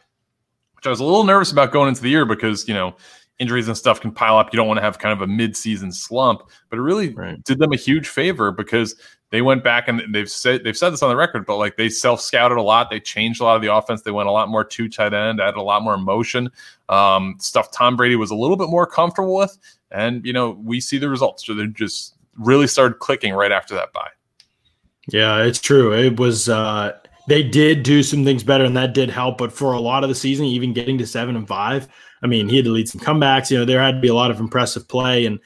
which 0.77 0.87
I 0.87 0.91
was 0.91 1.01
a 1.01 1.05
little 1.05 1.25
nervous 1.25 1.51
about 1.51 1.73
going 1.73 1.89
into 1.89 2.03
the 2.03 2.11
year 2.11 2.25
because 2.25 2.69
you 2.69 2.75
know 2.75 2.95
injuries 3.39 3.69
and 3.69 3.77
stuff 3.77 4.01
can 4.01 4.11
pile 4.13 4.39
up. 4.39 4.53
You 4.53 4.57
don't 4.57 4.67
want 4.67 4.79
to 4.79 4.83
have 4.83 4.99
kind 4.99 5.13
of 5.13 5.21
a 5.23 5.27
mid-season 5.27 5.93
slump, 5.93 6.43
but 6.71 6.79
it 6.79 6.83
really 6.83 7.11
Right. 7.11 7.43
did 7.45 7.59
them 7.59 7.73
a 7.73 7.77
huge 7.77 8.09
favor 8.09 8.51
because 8.51 8.95
they 9.31 9.43
went 9.43 9.65
back 9.65 9.89
and 9.89 10.03
they've 10.15 10.31
said 10.31 10.63
they've 10.65 10.77
said 10.77 10.91
this 10.91 11.03
on 11.03 11.11
the 11.11 11.17
record, 11.17 11.45
but 11.47 11.57
like 11.57 11.77
they 11.77 11.89
self 11.89 12.21
scouted 12.21 12.57
a 12.59 12.63
lot. 12.63 12.91
They 12.91 13.01
changed 13.01 13.41
a 13.41 13.45
lot 13.45 13.57
of 13.57 13.63
the 13.63 13.75
offense. 13.75 14.03
They 14.03 14.13
went 14.13 14.29
a 14.29 14.33
lot 14.33 14.49
more 14.49 14.65
two 14.65 14.89
tight 14.89 15.13
end, 15.13 15.41
added 15.41 15.57
a 15.59 15.63
lot 15.63 15.83
more 15.83 15.99
motion, 15.99 16.49
um, 16.89 17.35
stuff 17.41 17.71
Tom 17.73 17.97
Brady 17.97 18.17
was 18.17 18.31
a 18.31 18.37
little 18.37 18.57
bit 18.57 18.69
more 18.69 18.87
comfortable 18.87 19.35
with. 19.35 19.59
And 19.91 20.25
you 20.25 20.33
know 20.33 20.51
we 20.63 20.81
see 20.81 20.99
the 20.99 21.09
results. 21.09 21.45
So 21.45 21.55
they 21.55 21.67
just 21.67 22.15
really 22.39 22.67
started 22.67 23.01
clicking 23.01 23.35
right 23.35 23.53
after 23.53 23.75
that 23.75 23.93
bye. 23.93 24.11
Yeah, 25.09 25.43
it's 25.43 25.61
true. 25.61 25.93
It 25.93 26.19
was 26.19 26.49
uh 26.49 26.93
they 27.29 27.43
did 27.43 27.83
do 27.83 28.03
some 28.05 28.25
things 28.25 28.45
better 28.45 28.65
and 28.65 28.77
that 28.77 28.95
did 28.95 29.11
help, 29.11 29.39
but 29.39 29.53
for 29.53 29.73
a 29.73 29.81
lot 29.81 30.05
of 30.05 30.09
the 30.09 30.15
season, 30.15 30.47
even 30.47 30.73
getting 30.73 30.97
to 30.99 31.07
seven 31.07 31.35
and 31.35 31.49
five, 31.49 31.89
I 32.23 32.27
mean, 32.27 32.49
he 32.49 32.57
had 32.57 32.65
to 32.65 32.73
lead 32.73 32.89
some 32.89 33.01
comebacks. 33.01 33.51
You 33.51 33.59
know, 33.59 33.65
there 33.65 33.81
had 33.81 33.97
to 33.97 34.01
be 34.01 34.09
a 34.09 34.15
lot 34.15 34.31
of 34.31 34.41
impressive 34.41 34.89
play. 34.89 35.27
And 35.27 35.39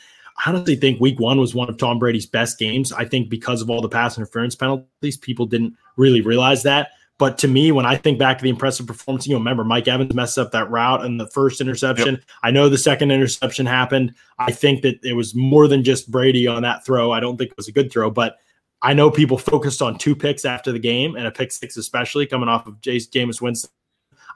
I 0.44 0.50
honestly 0.50 0.76
think 0.76 1.00
week 1.00 1.20
one 1.20 1.38
was 1.38 1.54
one 1.54 1.68
of 1.68 1.76
Tom 1.76 1.98
Brady's 1.98 2.26
best 2.26 2.58
games. 2.58 2.92
I 2.92 3.04
think 3.04 3.28
because 3.28 3.62
of 3.62 3.70
all 3.70 3.80
the 3.80 3.88
pass 3.88 4.16
interference 4.16 4.54
penalties, 4.54 5.16
people 5.16 5.46
didn't 5.46 5.76
really 5.96 6.20
realize 6.20 6.62
that. 6.62 6.90
But 7.18 7.36
to 7.38 7.48
me, 7.48 7.70
when 7.70 7.84
I 7.84 7.96
think 7.96 8.18
back 8.18 8.38
to 8.38 8.42
the 8.42 8.48
impressive 8.48 8.86
performance, 8.86 9.26
you 9.26 9.34
know, 9.34 9.38
remember 9.38 9.62
Mike 9.62 9.86
Evans 9.86 10.14
messed 10.14 10.38
up 10.38 10.52
that 10.52 10.70
route 10.70 11.04
and 11.04 11.20
the 11.20 11.26
first 11.26 11.60
interception. 11.60 12.22
I 12.42 12.50
know 12.50 12.70
the 12.70 12.78
second 12.78 13.10
interception 13.10 13.66
happened. 13.66 14.14
I 14.38 14.52
think 14.52 14.80
that 14.82 15.04
it 15.04 15.12
was 15.12 15.34
more 15.34 15.68
than 15.68 15.84
just 15.84 16.10
Brady 16.10 16.46
on 16.46 16.62
that 16.62 16.86
throw. 16.86 17.12
I 17.12 17.20
don't 17.20 17.36
think 17.36 17.50
it 17.50 17.58
was 17.58 17.68
a 17.68 17.72
good 17.72 17.92
throw, 17.92 18.10
but 18.10 18.38
I 18.80 18.94
know 18.94 19.10
people 19.10 19.36
focused 19.36 19.82
on 19.82 19.98
two 19.98 20.16
picks 20.16 20.46
after 20.46 20.72
the 20.72 20.78
game 20.78 21.14
and 21.14 21.26
a 21.26 21.30
pick 21.30 21.52
six, 21.52 21.76
especially 21.76 22.26
coming 22.26 22.48
off 22.48 22.66
of 22.66 22.80
Jace 22.80 23.10
Jameis 23.10 23.42
Winston. 23.42 23.70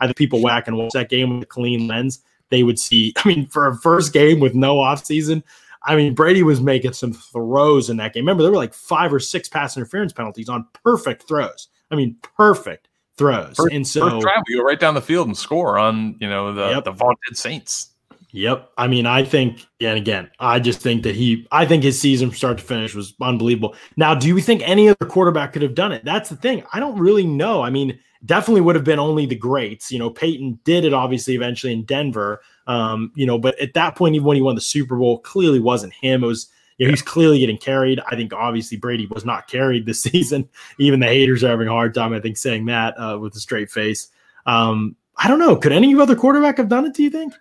I 0.00 0.06
think 0.06 0.16
people 0.16 0.40
whack 0.42 0.66
and 0.68 0.76
watch 0.76 0.92
that 0.92 1.08
game 1.08 1.34
with 1.34 1.44
a 1.44 1.46
clean 1.46 1.86
lens. 1.86 2.20
They 2.50 2.62
would 2.62 2.78
see, 2.78 3.12
I 3.24 3.28
mean, 3.28 3.46
for 3.48 3.66
a 3.66 3.76
first 3.76 4.12
game 4.12 4.40
with 4.40 4.54
no 4.54 4.76
offseason, 4.76 5.42
I 5.84 5.96
mean, 5.96 6.14
Brady 6.14 6.42
was 6.42 6.60
making 6.60 6.94
some 6.94 7.12
throws 7.12 7.90
in 7.90 7.98
that 7.98 8.14
game. 8.14 8.22
Remember, 8.22 8.42
there 8.42 8.52
were 8.52 8.58
like 8.58 8.74
five 8.74 9.12
or 9.12 9.20
six 9.20 9.48
pass 9.48 9.76
interference 9.76 10.12
penalties 10.12 10.48
on 10.48 10.66
perfect 10.82 11.28
throws. 11.28 11.68
I 11.90 11.96
mean, 11.96 12.16
perfect 12.36 12.88
throws. 13.16 13.56
First, 13.56 13.72
and 13.72 13.86
so, 13.86 14.08
first 14.08 14.22
drive, 14.22 14.42
we 14.48 14.56
go 14.56 14.62
right 14.62 14.80
down 14.80 14.94
the 14.94 15.02
field 15.02 15.26
and 15.26 15.36
score 15.36 15.78
on 15.78 16.16
you 16.20 16.28
know 16.28 16.52
the 16.52 16.70
Yep. 16.70 16.84
the 16.84 16.92
vaunted 16.92 17.36
Saints. 17.36 17.90
Yep. 18.34 18.72
I 18.76 18.88
mean, 18.88 19.06
I 19.06 19.22
think, 19.22 19.64
and 19.80 19.96
again, 19.96 20.28
I 20.40 20.58
just 20.58 20.80
think 20.80 21.04
that 21.04 21.14
he, 21.14 21.46
I 21.52 21.66
think 21.66 21.84
his 21.84 22.00
season 22.00 22.30
from 22.30 22.36
start 22.36 22.58
to 22.58 22.64
finish 22.64 22.92
was 22.92 23.14
unbelievable. 23.22 23.76
Now, 23.96 24.12
do 24.16 24.26
you 24.26 24.40
think 24.40 24.68
any 24.68 24.88
other 24.88 25.06
quarterback 25.06 25.52
could 25.52 25.62
have 25.62 25.76
done 25.76 25.92
it? 25.92 26.04
That's 26.04 26.30
the 26.30 26.36
thing. 26.36 26.64
I 26.72 26.80
don't 26.80 26.98
really 26.98 27.24
know. 27.24 27.62
I 27.62 27.70
mean, 27.70 27.96
definitely 28.24 28.60
would 28.62 28.74
have 28.74 28.84
been 28.84 28.98
only 28.98 29.26
the 29.26 29.34
greats. 29.34 29.90
You 29.90 29.98
know, 29.98 30.10
Peyton 30.10 30.58
did 30.64 30.84
it 30.84 30.92
obviously 30.94 31.34
eventually 31.34 31.72
in 31.72 31.84
Denver. 31.84 32.40
Um, 32.66 33.12
you 33.14 33.26
know, 33.26 33.38
but 33.38 33.58
at 33.60 33.74
that 33.74 33.96
point, 33.96 34.14
even 34.14 34.26
when 34.26 34.36
he 34.36 34.42
won 34.42 34.54
the 34.54 34.60
Super 34.60 34.96
Bowl, 34.96 35.18
clearly 35.18 35.60
wasn't 35.60 35.92
him. 35.92 36.24
It 36.24 36.26
was, 36.26 36.48
you 36.78 36.86
know, 36.86 36.90
he's 36.90 37.02
clearly 37.02 37.38
getting 37.38 37.58
carried. 37.58 38.00
I 38.06 38.16
think 38.16 38.32
obviously 38.32 38.78
Brady 38.78 39.06
was 39.06 39.24
not 39.24 39.48
carried 39.48 39.86
this 39.86 40.02
season. 40.02 40.48
Even 40.78 41.00
the 41.00 41.06
haters 41.06 41.44
are 41.44 41.48
having 41.48 41.68
a 41.68 41.72
hard 41.72 41.94
time, 41.94 42.12
I 42.12 42.20
think, 42.20 42.36
saying 42.36 42.66
that 42.66 42.94
uh, 42.98 43.18
with 43.18 43.34
a 43.36 43.40
straight 43.40 43.70
face. 43.70 44.08
Um, 44.46 44.96
I 45.16 45.28
don't 45.28 45.38
know. 45.38 45.56
Could 45.56 45.72
any 45.72 45.94
other 45.94 46.16
quarterback 46.16 46.56
have 46.58 46.68
done 46.68 46.86
it? 46.86 46.94
Do 46.94 47.02
you 47.02 47.10
think? 47.10 47.34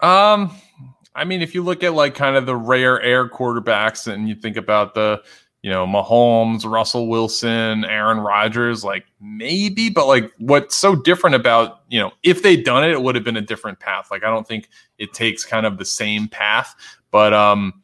Um, 0.00 0.50
I 1.14 1.24
mean, 1.24 1.42
if 1.42 1.54
you 1.54 1.62
look 1.62 1.84
at 1.84 1.94
like 1.94 2.14
kind 2.14 2.36
of 2.36 2.46
the 2.46 2.56
rare 2.56 3.00
air 3.00 3.28
quarterbacks, 3.28 4.12
and 4.12 4.28
you 4.28 4.34
think 4.34 4.56
about 4.56 4.94
the, 4.94 5.22
you 5.62 5.70
know, 5.70 5.86
Mahomes, 5.86 6.68
Russell 6.68 7.06
Wilson, 7.06 7.84
Aaron 7.84 8.18
Rodgers, 8.18 8.82
like 8.82 9.04
maybe, 9.20 9.88
but 9.90 10.06
like 10.08 10.30
what's 10.38 10.76
so 10.76 10.96
different 10.96 11.36
about, 11.36 11.82
you 11.88 12.00
know, 12.00 12.10
if 12.24 12.42
they'd 12.42 12.64
done 12.64 12.82
it, 12.84 12.90
it 12.90 13.00
would 13.00 13.14
have 13.14 13.22
been 13.24 13.36
a 13.36 13.40
different 13.42 13.78
path. 13.78 14.08
Like 14.10 14.24
I 14.24 14.30
don't 14.30 14.46
think 14.46 14.68
it 14.98 15.12
takes 15.12 15.44
kind 15.44 15.64
of 15.64 15.78
the 15.78 15.84
same 15.84 16.26
path, 16.26 16.74
but 17.12 17.32
um, 17.32 17.80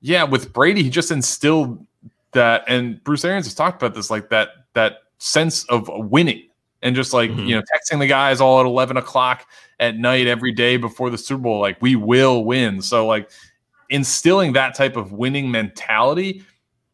yeah, 0.00 0.24
with 0.24 0.52
Brady, 0.52 0.82
he 0.82 0.90
just 0.90 1.10
instilled 1.10 1.84
that, 2.32 2.64
and 2.68 3.02
Bruce 3.04 3.24
Arians 3.24 3.46
has 3.46 3.54
talked 3.54 3.82
about 3.82 3.94
this, 3.94 4.10
like 4.10 4.28
that 4.30 4.48
that 4.74 4.98
sense 5.18 5.64
of 5.64 5.88
winning, 5.88 6.44
and 6.82 6.94
just 6.94 7.12
like 7.12 7.30
Mhm. 7.30 7.46
you 7.48 7.56
know, 7.56 7.62
texting 7.62 7.98
the 7.98 8.06
guys 8.06 8.40
all 8.40 8.60
at 8.60 8.66
eleven 8.66 8.96
o'clock 8.96 9.46
at 9.80 9.96
night 9.96 10.26
every 10.26 10.52
day 10.52 10.76
before 10.76 11.10
the 11.10 11.18
Super 11.18 11.42
Bowl, 11.42 11.60
like 11.60 11.80
we 11.82 11.96
will 11.96 12.44
win. 12.44 12.80
So 12.80 13.06
like 13.06 13.30
instilling 13.90 14.52
that 14.54 14.74
type 14.74 14.96
of 14.96 15.12
winning 15.12 15.50
mentality, 15.50 16.42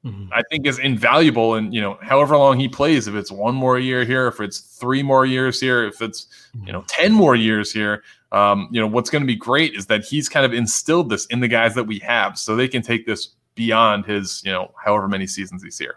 I 0.05 0.43
think 0.51 0.67
is 0.67 0.79
invaluable. 0.81 1.55
And 1.55 1.73
you 1.73 1.81
know, 1.81 1.97
however 2.03 2.37
long 2.37 2.59
he 2.59 2.69
plays, 2.69 3.07
if 3.07 3.15
it's 3.15 3.31
one 3.31 3.55
more 3.55 3.79
year 3.79 4.05
here, 4.05 4.27
if 4.27 4.41
it's 4.41 4.59
three 4.59 5.03
more 5.03 5.25
years 5.25 5.61
here, 5.61 5.85
if 5.85 6.03
it's 6.03 6.27
you 6.67 6.73
know 6.73 6.85
ten 6.89 7.13
more 7.13 7.37
years 7.37 7.73
here, 7.73 8.03
um, 8.33 8.69
you 8.73 8.81
know, 8.81 8.87
what's 8.87 9.11
going 9.11 9.23
to 9.23 9.27
be 9.27 9.37
great 9.37 9.75
is 9.75 9.87
that 9.87 10.05
he's 10.05 10.29
kind 10.29 10.45
of 10.45 10.53
instilled 10.53 11.09
this 11.09 11.27
in 11.27 11.41
the 11.41 11.49
guys 11.49 11.75
that 11.77 11.85
we 11.85 12.01
have, 12.01 12.37
so 12.37 12.57
they 12.57 12.67
can 12.67 12.83
take 12.83 13.07
this 13.07 13.29
beyond 13.55 14.05
his 14.05 14.43
you 14.45 14.51
know 14.51 14.73
however 14.83 15.07
many 15.07 15.27
seasons 15.27 15.63
he's 15.63 15.79
here. 15.79 15.95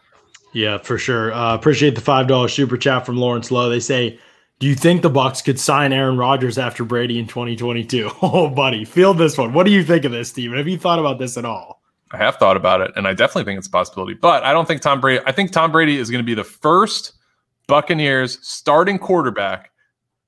Yeah, 0.54 0.78
for 0.78 0.98
sure. 0.98 1.34
Uh, 1.34 1.56
appreciate 1.56 1.96
the 1.96 2.02
five 2.02 2.28
dollar 2.28 2.48
super 2.48 2.78
chat 2.78 3.06
from 3.06 3.18
Lawrence 3.18 3.50
Lowe. 3.50 3.70
They 3.70 3.80
say, 3.80 4.20
"Do 4.60 4.68
you 4.68 4.76
think 4.76 5.02
the 5.02 5.10
Bucks 5.10 5.42
could 5.42 5.60
sign 5.60 5.94
Aaron 5.94 6.18
Rodgers 6.18 6.60
after 6.60 6.86
Brady 6.86 7.18
in 7.18 7.26
2022?" 7.26 8.12
Oh, 8.22 8.50
buddy, 8.50 8.86
feel 8.86 9.16
this 9.16 9.36
one. 9.36 9.52
What 9.54 9.66
do 9.66 9.72
you 9.72 9.84
think 9.84 10.06
of 10.06 10.12
this, 10.12 10.30
Steven? 10.30 10.58
Have 10.58 10.68
you 10.68 10.78
thought 10.78 11.00
about 11.00 11.18
this 11.18 11.38
at 11.38 11.46
all? 11.46 11.82
I 12.16 12.24
have 12.24 12.38
thought 12.38 12.56
about 12.58 12.82
it, 12.82 12.92
and 12.96 13.08
I 13.08 13.14
definitely 13.14 13.44
think 13.44 13.58
it's 13.58 13.68
a 13.68 13.72
possibility. 13.72 14.14
But 14.14 14.44
I 14.44 14.54
don't 14.54 14.68
think 14.68 14.82
Tom 14.82 15.02
Brady. 15.02 15.24
I 15.26 15.32
think 15.32 15.52
Tom 15.52 15.72
Brady 15.72 15.98
is 15.98 16.10
going 16.10 16.24
to 16.24 16.26
be 16.26 16.34
the 16.34 16.44
first 16.44 17.14
Buccaneers 17.68 18.40
starting 18.48 18.98
quarterback 19.00 19.72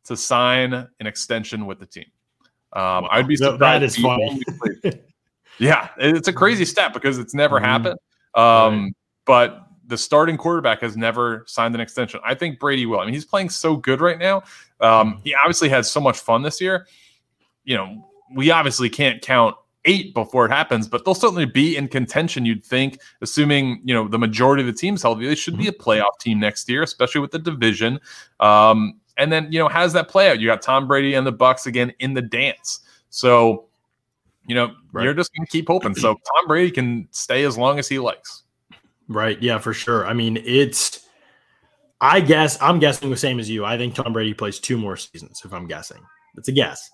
to 0.06 0.18
sign 0.18 0.74
an 0.74 1.08
extension 1.08 1.66
with 1.66 1.80
the 1.80 1.86
team. 1.86 2.06
Um, 2.74 3.08
I'd 3.10 3.28
be 3.28 3.36
surprised. 3.36 3.62
that 3.62 3.84
is 3.84 3.98
funny. 3.98 4.42
Yeah, 5.60 5.90
it's 5.98 6.28
a 6.28 6.34
crazy 6.34 6.66
step 6.66 6.94
because 6.94 7.18
it's 7.18 7.34
never 7.34 7.60
Mhm. 7.60 7.64
happened. 7.64 8.00
Um, 8.36 8.44
Right. 8.84 8.94
But 9.26 9.64
the 9.88 9.98
starting 9.98 10.38
quarterback 10.38 10.82
has 10.82 10.96
never 10.96 11.44
signed 11.48 11.74
an 11.74 11.82
extension. 11.82 12.20
I 12.24 12.36
think 12.36 12.60
Brady 12.60 12.86
will. 12.86 13.00
I 13.00 13.06
mean, 13.06 13.14
he's 13.16 13.26
playing 13.26 13.50
so 13.50 13.76
good 13.76 14.00
right 14.00 14.20
now. 14.20 14.44
Um, 14.82 15.20
he 15.24 15.34
obviously 15.34 15.68
had 15.70 15.86
so 15.88 16.00
much 16.00 16.20
fun 16.20 16.44
this 16.44 16.62
year. 16.62 16.86
You 17.64 17.76
know, 17.76 18.08
we 18.36 18.52
obviously 18.52 18.88
can't 18.90 19.20
count 19.22 19.56
eight 19.88 20.14
before 20.14 20.46
it 20.46 20.52
happens, 20.52 20.88
but 20.88 21.04
they'll 21.04 21.16
certainly 21.16 21.46
be 21.46 21.76
in 21.76 21.88
contention. 21.88 22.46
You'd 22.46 22.64
think, 22.64 23.00
assuming 23.22 23.82
you 23.84 23.94
know 23.94 24.08
the 24.08 24.20
majority 24.20 24.62
of 24.62 24.68
the 24.68 24.74
team's 24.74 25.02
healthy, 25.02 25.26
they 25.28 25.34
should 25.36 25.58
be 25.58 25.68
a 25.68 25.72
playoff 25.72 26.20
team 26.20 26.40
next 26.40 26.70
year, 26.70 26.84
especially 26.84 27.22
with 27.22 27.32
the 27.32 27.40
division. 27.40 28.00
Um, 28.40 29.00
and 29.18 29.32
then 29.32 29.52
you 29.52 29.58
know, 29.58 29.68
how 29.68 29.82
does 29.82 29.94
that 29.94 30.10
play 30.10 30.30
out? 30.30 30.40
You 30.40 30.48
got 30.48 30.62
Tom 30.62 30.88
Brady 30.88 31.16
and 31.16 31.26
the 31.26 31.32
Bucks 31.32 31.66
again 31.66 31.92
in 32.00 32.14
the 32.14 32.22
dance. 32.22 32.82
So, 33.10 33.66
you 34.46 34.54
know, 34.54 34.76
Right. 34.92 35.06
you're 35.06 35.14
just 35.16 35.34
gonna 35.34 35.48
keep 35.48 35.68
hoping. 35.68 35.96
So 35.96 36.14
Tom 36.36 36.48
Brady 36.48 36.70
can 36.70 37.08
stay 37.12 37.44
as 37.46 37.58
long 37.58 37.80
as 37.80 37.88
he 37.88 37.98
likes. 37.98 38.44
Right. 39.08 39.42
Yeah, 39.42 39.58
for 39.58 39.74
sure. 39.74 40.06
I 40.06 40.14
mean, 40.14 40.38
it's. 40.44 41.06
I 42.00 42.20
guess 42.20 42.62
I'm 42.62 42.78
guessing 42.78 43.10
the 43.10 43.18
same 43.18 43.40
as 43.40 43.50
you. 43.50 43.66
I 43.66 43.76
think 43.76 43.96
Tom 43.96 44.14
Brady 44.14 44.34
plays 44.36 44.60
two 44.60 44.78
more 44.78 44.98
seasons. 44.98 45.42
If 45.44 45.52
I'm 45.52 45.66
guessing, 45.66 45.98
it's 46.36 46.48
a 46.48 46.52
guess. 46.52 46.92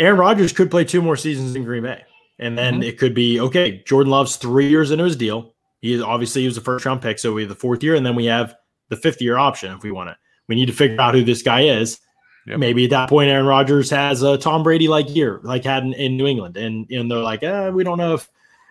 Aaron 0.00 0.18
Rodgers 0.18 0.52
could 0.52 0.70
play 0.70 0.84
two 0.84 1.02
more 1.02 1.16
seasons 1.16 1.54
in 1.54 1.62
Green 1.64 1.82
Bay, 1.84 2.02
and 2.38 2.56
then 2.58 2.80
Mhm. 2.80 2.86
it 2.86 2.98
could 2.98 3.14
be 3.14 3.38
okay. 3.38 3.82
Jordan 3.86 4.10
Love's 4.10 4.36
three 4.36 4.66
years 4.68 4.90
into 4.90 5.04
his 5.04 5.14
deal. 5.14 5.54
He 5.80 5.92
is 5.92 6.02
obviously 6.02 6.42
he 6.42 6.48
was 6.48 6.56
a 6.56 6.62
first 6.62 6.84
round 6.86 7.02
pick, 7.02 7.18
so 7.18 7.32
we 7.32 7.42
have 7.42 7.48
the 7.50 7.54
fourth 7.54 7.82
year, 7.84 7.94
and 7.94 8.04
then 8.04 8.16
we 8.16 8.24
have 8.24 8.54
the 8.88 8.96
fifth 8.96 9.20
year 9.22 9.36
option 9.38 9.72
if 9.72 9.82
we 9.82 9.90
want 9.92 10.08
to. 10.10 10.16
We 10.48 10.56
need 10.56 10.66
to 10.66 10.72
figure 10.72 11.00
out 11.00 11.14
who 11.14 11.22
this 11.22 11.42
guy 11.42 11.60
is. 11.62 12.00
Yep. 12.46 12.58
Maybe 12.58 12.84
at 12.84 12.90
that 12.90 13.08
point, 13.10 13.30
Aaron 13.30 13.46
Rodgers 13.46 13.90
has 13.90 14.22
a 14.22 14.36
Tom 14.38 14.62
Brady 14.62 14.88
like 14.88 15.14
year, 15.14 15.40
like 15.44 15.62
had 15.64 15.84
in, 15.84 15.92
in 15.92 16.16
New 16.16 16.26
England, 16.26 16.56
and 16.56 16.90
and 16.90 17.10
they're 17.10 17.18
like, 17.18 17.42
eh, 17.42 17.68
we 17.68 17.84
don't 17.84 17.98
know 17.98 18.14
if 18.14 18.28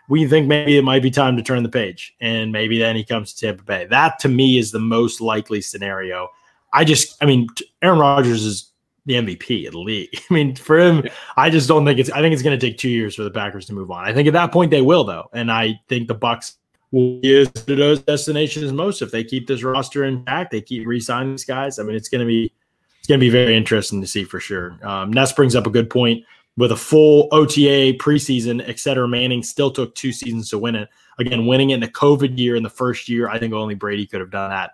we 0.09 0.27
think 0.27 0.47
maybe 0.47 0.75
it 0.75 0.83
might 0.83 1.03
be 1.03 1.11
time 1.11 1.37
to 1.37 1.43
turn 1.43 1.61
the 1.61 1.69
page, 1.69 2.15
and 2.19 2.51
maybe 2.51 2.79
then 2.79 2.95
he 2.95 3.03
comes 3.03 3.31
to 3.33 3.45
Tampa 3.45 3.63
Bay. 3.63 3.85
That 3.87 4.17
to 4.19 4.27
me 4.27 4.57
is 4.57 4.71
the 4.71 4.79
most 4.79 5.21
likely 5.21 5.61
scenario. 5.61 6.29
I 6.73 6.83
just, 6.83 7.15
I 7.21 7.25
mean, 7.27 7.47
Aaron 7.83 7.99
Rodgers 7.99 8.43
is 8.43 8.68
the 9.09 9.15
MVP 9.15 9.65
of 9.65 9.73
the 9.73 9.79
league. 9.79 10.09
I 10.29 10.33
mean, 10.33 10.55
for 10.55 10.79
him, 10.79 11.03
I 11.35 11.49
just 11.49 11.67
don't 11.67 11.83
think 11.83 11.99
it's. 11.99 12.11
I 12.11 12.21
think 12.21 12.33
it's 12.33 12.43
going 12.43 12.57
to 12.57 12.65
take 12.65 12.77
two 12.77 12.89
years 12.89 13.15
for 13.15 13.23
the 13.23 13.31
Packers 13.31 13.65
to 13.65 13.73
move 13.73 13.91
on. 13.91 14.05
I 14.05 14.13
think 14.13 14.27
at 14.27 14.33
that 14.33 14.51
point 14.51 14.71
they 14.71 14.81
will, 14.81 15.03
though, 15.03 15.29
and 15.33 15.51
I 15.51 15.81
think 15.89 16.07
the 16.07 16.13
Bucks 16.13 16.57
will 16.91 17.19
use 17.23 17.49
to 17.51 17.75
those 17.75 18.01
destinations 18.01 18.71
most 18.71 19.01
if 19.01 19.11
they 19.11 19.23
keep 19.23 19.47
this 19.47 19.63
roster 19.63 20.05
intact. 20.05 20.51
They 20.51 20.61
keep 20.61 20.87
re-signing 20.87 21.33
these 21.33 21.45
guys. 21.45 21.79
I 21.79 21.83
mean, 21.83 21.95
it's 21.95 22.07
going 22.07 22.21
to 22.21 22.27
be 22.27 22.53
it's 22.99 23.07
going 23.07 23.19
to 23.19 23.25
be 23.25 23.31
very 23.31 23.57
interesting 23.57 23.99
to 23.99 24.07
see 24.07 24.23
for 24.23 24.39
sure. 24.39 24.77
Um, 24.83 25.11
Ness 25.11 25.33
brings 25.33 25.55
up 25.55 25.67
a 25.67 25.71
good 25.71 25.89
point. 25.89 26.23
With 26.57 26.73
a 26.73 26.75
full 26.75 27.29
OTA 27.31 27.93
preseason, 27.99 28.61
et 28.67 28.79
cetera, 28.79 29.07
Manning 29.07 29.43
still 29.43 29.71
took 29.71 29.95
two 29.95 30.11
seasons 30.11 30.49
to 30.49 30.59
win 30.59 30.75
it. 30.75 30.89
Again, 31.17 31.45
winning 31.45 31.69
it 31.69 31.75
in 31.75 31.79
the 31.79 31.87
COVID 31.87 32.37
year 32.37 32.57
in 32.57 32.63
the 32.63 32.69
first 32.69 33.07
year, 33.07 33.29
I 33.29 33.39
think 33.39 33.53
only 33.53 33.75
Brady 33.75 34.05
could 34.05 34.19
have 34.19 34.29
done 34.29 34.49
that. 34.49 34.71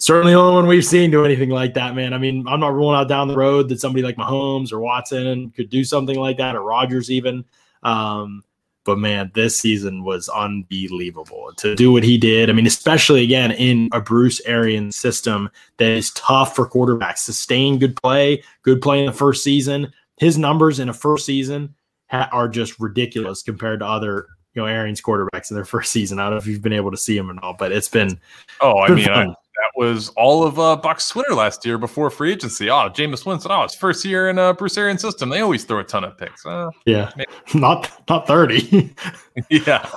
Certainly, 0.00 0.32
the 0.32 0.38
only 0.38 0.54
one 0.54 0.66
we've 0.66 0.84
seen 0.84 1.10
do 1.10 1.24
anything 1.24 1.50
like 1.50 1.74
that, 1.74 1.96
man. 1.96 2.12
I 2.12 2.18
mean, 2.18 2.46
I'm 2.46 2.60
not 2.60 2.72
ruling 2.72 2.96
out 2.96 3.08
down 3.08 3.26
the 3.26 3.36
road 3.36 3.68
that 3.68 3.80
somebody 3.80 4.02
like 4.02 4.16
Mahomes 4.16 4.72
or 4.72 4.78
Watson 4.78 5.50
could 5.50 5.70
do 5.70 5.82
something 5.82 6.16
like 6.16 6.36
that, 6.36 6.54
or 6.54 6.62
Rodgers 6.62 7.10
even. 7.10 7.44
Um, 7.82 8.44
but 8.88 8.98
man, 8.98 9.30
this 9.34 9.58
season 9.58 10.02
was 10.02 10.30
unbelievable 10.30 11.52
to 11.58 11.74
do 11.74 11.92
what 11.92 12.04
he 12.04 12.16
did. 12.16 12.48
I 12.48 12.54
mean, 12.54 12.66
especially 12.66 13.22
again 13.22 13.50
in 13.52 13.90
a 13.92 14.00
Bruce 14.00 14.40
Arians 14.46 14.96
system 14.96 15.50
that 15.76 15.90
is 15.90 16.10
tough 16.12 16.56
for 16.56 16.66
quarterbacks. 16.66 17.18
Sustain 17.18 17.78
good 17.78 18.00
play, 18.00 18.42
good 18.62 18.80
play 18.80 19.00
in 19.00 19.06
the 19.06 19.12
first 19.12 19.44
season. 19.44 19.92
His 20.16 20.38
numbers 20.38 20.78
in 20.78 20.88
a 20.88 20.94
first 20.94 21.26
season 21.26 21.74
ha- 22.06 22.30
are 22.32 22.48
just 22.48 22.80
ridiculous 22.80 23.42
compared 23.42 23.80
to 23.80 23.86
other, 23.86 24.26
you 24.54 24.62
know, 24.62 24.66
Arians 24.66 25.02
quarterbacks 25.02 25.50
in 25.50 25.56
their 25.56 25.64
first 25.66 25.92
season. 25.92 26.18
I 26.18 26.22
don't 26.22 26.32
know 26.32 26.38
if 26.38 26.46
you've 26.46 26.62
been 26.62 26.72
able 26.72 26.90
to 26.90 26.96
see 26.96 27.14
him 27.14 27.30
or 27.30 27.34
not, 27.34 27.58
but 27.58 27.72
it's 27.72 27.88
been 27.88 28.18
Oh, 28.62 28.78
I 28.78 28.88
mean, 28.88 29.08
I. 29.10 29.26
that 29.58 29.72
was 29.76 30.08
all 30.10 30.44
of 30.44 30.58
uh, 30.58 30.76
Buck's 30.76 31.08
Twitter 31.08 31.34
last 31.34 31.64
year 31.66 31.78
before 31.78 32.10
free 32.10 32.32
agency. 32.32 32.70
Oh, 32.70 32.88
Jameis 32.90 33.26
Winston. 33.26 33.50
Oh, 33.52 33.64
it's 33.64 33.74
first 33.74 34.04
year 34.04 34.28
in 34.30 34.38
a 34.38 34.54
Bruce 34.54 34.78
Arians 34.78 35.00
system. 35.02 35.28
They 35.28 35.40
always 35.40 35.64
throw 35.64 35.80
a 35.80 35.84
ton 35.84 36.04
of 36.04 36.16
picks. 36.16 36.46
Uh, 36.46 36.70
yeah, 36.86 37.10
Maybe. 37.16 37.30
not 37.54 37.90
not 38.08 38.26
thirty. 38.26 38.94
yeah. 39.50 39.88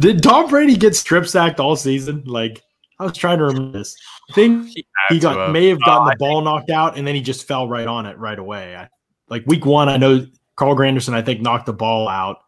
Did 0.00 0.22
Tom 0.22 0.48
Brady 0.48 0.76
get 0.76 0.94
strip 0.96 1.26
sacked 1.26 1.60
all 1.60 1.76
season? 1.76 2.22
Like 2.26 2.62
I 2.98 3.04
was 3.04 3.16
trying 3.16 3.38
to 3.38 3.44
remember 3.44 3.78
this. 3.78 3.96
I 4.30 4.34
think 4.34 4.66
He, 4.68 4.86
he 5.08 5.18
got 5.18 5.36
have. 5.36 5.50
may 5.50 5.68
have 5.68 5.80
gotten 5.80 6.08
Uh, 6.08 6.10
the 6.10 6.16
ball 6.16 6.40
knocked 6.42 6.70
out 6.70 6.96
and 6.96 7.06
then 7.06 7.14
he 7.14 7.20
just 7.20 7.46
fell 7.48 7.68
right 7.68 7.86
on 7.86 8.06
it 8.06 8.18
right 8.18 8.38
away. 8.38 8.76
I, 8.76 8.88
like 9.28 9.44
week 9.46 9.64
one, 9.66 9.88
I 9.88 9.96
know 9.96 10.26
Carl 10.56 10.76
Granderson 10.76 11.14
I 11.14 11.22
think 11.22 11.40
knocked 11.40 11.66
the 11.66 11.72
ball 11.72 12.06
out, 12.08 12.38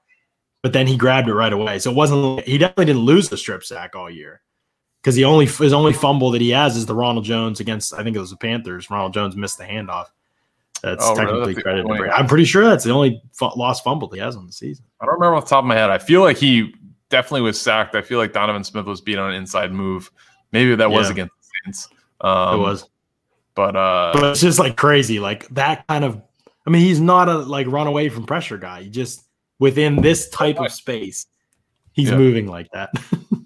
but 0.63 0.73
then 0.73 0.87
he 0.87 0.97
grabbed 0.97 1.29
it 1.29 1.35
right 1.35 1.53
away. 1.53 1.79
So 1.79 1.91
it 1.91 1.97
wasn't 1.97 2.45
he 2.47 2.59
definitely 2.59 2.85
didn't 2.87 3.03
lose 3.03 3.29
the 3.31 3.37
strip 3.37 3.65
sack 3.65 3.97
all 3.97 4.11
year 4.11 4.43
because 5.05 5.15
the 5.17 5.27
only 5.27 5.45
his 5.45 5.75
only 5.75 5.93
fumble 5.93 6.31
that 6.31 6.41
he 6.41 6.49
has 6.49 6.77
is 6.79 6.87
the 6.87 6.95
Ronald 6.95 7.27
Jones 7.27 7.61
against 7.61 7.93
I 7.93 8.03
think 8.03 8.17
it 8.17 8.21
was 8.21 8.31
the 8.31 8.39
Panthers. 8.39 8.89
Ronald 8.89 9.13
Jones 9.13 9.37
missed 9.37 9.59
the 9.59 9.65
handoff. 9.65 10.07
That's 10.83 11.05
Oh, 11.07 11.15
technically 11.15 11.55
credited 11.55 11.87
to. 11.87 12.11
I'm 12.17 12.27
pretty 12.27 12.47
sure 12.47 12.65
that's 12.65 12.85
the 12.85 12.91
only 12.91 13.23
fu- 13.33 13.51
lost 13.57 13.85
fumble 13.85 14.09
he 14.11 14.19
has 14.21 14.35
on 14.35 14.47
the 14.47 14.53
season. 14.53 14.85
I 15.01 15.05
don't 15.05 15.15
remember 15.15 15.37
off 15.37 15.45
the 15.45 15.51
top 15.51 15.65
of 15.65 15.69
my 15.69 15.75
head. 15.75 15.91
I 15.91 15.99
feel 15.99 16.23
like 16.23 16.39
he 16.39 16.75
definitely 17.11 17.43
was 17.43 17.61
sacked. 17.61 17.95
I 17.95 18.01
feel 18.03 18.19
like 18.19 18.33
Donovan 18.33 18.65
Smith 18.65 18.87
was 18.87 19.01
beat 19.03 19.19
on 19.19 19.31
an 19.31 19.37
inside 19.37 19.73
move. 19.73 20.11
Maybe 20.53 20.75
that 20.75 20.91
was 20.91 21.07
Yeah. 21.09 21.13
against 21.13 21.35
the 21.39 21.47
Saints. 21.65 21.89
Um, 22.23 22.61
it 22.61 22.63
was. 22.63 22.89
But 23.55 23.77
uh, 23.77 24.11
but 24.15 24.25
it's 24.33 24.41
just 24.41 24.59
like 24.59 24.77
crazy 24.77 25.21
like 25.21 25.47
that 25.51 25.87
kind 25.87 26.05
of 26.05 26.21
i 26.67 26.71
mean 26.71 26.83
he's 26.83 27.01
not 27.01 27.29
a 27.29 27.37
like 27.39 27.67
run 27.69 27.87
away 27.87 28.09
from 28.09 28.25
pressure 28.27 28.59
guy 28.59 28.83
he 28.83 28.89
just 28.91 29.23
within 29.61 29.95
this 30.03 30.29
type 30.31 30.59
of 30.59 30.73
space 30.73 31.27
he's 31.93 32.11
Yeah. 32.11 32.17
moving 32.17 32.49
like 32.49 32.69
that 32.73 32.91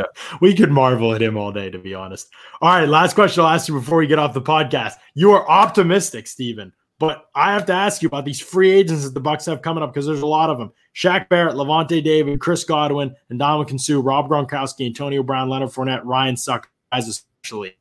Yeah. 0.00 0.38
we 0.40 0.54
could 0.54 0.70
marvel 0.70 1.14
at 1.14 1.22
him 1.22 1.36
all 1.36 1.52
day 1.52 1.70
to 1.70 1.78
be 1.78 1.94
honest 1.94 2.28
all 2.60 2.70
right 2.70 2.88
last 2.88 3.14
question 3.14 3.42
i'll 3.44 3.50
ask 3.50 3.68
you 3.68 3.74
before 3.74 3.98
we 3.98 4.06
get 4.06 4.18
off 4.18 4.34
the 4.34 4.42
podcast 4.42 4.94
you 5.14 5.30
are 5.32 5.48
optimistic 5.48 6.26
Stephen, 6.26 6.72
but 6.98 7.26
i 7.34 7.52
have 7.52 7.66
to 7.66 7.72
ask 7.72 8.02
you 8.02 8.08
about 8.08 8.24
these 8.24 8.40
free 8.40 8.70
agents 8.70 9.04
that 9.04 9.14
the 9.14 9.20
bucks 9.20 9.46
have 9.46 9.62
coming 9.62 9.82
up 9.82 9.92
because 9.92 10.06
there's 10.06 10.22
a 10.22 10.26
lot 10.26 10.50
of 10.50 10.58
them 10.58 10.72
Shaq 10.94 11.28
Barrett, 11.28 11.54
Lavonte 11.54 12.02
David, 12.02 12.40
Chris 12.40 12.64
Godwin, 12.64 13.14
and 13.28 13.40
Ndamukong 13.40 13.80
Suh, 13.80 14.00
Rob 14.00 14.28
Gronkowski, 14.28 14.86
Antonio 14.86 15.22
Brown, 15.22 15.48
Leonard 15.48 15.70
Fournette, 15.70 16.04
Ryan 16.04 16.34
Succop, 16.34 16.64
guys 16.92 17.06
especially 17.06 17.76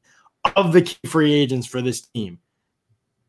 of 0.55 0.73
the 0.73 0.81
key 0.83 0.97
free 1.07 1.33
agents 1.33 1.67
for 1.67 1.81
this 1.81 2.01
team, 2.01 2.39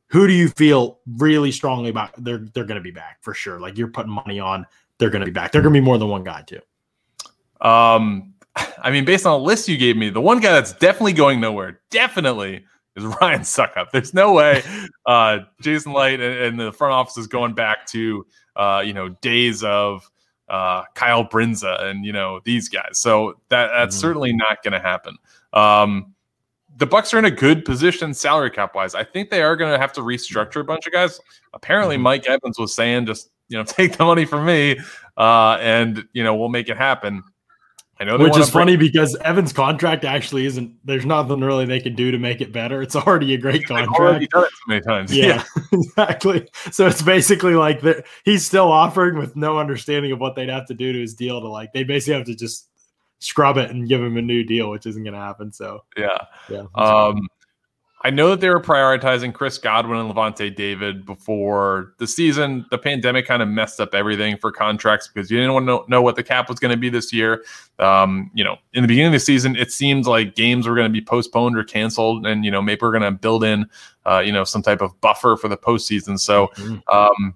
who 0.08 0.26
do 0.26 0.32
you 0.32 0.48
feel 0.48 1.00
really 1.16 1.50
strongly 1.52 1.90
about? 1.90 2.10
They're 2.22 2.46
they're 2.54 2.64
going 2.64 2.76
to 2.78 2.82
be 2.82 2.90
back 2.90 3.18
for 3.22 3.32
sure. 3.34 3.58
Like 3.60 3.78
you're 3.78 3.88
putting 3.88 4.12
money 4.12 4.38
on, 4.38 4.66
they're 4.98 5.10
going 5.10 5.20
to 5.20 5.26
be 5.26 5.32
back. 5.32 5.50
They're 5.52 5.62
going 5.62 5.74
to 5.74 5.80
be 5.80 5.84
more 5.84 5.98
than 5.98 6.08
one 6.08 6.24
guy 6.24 6.42
too. 6.42 6.60
um, 7.66 8.34
I 8.82 8.90
mean, 8.90 9.04
based 9.04 9.26
on 9.26 9.40
the 9.40 9.44
list 9.46 9.68
you 9.68 9.76
gave 9.76 9.96
me, 9.96 10.10
the 10.10 10.20
one 10.20 10.40
guy 10.40 10.52
that's 10.52 10.72
definitely 10.72 11.12
going 11.12 11.40
nowhere, 11.40 11.80
definitely 11.90 12.64
is 12.96 13.04
Ryan 13.20 13.40
Succop. 13.40 13.90
There's 13.92 14.14
no 14.14 14.32
way 14.32 14.62
uh, 15.06 15.38
Jason 15.60 15.92
Licht 15.92 16.20
and, 16.20 16.34
and 16.34 16.60
the 16.60 16.72
front 16.72 16.92
office 16.92 17.16
is 17.16 17.26
going 17.26 17.54
back 17.54 17.86
to 17.88 18.26
uh, 18.56 18.82
you 18.84 18.92
know 18.92 19.10
days 19.20 19.62
of 19.64 20.10
uh, 20.48 20.82
Kyle 20.94 21.24
Brindza 21.24 21.82
and 21.84 22.04
you 22.04 22.12
know 22.12 22.40
these 22.44 22.68
guys. 22.68 22.98
So 22.98 23.34
that 23.48 23.68
that's 23.68 23.96
Mhm. 23.96 24.00
certainly 24.00 24.32
not 24.32 24.62
going 24.62 24.72
to 24.72 24.80
happen. 24.80 25.16
Um, 25.52 26.14
the 26.76 26.86
Bucks 26.86 27.12
are 27.12 27.18
in 27.18 27.24
a 27.26 27.30
good 27.30 27.64
position 27.64 28.14
salary 28.14 28.50
cap 28.50 28.74
wise. 28.74 28.94
I 28.94 29.04
think 29.04 29.28
they 29.30 29.42
are 29.42 29.54
going 29.54 29.70
to 29.72 29.78
have 29.78 29.92
to 29.94 30.00
restructure 30.00 30.60
a 30.60 30.64
bunch 30.64 30.86
of 30.86 30.92
guys. 30.92 31.20
Apparently, 31.52 31.96
Mhm. 31.96 32.00
Mike 32.02 32.26
Evans 32.28 32.58
was 32.58 32.74
saying, 32.74 33.06
just 33.06 33.30
you 33.48 33.58
know, 33.58 33.64
take 33.66 33.96
the 33.96 34.04
money 34.04 34.24
from 34.24 34.46
me, 34.46 34.78
uh, 35.16 35.58
and 35.60 36.04
you 36.12 36.24
know, 36.24 36.34
we'll 36.34 36.48
make 36.48 36.68
it 36.68 36.76
happen. 36.76 37.22
I 38.00 38.04
know, 38.04 38.16
Which 38.16 38.30
is 38.38 38.50
bring- 38.50 38.62
funny 38.64 38.76
because 38.76 39.14
Evan's 39.16 39.52
contract 39.52 40.06
actually 40.06 40.46
isn't. 40.46 40.74
There's 40.86 41.04
nothing 41.04 41.40
really 41.40 41.66
they 41.66 41.80
can 41.80 41.94
do 41.94 42.10
to 42.10 42.18
make 42.18 42.40
it 42.40 42.50
better. 42.50 42.80
It's 42.80 42.96
already 42.96 43.34
a 43.34 43.36
great 43.36 43.68
They've 43.68 43.86
already 43.88 44.26
contract. 44.26 44.30
done 44.32 44.44
it 44.44 44.50
so 44.50 44.62
many 44.68 44.80
times. 44.80 45.14
Yeah, 45.14 45.44
exactly. 45.72 46.48
So 46.72 46.86
it's 46.86 47.02
basically 47.02 47.54
like 47.54 47.82
he's 48.24 48.46
still 48.46 48.72
offering 48.72 49.18
with 49.18 49.36
no 49.36 49.58
understanding 49.58 50.12
of 50.12 50.18
what 50.18 50.34
they'd 50.34 50.48
have 50.48 50.66
to 50.68 50.74
do 50.74 50.92
to 50.94 50.98
his 51.00 51.14
deal 51.14 51.40
to 51.42 51.48
like 51.48 51.72
they 51.74 51.84
basically 51.84 52.14
have 52.14 52.26
to 52.26 52.34
just 52.34 52.68
scrub 53.18 53.58
it 53.58 53.68
and 53.70 53.86
give 53.86 54.02
him 54.02 54.16
a 54.16 54.22
new 54.22 54.44
deal, 54.44 54.70
which 54.70 54.86
isn't 54.86 55.02
going 55.04 55.12
to 55.12 55.20
happen. 55.20 55.52
So 55.52 55.84
yeah. 55.94 56.16
yeah, 56.48 56.62
Um, 56.76 57.28
I 58.02 58.08
know 58.08 58.30
that 58.30 58.40
they 58.40 58.48
were 58.48 58.60
prioritizing 58.62 59.34
Chris 59.34 59.58
Godwin 59.58 59.98
and 59.98 60.10
Lavonte 60.10 60.54
David 60.56 61.04
before 61.04 61.92
the 61.98 62.06
season. 62.06 62.64
The 62.70 62.78
pandemic 62.78 63.26
kind 63.26 63.42
of 63.42 63.48
messed 63.48 63.78
up 63.78 63.94
everything 63.94 64.38
for 64.38 64.50
contracts 64.50 65.06
because 65.06 65.30
you 65.30 65.36
didn't 65.36 65.52
want 65.52 65.64
to 65.64 65.66
know, 65.66 65.84
know 65.86 66.00
what 66.00 66.16
the 66.16 66.22
cap 66.22 66.48
was 66.48 66.58
going 66.58 66.70
to 66.70 66.78
be 66.78 66.88
this 66.88 67.12
year. 67.12 67.44
Um, 67.78 68.30
you 68.32 68.42
know, 68.42 68.56
in 68.72 68.80
the 68.82 68.88
beginning 68.88 69.08
of 69.08 69.12
the 69.12 69.20
season, 69.20 69.54
it 69.54 69.70
seemed 69.70 70.06
like 70.06 70.34
games 70.34 70.66
were 70.66 70.74
going 70.74 70.86
to 70.86 70.92
be 70.92 71.04
postponed 71.04 71.58
or 71.58 71.64
canceled, 71.64 72.26
and 72.26 72.42
you 72.42 72.50
know 72.50 72.62
maybe 72.62 72.78
we're 72.80 72.90
going 72.90 73.02
to 73.02 73.10
build 73.10 73.44
in, 73.44 73.66
uh, 74.06 74.20
you 74.24 74.32
know, 74.32 74.44
some 74.44 74.62
type 74.62 74.80
of 74.80 74.98
buffer 75.02 75.36
for 75.36 75.48
the 75.48 75.58
postseason. 75.58 76.18
So 76.18 76.48
Mhm. 76.54 76.82
um, 76.90 77.34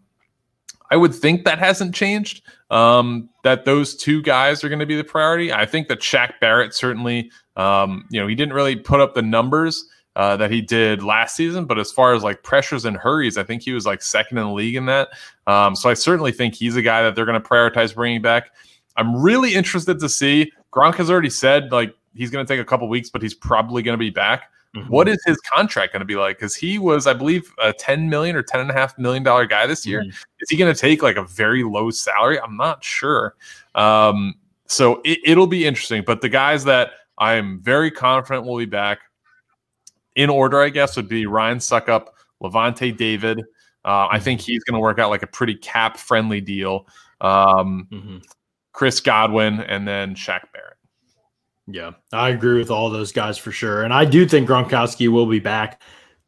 I 0.90 0.96
would 0.96 1.14
think 1.14 1.44
that 1.44 1.58
hasn't 1.58 1.94
changed. 1.94 2.42
Um, 2.70 3.28
that 3.42 3.66
those 3.66 3.94
two 3.94 4.22
guys 4.22 4.64
are 4.64 4.68
going 4.70 4.78
to 4.78 4.86
be 4.86 4.96
the 4.96 5.04
priority. 5.04 5.52
I 5.52 5.66
think 5.66 5.88
that 5.88 6.00
Shaq 6.00 6.40
Barrett 6.40 6.72
certainly, 6.72 7.30
um, 7.56 8.06
you 8.10 8.18
know, 8.18 8.26
he 8.26 8.34
didn't 8.34 8.54
really 8.54 8.76
put 8.76 9.00
up 9.00 9.14
the 9.14 9.22
numbers 9.22 9.86
uh, 10.16 10.36
that 10.36 10.50
he 10.50 10.60
did 10.60 11.02
last 11.02 11.36
season. 11.36 11.64
But 11.64 11.78
as 11.78 11.90
far 11.90 12.14
as 12.14 12.22
like 12.22 12.42
pressures 12.42 12.84
and 12.84 12.96
hurries, 12.96 13.36
I 13.36 13.44
think 13.44 13.62
he 13.62 13.72
was 13.72 13.86
like 13.86 14.02
second 14.02 14.38
in 14.38 14.44
the 14.44 14.52
league 14.52 14.76
in 14.76 14.86
that. 14.86 15.08
Um, 15.46 15.74
so 15.74 15.88
I 15.88 15.94
certainly 15.94 16.32
think 16.32 16.54
he's 16.54 16.76
a 16.76 16.82
guy 16.82 17.02
that 17.02 17.14
they're 17.14 17.26
going 17.26 17.40
to 17.40 17.48
prioritize 17.48 17.94
bringing 17.94 18.22
back. 18.22 18.50
I'm 18.96 19.20
really 19.20 19.54
interested 19.54 19.98
to 19.98 20.08
see. 20.08 20.52
Gronk 20.72 20.94
has 20.96 21.10
already 21.10 21.30
said 21.30 21.72
like 21.72 21.94
he's 22.14 22.30
going 22.30 22.44
to 22.46 22.52
take 22.52 22.60
a 22.60 22.64
couple 22.64 22.88
weeks, 22.88 23.10
but 23.10 23.22
he's 23.22 23.34
probably 23.34 23.82
going 23.82 23.94
to 23.94 23.98
be 23.98 24.10
back. 24.10 24.50
Mm-hmm. 24.74 24.88
What 24.88 25.08
is 25.08 25.22
his 25.24 25.38
contract 25.40 25.92
going 25.92 26.00
to 26.00 26.06
be 26.06 26.16
like? 26.16 26.36
Because 26.36 26.56
he 26.56 26.78
was, 26.78 27.06
I 27.06 27.12
believe, 27.12 27.52
a 27.62 27.72
10 27.72 28.08
million 28.08 28.34
or 28.34 28.42
10 28.42 28.60
and 28.60 28.70
a 28.70 28.72
half 28.72 28.98
million 28.98 29.22
dollar 29.22 29.46
guy 29.46 29.66
this 29.66 29.86
year. 29.86 30.00
Mm-hmm. 30.00 30.10
Is 30.40 30.50
he 30.50 30.56
going 30.56 30.72
to 30.72 30.78
take 30.78 31.02
like 31.02 31.16
a 31.16 31.24
very 31.24 31.62
low 31.62 31.90
salary? 31.90 32.40
I'm 32.40 32.56
not 32.56 32.82
sure. 32.82 33.36
Um, 33.76 34.34
so 34.66 35.00
it, 35.04 35.36
will 35.38 35.46
be 35.46 35.64
interesting. 35.64 36.02
But 36.04 36.22
the 36.22 36.28
guys 36.28 36.64
that 36.64 36.92
I'm 37.18 37.60
very 37.60 37.90
confident 37.90 38.46
will 38.46 38.58
be 38.58 38.66
back 38.66 39.00
in 40.14 40.30
order, 40.30 40.60
I 40.62 40.68
guess, 40.68 40.96
would 40.96 41.08
be 41.08 41.26
Ryan 41.26 41.58
Succop, 41.58 42.08
Lavonte 42.42 42.96
David. 42.96 43.40
Uh, 43.84 44.08
I 44.10 44.18
think 44.18 44.40
mm-hmm. 44.40 44.52
he's 44.52 44.64
going 44.64 44.74
to 44.74 44.80
work 44.80 44.98
out 44.98 45.10
like 45.10 45.22
a 45.22 45.26
pretty 45.26 45.54
cap 45.54 45.96
friendly 45.96 46.40
deal. 46.40 46.88
Um, 47.20 47.88
mm-hmm. 47.90 48.18
Chris 48.72 49.00
Godwin 49.00 49.60
and 49.60 49.86
then 49.86 50.14
Shaq 50.14 50.42
Barrett. 50.52 50.76
Yeah, 51.66 51.92
I 52.12 52.30
agree 52.30 52.58
with 52.58 52.70
all 52.70 52.90
those 52.90 53.12
guys 53.12 53.38
for 53.38 53.50
sure. 53.50 53.84
And 53.84 53.94
I 53.94 54.04
do 54.04 54.26
think 54.26 54.48
Gronkowski 54.48 55.08
will 55.08 55.26
be 55.26 55.38
back 55.38 55.80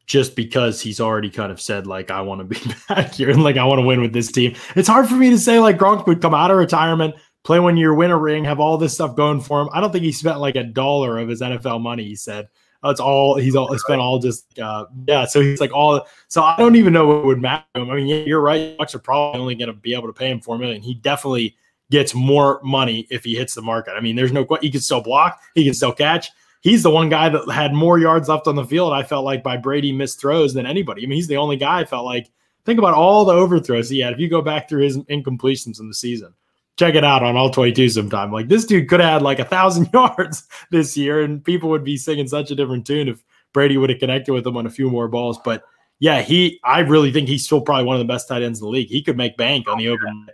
just 0.07 0.35
because 0.35 0.81
he's 0.81 0.99
already 0.99 1.29
kind 1.29 1.51
of 1.51 1.61
said, 1.61 1.85
like, 1.85 2.09
I 2.09 2.21
want 2.21 2.39
to 2.39 2.45
be 2.59 2.73
back 2.87 3.13
here 3.13 3.29
and 3.29 3.43
like 3.43 3.57
I 3.57 3.65
want 3.65 3.79
to 3.79 3.85
win 3.85 4.01
with 4.01 4.13
this 4.13 4.31
team. 4.31 4.55
It's 4.75 4.87
hard 4.87 5.07
for 5.07 5.15
me 5.15 5.29
to 5.29 5.37
say 5.37 5.59
like 5.59 5.77
Gronk 5.77 6.07
would 6.07 6.21
come 6.21 6.33
out 6.33 6.49
of 6.49 6.57
retirement, 6.57 7.15
play 7.43 7.59
one 7.59 7.77
year, 7.77 7.93
win 7.93 8.11
a 8.11 8.17
ring, 8.17 8.45
have 8.45 8.59
all 8.59 8.77
this 8.77 8.93
stuff 8.93 9.15
going 9.15 9.41
for 9.41 9.61
him. 9.61 9.69
I 9.73 9.81
don't 9.81 9.91
think 9.91 10.03
he 10.03 10.11
spent 10.11 10.39
like 10.39 10.55
a 10.55 10.63
dollar 10.63 11.19
of 11.19 11.29
his 11.29 11.41
NFL 11.41 11.81
money, 11.81 12.05
he 12.05 12.15
said. 12.15 12.47
That's 12.83 12.99
all 12.99 13.37
he's 13.37 13.55
all 13.55 13.73
It's 13.73 13.83
been 13.85 13.99
all 13.99 14.19
just 14.19 14.57
uh 14.59 14.85
yeah. 15.07 15.25
So 15.25 15.41
he's 15.41 15.59
like 15.59 15.73
all 15.73 16.07
so 16.27 16.43
I 16.43 16.55
don't 16.57 16.75
even 16.75 16.93
know 16.93 17.07
what 17.07 17.25
would 17.25 17.41
matter 17.41 17.65
him. 17.75 17.89
I 17.89 17.95
mean, 17.95 18.07
yeah, 18.07 18.17
you're 18.17 18.41
right. 18.41 18.77
Bucks 18.77 18.95
are 18.95 18.99
probably 18.99 19.39
only 19.39 19.55
gonna 19.55 19.73
be 19.73 19.93
able 19.93 20.07
to 20.07 20.13
pay 20.13 20.29
him 20.29 20.39
four 20.39 20.57
million. 20.57 20.81
He 20.81 20.93
definitely 20.93 21.55
gets 21.89 22.13
more 22.13 22.59
money 22.63 23.07
if 23.09 23.23
he 23.23 23.35
hits 23.35 23.55
the 23.55 23.61
market. 23.61 23.91
I 23.91 23.99
mean, 24.01 24.15
there's 24.15 24.31
no 24.31 24.45
he 24.61 24.69
can 24.69 24.81
still 24.81 25.01
block, 25.01 25.39
he 25.55 25.63
can 25.63 25.73
still 25.73 25.93
catch. 25.93 26.29
He's 26.61 26.83
the 26.83 26.89
one 26.89 27.09
guy 27.09 27.29
that 27.29 27.49
had 27.51 27.73
more 27.73 27.99
yards 27.99 28.29
left 28.29 28.47
on 28.47 28.55
the 28.55 28.65
field. 28.65 28.91
I 28.91 29.03
felt 29.03 29.23
like 29.23 29.43
by 29.43 29.57
Brady 29.57 29.91
missed 29.91 30.19
throws 30.19 30.53
than 30.53 30.65
anybody. 30.65 31.03
I 31.03 31.05
mean, 31.05 31.15
he's 31.15 31.27
the 31.27 31.37
only 31.37 31.55
guy 31.55 31.81
I 31.81 31.85
felt 31.85 32.05
like. 32.05 32.29
Think 32.65 32.79
about 32.79 32.95
all 32.95 33.23
the 33.23 33.31
overthrows 33.31 33.89
he 33.89 33.99
had. 33.99 34.11
If 34.11 34.19
you 34.19 34.27
go 34.27 34.41
back 34.41 34.67
through 34.67 34.83
his 34.83 34.97
incompletions 34.97 35.79
in 35.79 35.87
the 35.87 35.93
season, 35.93 36.33
check 36.77 36.95
it 36.95 37.03
out 37.03 37.23
on 37.23 37.35
all 37.35 37.49
22 37.49 37.89
sometime. 37.89 38.31
Like 38.31 38.47
this 38.47 38.65
dude 38.65 38.87
could 38.89 38.99
have 38.99 39.13
had 39.13 39.21
like 39.21 39.39
a 39.39 39.45
thousand 39.45 39.89
yards 39.93 40.47
this 40.71 40.95
year, 40.95 41.21
and 41.21 41.43
people 41.43 41.69
would 41.69 41.83
be 41.83 41.97
singing 41.97 42.27
such 42.27 42.51
a 42.51 42.55
different 42.55 42.85
tune 42.85 43.07
if 43.07 43.23
Brady 43.53 43.77
would 43.77 43.89
have 43.89 43.99
connected 43.99 44.33
with 44.33 44.45
him 44.45 44.57
on 44.57 44.65
a 44.65 44.71
few 44.71 44.89
more 44.89 45.07
balls. 45.07 45.39
But 45.43 45.63
yeah, 45.99 46.21
he 46.21 46.59
I 46.63 46.79
really 46.79 47.11
think 47.11 47.27
he's 47.27 47.45
still 47.45 47.61
probably 47.61 47.85
one 47.85 47.95
of 47.95 47.99
the 47.99 48.13
best 48.13 48.27
tight 48.27 48.43
ends 48.43 48.59
in 48.59 48.65
the 48.65 48.69
league. 48.69 48.89
He 48.89 49.01
could 49.01 49.17
make 49.17 49.37
bank 49.37 49.67
on 49.67 49.77
the 49.77 49.89
oh, 49.89 49.93
open 49.93 50.27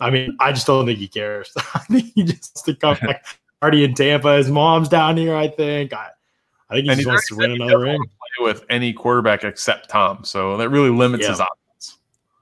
I 0.00 0.10
mean, 0.10 0.36
I 0.40 0.52
just 0.52 0.66
don't 0.66 0.86
think 0.86 0.98
he 0.98 1.08
cares. 1.08 1.52
I 1.74 1.80
think 1.80 2.12
he 2.14 2.22
just 2.24 2.52
wants 2.54 2.62
to 2.62 2.74
come 2.74 2.96
back 3.02 3.24
party 3.60 3.84
in 3.84 3.94
Tampa. 3.94 4.36
His 4.36 4.50
mom's 4.50 4.88
down 4.88 5.16
here, 5.16 5.34
I 5.34 5.48
think. 5.48 5.92
I, 5.92 6.08
I 6.70 6.74
think 6.74 6.84
he 6.84 6.90
and 6.90 6.98
just 6.98 7.08
wants 7.08 7.28
to 7.28 7.36
win 7.36 7.52
another 7.52 7.78
ring. 7.78 8.00
with 8.40 8.64
any 8.68 8.92
quarterback 8.92 9.44
except 9.44 9.88
Tom. 9.88 10.24
So 10.24 10.56
that 10.58 10.68
really 10.68 10.90
limits 10.90 11.24
yeah. 11.24 11.30
his 11.30 11.40
options. 11.40 11.67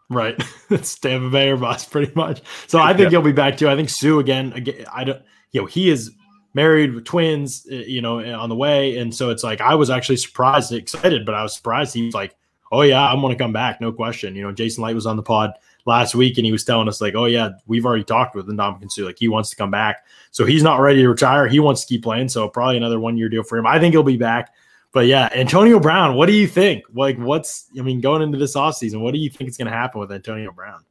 Right. 0.09 0.41
it's 0.71 0.99
Tampa 0.99 1.31
Bay 1.31 1.51
or 1.51 1.57
bust 1.57 1.91
pretty 1.93 2.13
much. 2.15 2.43
So 2.67 2.79
I 2.79 2.93
think 2.93 3.05
yeah. 3.05 3.11
he'll 3.11 3.23
be 3.23 3.33
back 3.33 3.57
too. 3.57 3.69
I 3.69 3.77
think 3.77 3.89
Suh 3.89 4.19
again, 4.19 4.53
again, 4.53 4.87
I 4.93 5.05
don't, 5.05 5.23
you 5.53 5.61
know, 5.61 5.67
he 5.67 5.91
is 5.91 6.13
married 6.55 6.95
with 6.95 7.05
twins, 7.05 7.67
uh, 7.71 7.75
you 7.75 8.01
know, 8.01 8.21
on 8.21 8.49
the 8.49 8.57
way. 8.57 8.99
And 8.99 9.15
so 9.15 9.31
it's 9.31 9.43
like, 9.45 9.61
I 9.61 9.75
was 9.75 9.91
actually 9.91 10.17
surprised, 10.17 10.73
excited, 10.73 11.27
but 11.27 11.35
I 11.35 11.43
was 11.43 11.55
surprised. 11.55 11.95
He 11.95 12.05
was 12.05 12.15
like, 12.15 12.37
oh 12.73 12.83
yeah, 12.83 13.07
I'm 13.07 13.21
going 13.21 13.37
to 13.37 13.43
come 13.43 13.53
back. 13.53 13.81
No 13.81 13.93
question. 13.93 14.35
You 14.35 14.43
know, 14.43 14.53
Jason 14.53 14.83
Licht 14.83 14.95
was 14.95 15.07
on 15.07 15.17
the 15.17 15.23
pod 15.23 15.53
last 15.85 16.15
week, 16.15 16.37
and 16.37 16.45
he 16.45 16.53
was 16.53 16.65
telling 16.65 16.89
us 16.89 17.01
like, 17.01 17.15
"Oh 17.15 17.27
yeah, 17.27 17.51
we've 17.67 17.87
already 17.87 18.05
talked 18.05 18.35
with 18.35 18.49
Ndamukong 18.49 18.91
Suh. 18.91 19.05
Like 19.05 19.19
he 19.19 19.29
wants 19.29 19.51
to 19.51 19.57
come 19.57 19.71
back, 19.71 20.05
so 20.31 20.45
he's 20.45 20.63
not 20.63 20.81
ready 20.81 21.03
to 21.03 21.09
retire. 21.09 21.47
He 21.47 21.61
wants 21.61 21.83
to 21.83 21.87
keep 21.87 22.03
playing. 22.03 22.29
So 22.29 22.49
probably 22.49 22.77
another 22.77 23.01
one 23.01 23.17
year 23.17 23.29
deal 23.29 23.43
for 23.43 23.57
him. 23.59 23.67
I 23.67 23.79
think 23.79 23.95
he'll 23.95 24.03
be 24.03 24.17
back. 24.17 24.53
But 24.97 25.09
yeah, 25.09 25.29
Antonio 25.35 25.79
Brown, 25.79 26.15
what 26.15 26.25
do 26.25 26.33
you 26.33 26.49
think? 26.49 26.85
Like, 26.95 27.19
what's 27.19 27.67
I 27.79 27.83
mean, 27.83 28.01
going 28.01 28.23
into 28.23 28.39
this 28.39 28.57
offseason, 28.57 29.03
what 29.03 29.13
do 29.13 29.21
you 29.21 29.29
think 29.29 29.51
is 29.51 29.59
going 29.59 29.67
to 29.67 29.77
happen 29.77 30.01
with 30.01 30.11
Antonio 30.11 30.51
Brown? 30.53 30.87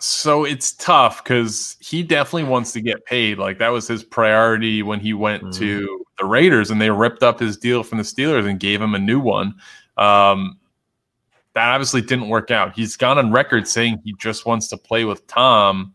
So 0.00 0.44
it's 0.44 0.72
tough 0.72 1.22
because 1.22 1.76
he 1.78 2.02
definitely 2.02 2.50
wants 2.50 2.72
to 2.72 2.80
get 2.80 3.04
paid. 3.04 3.38
Like 3.38 3.58
that 3.60 3.68
was 3.68 3.86
his 3.86 4.02
priority 4.02 4.82
when 4.82 4.98
he 4.98 5.14
went 5.14 5.44
mm-hmm. 5.44 5.52
to 5.52 6.04
the 6.18 6.24
Raiders, 6.24 6.72
and 6.72 6.80
they 6.80 6.90
ripped 6.90 7.22
up 7.22 7.38
his 7.38 7.56
deal 7.56 7.84
from 7.84 7.98
the 7.98 8.04
Steelers 8.04 8.44
and 8.44 8.58
gave 8.58 8.82
him 8.82 8.96
a 8.96 8.98
new 8.98 9.20
one. 9.20 9.54
Um, 9.96 10.58
that 11.54 11.68
obviously 11.68 12.00
didn't 12.00 12.30
work 12.30 12.50
out. 12.50 12.74
He's 12.74 12.96
gone 12.96 13.18
on 13.18 13.30
record 13.30 13.68
saying 13.68 14.00
he 14.04 14.14
just 14.14 14.46
wants 14.46 14.66
to 14.70 14.76
play 14.76 15.04
with 15.04 15.24
Tom. 15.28 15.94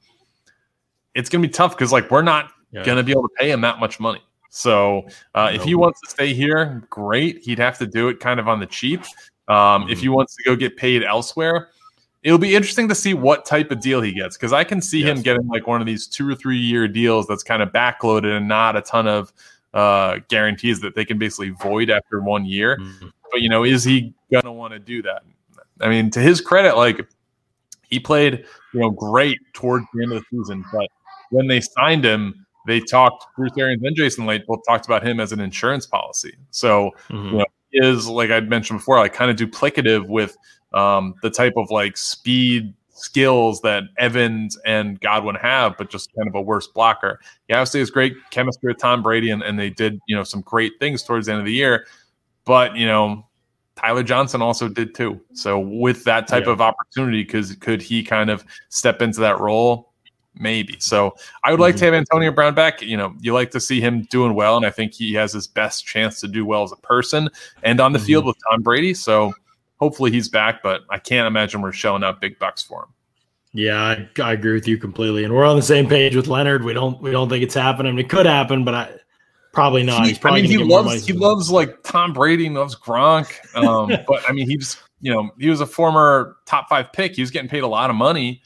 It's 1.14 1.30
going 1.30 1.42
to 1.42 1.48
be 1.50 1.52
tough 1.52 1.76
because 1.76 1.92
like 1.92 2.10
we're 2.10 2.22
not 2.22 2.54
yeah. 2.72 2.86
going 2.86 3.00
to 3.00 3.04
be 3.04 3.12
able 3.12 3.24
to 3.24 3.36
pay 3.38 3.52
him 3.52 3.60
that 3.60 3.80
much 3.80 4.00
money. 4.00 4.22
So 4.56 5.08
uh, 5.34 5.50
if 5.52 5.64
he 5.64 5.74
wants 5.74 6.00
to 6.02 6.10
stay 6.12 6.32
here, 6.32 6.84
great. 6.92 7.42
He'd 7.44 7.58
have 7.58 7.80
to 7.80 7.88
do 7.88 8.10
it 8.10 8.20
kind 8.20 8.40
of 8.40 8.48
on 8.48 8.60
the 8.60 8.68
cheap. 8.68 9.02
Um. 9.48 9.90
If 9.90 10.00
he 10.00 10.06
mm-hmm. 10.06 10.16
wants 10.16 10.36
to 10.36 10.44
go 10.44 10.56
get 10.56 10.78
paid 10.78 11.04
elsewhere, 11.04 11.70
it'll 12.22 12.38
be 12.38 12.56
interesting 12.56 12.88
to 12.90 12.96
see 12.96 13.16
what 13.16 13.46
type 13.46 13.72
of 13.72 13.82
deal 13.82 14.00
he 14.00 14.14
gets 14.14 14.38
because 14.38 14.54
I 14.54 14.64
can 14.64 14.80
see 14.80 15.00
yes. 15.00 15.10
him 15.10 15.24
getting 15.24 15.48
like 15.48 15.66
one 15.66 15.82
of 15.82 15.88
these 15.88 16.06
two 16.06 16.30
or 16.30 16.36
three 16.36 16.60
year 16.60 16.88
deals 16.88 17.26
that's 17.26 17.44
kind 17.44 17.62
of 17.64 17.70
backloaded 17.70 18.38
and 18.38 18.48
not 18.48 18.76
a 18.76 18.82
ton 18.82 19.08
of 19.08 19.34
uh, 19.74 20.20
guarantees 20.30 20.80
that 20.82 20.94
they 20.94 21.04
can 21.04 21.18
basically 21.18 21.50
void 21.50 21.90
after 21.90 22.22
one 22.22 22.46
year. 22.46 22.78
Mm-hmm. 22.78 23.08
But 23.32 23.42
you 23.42 23.50
know, 23.50 23.64
is 23.64 23.84
he 23.84 24.14
gonna 24.32 24.54
want 24.54 24.74
to 24.74 24.80
do 24.80 25.02
that? 25.02 25.24
I 25.82 25.90
mean, 25.90 26.12
to 26.12 26.20
his 26.20 26.42
credit, 26.42 26.78
like 26.78 27.08
he 27.90 28.00
played, 28.00 28.46
you 28.74 28.80
know, 28.80 28.92
great 28.92 29.40
towards 29.54 29.86
the 29.94 30.04
end 30.04 30.14
of 30.14 30.24
the 30.24 30.38
season. 30.38 30.64
But 30.72 30.88
when 31.32 31.48
they 31.48 31.60
signed 31.60 32.06
him, 32.06 32.43
they 32.66 32.80
talked 32.80 33.26
Bruce 33.36 33.52
Arians 33.58 33.84
and 33.84 33.96
Jason 33.96 34.26
Licht 34.26 34.48
both 34.48 34.62
talked 34.68 34.86
about 34.86 35.06
him 35.06 35.20
as 35.20 35.32
an 35.32 35.40
insurance 35.40 35.86
policy. 35.86 36.36
So 36.52 36.92
mm-hmm. 37.10 37.26
you 37.26 37.38
know, 37.40 37.46
is 37.74 38.08
like 38.08 38.32
I'd 38.32 38.50
mentioned 38.50 38.80
before, 38.80 39.00
like 39.00 39.14
kind 39.14 39.32
of 39.32 39.38
duplicative 39.38 40.08
with 40.08 40.38
um, 40.74 41.16
the 41.22 41.30
type 41.30 41.54
of 41.58 41.70
like 41.72 41.98
speed 41.98 42.74
skills 42.90 43.60
that 43.62 43.84
Evans 43.98 44.58
and 44.66 45.00
Godwin 45.02 45.36
have, 45.36 45.78
but 45.78 45.90
just 45.90 46.14
kind 46.16 46.28
of 46.28 46.36
a 46.36 46.42
worse 46.42 46.68
blocker. 46.68 47.20
He 47.48 47.54
obviously 47.54 47.80
has 47.80 47.90
great 47.90 48.14
chemistry 48.32 48.70
with 48.70 48.78
Tom 48.78 49.04
Brady, 49.04 49.32
and, 49.32 49.42
and 49.42 49.60
they 49.60 49.70
did 49.70 50.00
you 50.08 50.16
know 50.16 50.24
some 50.24 50.42
great 50.42 50.74
things 50.80 51.04
towards 51.04 51.28
the 51.28 51.34
end 51.34 51.40
of 51.40 51.46
the 51.46 51.54
year. 51.54 51.86
But 52.46 52.76
you 52.76 52.86
know, 52.86 53.28
Tyler 53.76 54.04
Johnson 54.04 54.42
also 54.42 54.68
did 54.68 54.96
too. 54.96 55.20
So 55.34 55.60
with 55.60 56.04
that 56.06 56.28
type 56.28 56.46
yeah. 56.46 56.54
of 56.54 56.62
opportunity, 56.62 57.24
because 57.24 57.56
could 57.56 57.82
he 57.82 58.04
kind 58.04 58.30
of 58.30 58.46
step 58.70 59.02
into 59.02 59.20
that 59.22 59.40
role? 59.40 59.93
Maybe. 60.36 60.78
So 60.80 61.16
I 61.44 61.52
would 61.52 61.60
like 61.60 61.76
mm-hmm. 61.76 61.80
to 61.80 61.86
have 61.86 61.94
Antonio 61.94 62.32
Brown 62.32 62.56
back. 62.56 62.82
You 62.82 62.98
know, 62.98 63.14
you 63.20 63.34
like 63.34 63.52
to 63.52 63.60
see 63.60 63.80
him 63.80 64.04
doing 64.04 64.34
well, 64.34 64.58
and 64.58 64.66
I 64.66 64.72
think 64.72 64.94
he 64.94 65.14
has 65.14 65.32
his 65.32 65.48
best 65.48 65.86
chance 65.86 66.20
to 66.22 66.28
do 66.28 66.46
well 66.46 66.64
as 66.64 66.72
a 66.72 66.78
person 66.78 67.30
and 67.62 67.80
on 67.80 67.94
the 67.94 68.00
mm-hmm. 68.00 68.06
field 68.06 68.26
with 68.26 68.38
Tom 68.50 68.62
Brady. 68.62 68.94
So 68.94 69.34
hopefully 69.80 70.12
he's 70.12 70.30
back, 70.30 70.64
but 70.64 70.82
I 70.90 70.98
can't 70.98 71.28
imagine 71.28 71.62
we're 71.62 71.72
showing 71.72 72.04
up 72.04 72.20
big 72.20 72.40
bucks 72.40 72.64
for 72.64 72.84
him. 72.84 72.90
Yeah, 73.56 73.80
I, 73.80 74.10
I 74.22 74.34
agree 74.34 74.54
with 74.54 74.68
you 74.68 74.78
completely, 74.78 75.24
and 75.24 75.34
we're 75.34 75.46
on 75.46 75.56
the 75.56 75.62
same 75.62 75.88
page 75.88 76.16
with 76.16 76.28
Leonard. 76.28 76.64
We 76.64 76.74
don't 76.74 77.00
we 77.00 77.12
don't 77.12 77.30
think 77.30 77.44
it's 77.44 77.54
happening. 77.54 78.00
It 78.00 78.10
could 78.10 78.26
happen, 78.26 78.64
but 78.64 78.74
I 78.74 78.90
Probably 79.54 79.84
not. 79.84 80.08
He's 80.08 80.18
probably 80.18 80.40
I 80.40 80.44
mean, 80.44 80.52
he 80.52 80.58
loves 80.58 81.06
he 81.06 81.14
loves 81.14 81.52
like 81.52 81.84
Tom 81.84 82.12
Brady, 82.12 82.50
loves 82.50 82.76
Gronk. 82.76 83.32
Um, 83.56 83.96
but 84.08 84.28
I 84.28 84.34
mean, 84.34 84.50
he 84.50 84.58
just 84.58 84.80
you 85.00 85.14
know 85.14 85.30
he 85.40 85.48
was 85.48 85.62
a 85.62 85.68
former 85.68 86.38
top 86.48 86.68
five 86.68 86.92
pick. 86.92 87.16
He 87.16 87.22
was 87.22 87.30
getting 87.30 87.50
paid 87.50 87.62
a 87.62 87.68
lot 87.68 87.92
of 87.92 87.96
money, 87.96 88.42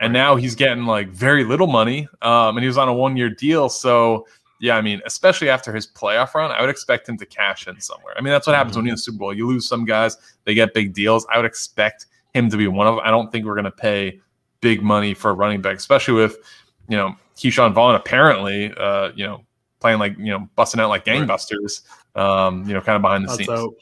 and 0.00 0.12
now 0.12 0.36
he's 0.36 0.54
getting 0.54 0.84
like 0.84 1.08
very 1.08 1.44
little 1.44 1.66
money. 1.66 2.08
Um, 2.22 2.56
and 2.56 2.60
he 2.60 2.66
was 2.66 2.78
on 2.78 2.88
a 2.88 2.94
one 2.94 3.16
year 3.16 3.30
deal. 3.30 3.68
So 3.68 4.26
yeah, 4.60 4.76
I 4.76 4.82
mean, 4.82 5.00
especially 5.06 5.48
after 5.48 5.72
his 5.72 5.86
playoff 5.86 6.34
run, 6.34 6.50
I 6.50 6.60
would 6.60 6.70
expect 6.70 7.08
him 7.08 7.16
to 7.18 7.26
cash 7.26 7.68
in 7.68 7.80
somewhere. 7.80 8.14
I 8.16 8.20
mean, 8.20 8.32
that's 8.32 8.46
what 8.46 8.56
happens 8.56 8.72
mm-hmm. 8.72 8.80
when 8.80 8.86
you 8.86 8.92
in 8.92 8.96
the 8.96 9.02
Super 9.02 9.18
Bowl. 9.18 9.34
You 9.34 9.46
lose 9.46 9.68
some 9.68 9.84
guys, 9.84 10.16
they 10.44 10.54
get 10.54 10.74
big 10.74 10.94
deals. 10.94 11.26
I 11.32 11.36
would 11.36 11.46
expect 11.46 12.06
him 12.34 12.50
to 12.50 12.56
be 12.56 12.66
one 12.66 12.86
of 12.86 12.96
them. 12.96 13.04
I 13.04 13.10
don't 13.10 13.30
think 13.30 13.46
we're 13.46 13.54
going 13.54 13.64
to 13.64 13.70
pay 13.70 14.20
big 14.60 14.82
money 14.82 15.14
for 15.14 15.30
a 15.30 15.34
running 15.34 15.60
back, 15.60 15.76
especially 15.76 16.14
with 16.14 16.38
you 16.88 16.96
know 16.96 17.14
Ke'Shawn 17.36 17.72
Vaughn 17.72 17.94
apparently, 17.94 18.72
uh, 18.76 19.12
you 19.14 19.24
know, 19.24 19.44
playing 19.80 20.00
like 20.00 20.18
you 20.18 20.32
know 20.32 20.48
busting 20.56 20.80
out 20.80 20.88
like 20.88 21.04
gangbusters. 21.04 21.82
Um, 22.16 22.66
you 22.66 22.74
know, 22.74 22.80
kind 22.80 22.96
of 22.96 23.02
behind 23.02 23.24
the 23.24 23.28
Let's 23.28 23.46
scenes. 23.46 23.58
Hope. 23.58 23.78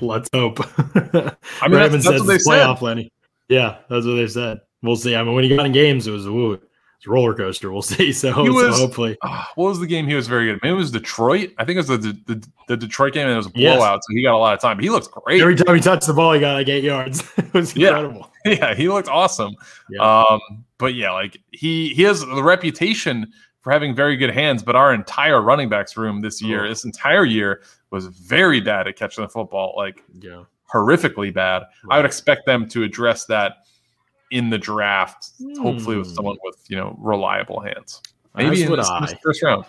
Let's 0.00 0.28
hope. 0.32 0.60
I 1.60 1.68
mean, 1.68 1.78
that's, 1.78 2.04
that's 2.04 2.20
what 2.20 2.26
they 2.26 2.36
playoff 2.36 2.78
said. 2.78 2.84
Lenny. 2.84 3.12
Yeah, 3.48 3.78
that's 3.88 4.06
what 4.06 4.14
they 4.14 4.28
said. 4.28 4.60
We'll 4.82 4.96
see. 4.96 5.14
I 5.16 5.22
mean, 5.22 5.34
when 5.34 5.44
he 5.44 5.54
got 5.54 5.66
in 5.66 5.72
games, 5.72 6.06
it 6.06 6.12
was 6.12 6.26
a 6.26 6.58
roller 7.06 7.34
coaster. 7.34 7.72
We'll 7.72 7.82
see. 7.96 8.12
So, 8.12 8.28
was, 8.44 8.76
so 8.76 8.82
hopefully, 8.82 9.16
uh, 9.22 9.44
what 9.54 9.68
was 9.68 9.80
the 9.80 9.86
game 9.86 10.06
he 10.06 10.14
was 10.14 10.28
very 10.28 10.46
good? 10.46 10.60
Maybe 10.62 10.74
it 10.74 10.76
was 10.76 10.90
Detroit. 10.90 11.52
I 11.58 11.64
think 11.64 11.76
it 11.76 11.88
was 11.88 12.02
the 12.02 12.18
the, 12.26 12.48
the 12.68 12.76
Detroit 12.76 13.14
game, 13.14 13.24
and 13.24 13.32
it 13.32 13.36
was 13.36 13.46
a 13.46 13.50
blowout, 13.50 13.94
yes. 13.94 14.00
so 14.08 14.14
he 14.14 14.22
got 14.22 14.34
a 14.34 14.38
lot 14.38 14.54
of 14.54 14.60
time. 14.60 14.76
But 14.76 14.84
he 14.84 14.90
looks 14.90 15.08
great. 15.08 15.40
Every 15.40 15.56
time 15.56 15.74
he 15.74 15.80
touched 15.80 16.06
the 16.06 16.14
ball, 16.14 16.32
he 16.32 16.40
got 16.40 16.54
like 16.54 16.68
eight 16.68 16.84
yards. 16.84 17.22
it 17.36 17.52
was 17.52 17.74
incredible. 17.74 18.30
Yeah, 18.44 18.52
yeah 18.58 18.74
he 18.74 18.88
looked 18.88 19.08
awesome. 19.08 19.54
Yeah. 19.90 20.22
Um, 20.22 20.40
but 20.78 20.94
yeah, 20.94 21.12
like 21.12 21.40
he 21.50 21.94
he 21.94 22.02
has 22.04 22.20
the 22.20 22.42
reputation 22.42 23.32
for 23.62 23.72
having 23.72 23.94
very 23.94 24.16
good 24.16 24.30
hands, 24.30 24.62
but 24.62 24.76
our 24.76 24.94
entire 24.94 25.42
running 25.42 25.68
backs 25.68 25.96
room 25.96 26.20
this 26.20 26.40
year, 26.40 26.64
oh. 26.64 26.68
this 26.68 26.84
entire 26.84 27.24
year, 27.24 27.62
was 27.90 28.06
very 28.06 28.60
bad 28.60 28.86
at 28.86 28.96
catching 28.96 29.24
the 29.24 29.28
football, 29.28 29.74
like 29.76 30.04
Yeah. 30.20 30.44
horrifically 30.72 31.34
bad. 31.34 31.64
I 31.90 31.96
would 31.96 32.06
expect 32.06 32.46
them 32.46 32.68
to 32.68 32.84
address 32.84 33.24
that 33.26 33.64
in 34.30 34.50
the 34.50 34.58
draft, 34.58 35.30
hopefully 35.60 35.96
with 35.96 36.08
Hmm. 36.08 36.14
someone 36.14 36.36
with 36.42 36.56
you 36.68 36.76
know 36.76 36.96
reliable 37.00 37.60
hands. 37.60 38.02
As 38.34 38.44
Maybe 38.44 38.62
in 38.62 38.70
would 38.70 38.78
this, 38.78 38.88
I. 38.88 39.00
this 39.00 39.14
first 39.22 39.42
round. 39.42 39.64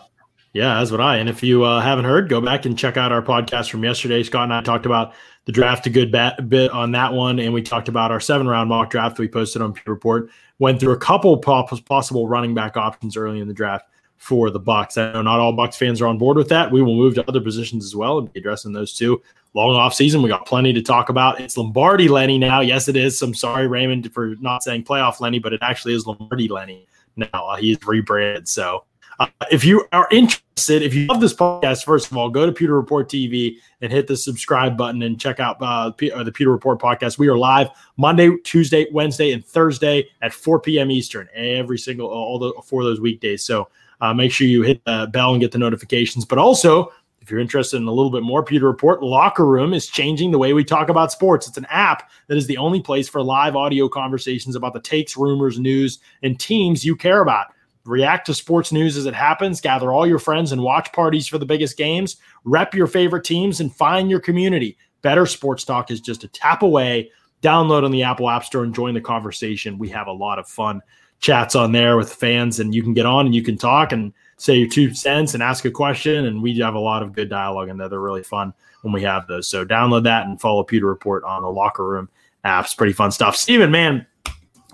Yeah, 0.54 0.80
as 0.80 0.92
would 0.92 1.00
I. 1.00 1.18
And 1.18 1.30
if 1.30 1.44
you 1.44 1.64
uh, 1.64 1.80
haven't 1.80 2.06
heard, 2.06 2.28
go 2.28 2.42
back 2.42 2.66
and 2.66 2.78
check 2.78 2.98
out 2.98 3.12
our 3.12 3.22
podcast 3.22 3.70
from 3.70 3.84
yesterday. 3.84 4.24
Scott 4.24 4.44
and 4.46 4.54
I 4.54 4.62
talked 4.62 4.88
about 4.88 5.14
the 5.46 5.52
draft 5.52 5.86
a 5.86 5.92
good 5.92 6.12
bat, 6.12 6.50
bit 6.50 6.72
on 6.72 6.92
that 6.94 7.14
one, 7.14 7.40
and 7.40 7.54
we 7.54 7.62
talked 7.62 7.88
about 7.88 8.12
our 8.12 8.20
seven 8.20 8.48
round 8.48 8.70
mock 8.70 8.90
draft 8.90 9.20
we 9.20 9.28
posted 9.28 9.62
on 9.62 9.74
Pewter 9.74 9.92
Report. 9.94 10.30
Went 10.58 10.80
through 10.80 10.94
a 10.94 10.98
couple 10.98 11.38
possible 11.38 12.28
running 12.28 12.54
back 12.56 12.78
options 12.78 13.16
early 13.16 13.40
in 13.40 13.48
the 13.48 13.54
draft 13.54 13.86
for 14.20 14.50
the 14.50 14.60
Bucks. 14.60 14.98
I 14.98 15.14
know 15.14 15.22
not 15.22 15.40
all 15.40 15.54
Bucks 15.54 15.78
fans 15.78 16.02
are 16.02 16.08
on 16.08 16.18
board 16.18 16.38
with 16.38 16.50
that. 16.50 16.72
We 16.72 16.82
will 16.82 16.96
move 16.96 17.16
to 17.16 17.28
other 17.28 17.40
positions 17.42 17.86
as 17.86 17.96
well 17.96 18.20
and 18.20 18.32
be 18.32 18.40
addressing 18.40 18.74
those 18.74 18.94
too. 18.94 19.22
Long 19.56 19.76
off 19.76 19.96
season, 19.96 20.22
we 20.22 20.30
got 20.30 20.46
plenty 20.46 20.74
to 20.74 20.82
talk 20.82 21.10
about. 21.10 21.40
It's 21.40 21.58
Lombardi 21.58 22.08
Lenny 22.08 22.38
now. 22.38 22.60
Yes, 22.60 22.88
it 22.88 22.96
is. 22.96 23.20
I'm 23.22 23.34
sorry, 23.34 23.66
Raymond, 23.68 24.14
for 24.14 24.36
not 24.40 24.62
saying 24.62 24.84
playoff 24.84 25.22
Lenny, 25.22 25.40
but 25.40 25.54
it 25.54 25.60
actually 25.64 25.96
is 25.96 26.06
Lombardi 26.06 26.48
Lenny 26.50 26.86
now. 27.16 27.28
Uh, 27.34 27.56
he's 27.56 27.82
rebranded. 27.84 28.48
So 28.48 28.84
uh, 29.20 29.28
if 29.50 29.64
you 29.64 29.88
are 29.94 30.08
interested, 30.12 30.84
if 30.84 30.94
you 30.94 31.08
love 31.08 31.22
this 31.22 31.34
podcast, 31.34 31.86
first 31.86 32.12
of 32.12 32.18
all, 32.18 32.30
go 32.30 32.46
to 32.46 32.52
Pewter 32.52 32.76
Report 32.76 33.10
TV 33.10 33.56
and 33.82 33.92
hit 33.92 34.06
the 34.06 34.18
subscribe 34.18 34.78
button 34.78 35.02
and 35.02 35.20
check 35.20 35.40
out 35.40 35.58
uh, 35.62 35.92
P- 35.92 36.12
uh, 36.12 36.24
the 36.24 36.32
Pewter 36.32 36.52
Report 36.52 36.78
podcast. 36.78 37.18
We 37.18 37.30
are 37.30 37.38
live 37.38 37.70
Monday, 37.96 38.36
Tuesday, 38.44 38.86
Wednesday, 38.92 39.32
and 39.32 39.44
Thursday 39.44 40.08
at 40.22 40.34
4 40.34 40.60
p.m. 40.60 40.92
Eastern 40.92 41.30
every 41.34 41.80
single 41.80 42.08
all 42.08 42.38
the 42.38 42.54
four 42.66 42.82
of 42.82 42.88
those 42.88 43.00
weekdays. 43.00 43.46
So 43.46 43.70
uh, 44.02 44.14
make 44.14 44.32
sure 44.32 44.48
you 44.48 44.62
hit 44.62 44.84
the 44.86 45.10
bell 45.12 45.32
and 45.32 45.42
get 45.42 45.52
the 45.52 45.58
notifications. 45.58 46.26
But 46.26 46.38
also, 46.38 46.92
if 47.22 47.30
you're 47.30 47.40
interested 47.40 47.78
in 47.78 47.88
a 47.88 47.92
little 47.92 48.12
bit 48.12 48.24
more, 48.24 48.44
Pewter 48.44 48.68
Report 48.68 49.04
Locker 49.04 49.46
Room 49.46 49.74
is 49.74 49.88
changing 49.88 50.32
the 50.32 50.38
way 50.38 50.54
we 50.54 50.64
talk 50.64 50.90
about 50.90 51.12
sports. 51.12 51.48
It's 51.48 51.58
an 51.58 51.68
app 51.70 52.10
that 52.28 52.38
is 52.38 52.48
the 52.48 52.58
only 52.58 52.82
place 52.82 53.10
for 53.10 53.22
live 53.22 53.56
audio 53.56 53.90
conversations 53.90 54.56
about 54.56 54.74
the 54.74 54.80
takes, 54.80 55.18
rumors, 55.18 55.60
news, 55.60 56.00
and 56.24 56.40
teams 56.40 56.86
you 56.86 56.96
care 56.96 57.22
about 57.22 57.48
react 57.86 58.28
to 58.28 58.34
sports 58.34 58.72
news 58.72 58.98
as 58.98 59.06
it 59.06 59.16
happens, 59.16 59.62
gather 59.62 59.92
all 59.92 60.06
your 60.06 60.20
friends 60.20 60.52
and 60.52 60.62
watch 60.62 60.92
parties 60.94 61.28
for 61.28 61.38
the 61.38 61.46
biggest 61.46 61.78
games, 61.78 62.18
rep 62.44 62.74
your 62.74 62.88
favorite 62.88 63.24
teams, 63.24 63.60
and 63.60 63.76
find 63.76 64.10
your 64.10 64.20
community. 64.20 64.78
Better 65.02 65.26
Sports 65.26 65.64
Talk 65.64 65.92
is 65.92 66.02
just 66.02 66.24
a 66.24 66.28
tap 66.28 66.62
away. 66.62 67.12
Download 67.42 67.84
on 67.84 67.92
the 67.92 68.04
Apple 68.04 68.30
App 68.30 68.44
Store 68.44 68.64
and 68.64 68.76
join 68.76 68.94
the 68.94 69.02
conversation. 69.02 69.80
We 69.80 69.90
have 69.90 70.08
a 70.08 70.12
lot 70.12 70.40
of 70.40 70.48
fun 70.48 70.82
chats 71.20 71.56
on 71.56 71.72
there 71.72 71.98
with 71.98 72.14
fans, 72.14 72.60
and 72.60 72.74
you 72.74 72.84
can 72.84 72.94
get 72.94 73.06
on 73.06 73.26
and 73.26 73.36
you 73.36 73.44
can 73.44 73.58
talk 73.58 73.92
and 73.92 74.14
say 74.38 74.56
your 74.56 74.70
two 74.70 74.94
cents 74.94 75.34
and 75.34 75.44
ask 75.44 75.66
a 75.66 75.72
question. 75.72 76.26
And 76.26 76.42
we 76.42 76.58
have 76.60 76.76
a 76.76 76.80
lot 76.80 77.04
of 77.04 77.14
good 77.14 77.30
dialogue 77.30 77.70
in 77.70 77.78
there. 77.78 77.90
They're 77.90 78.00
really 78.00 78.24
fun 78.24 78.54
when 78.82 78.94
we 78.94 79.02
have 79.04 79.28
those. 79.28 79.48
So 79.48 79.66
download 79.66 80.04
that 80.04 80.26
and 80.26 80.40
follow 80.40 80.64
Pewter 80.64 80.88
Report 80.88 81.24
on 81.24 81.42
the 81.42 81.50
Locker 81.50 81.86
Room 81.86 82.10
apps. 82.46 82.76
Pretty 82.76 82.94
fun 82.94 83.12
stuff. 83.12 83.36
Steven, 83.36 83.70
man, 83.70 84.06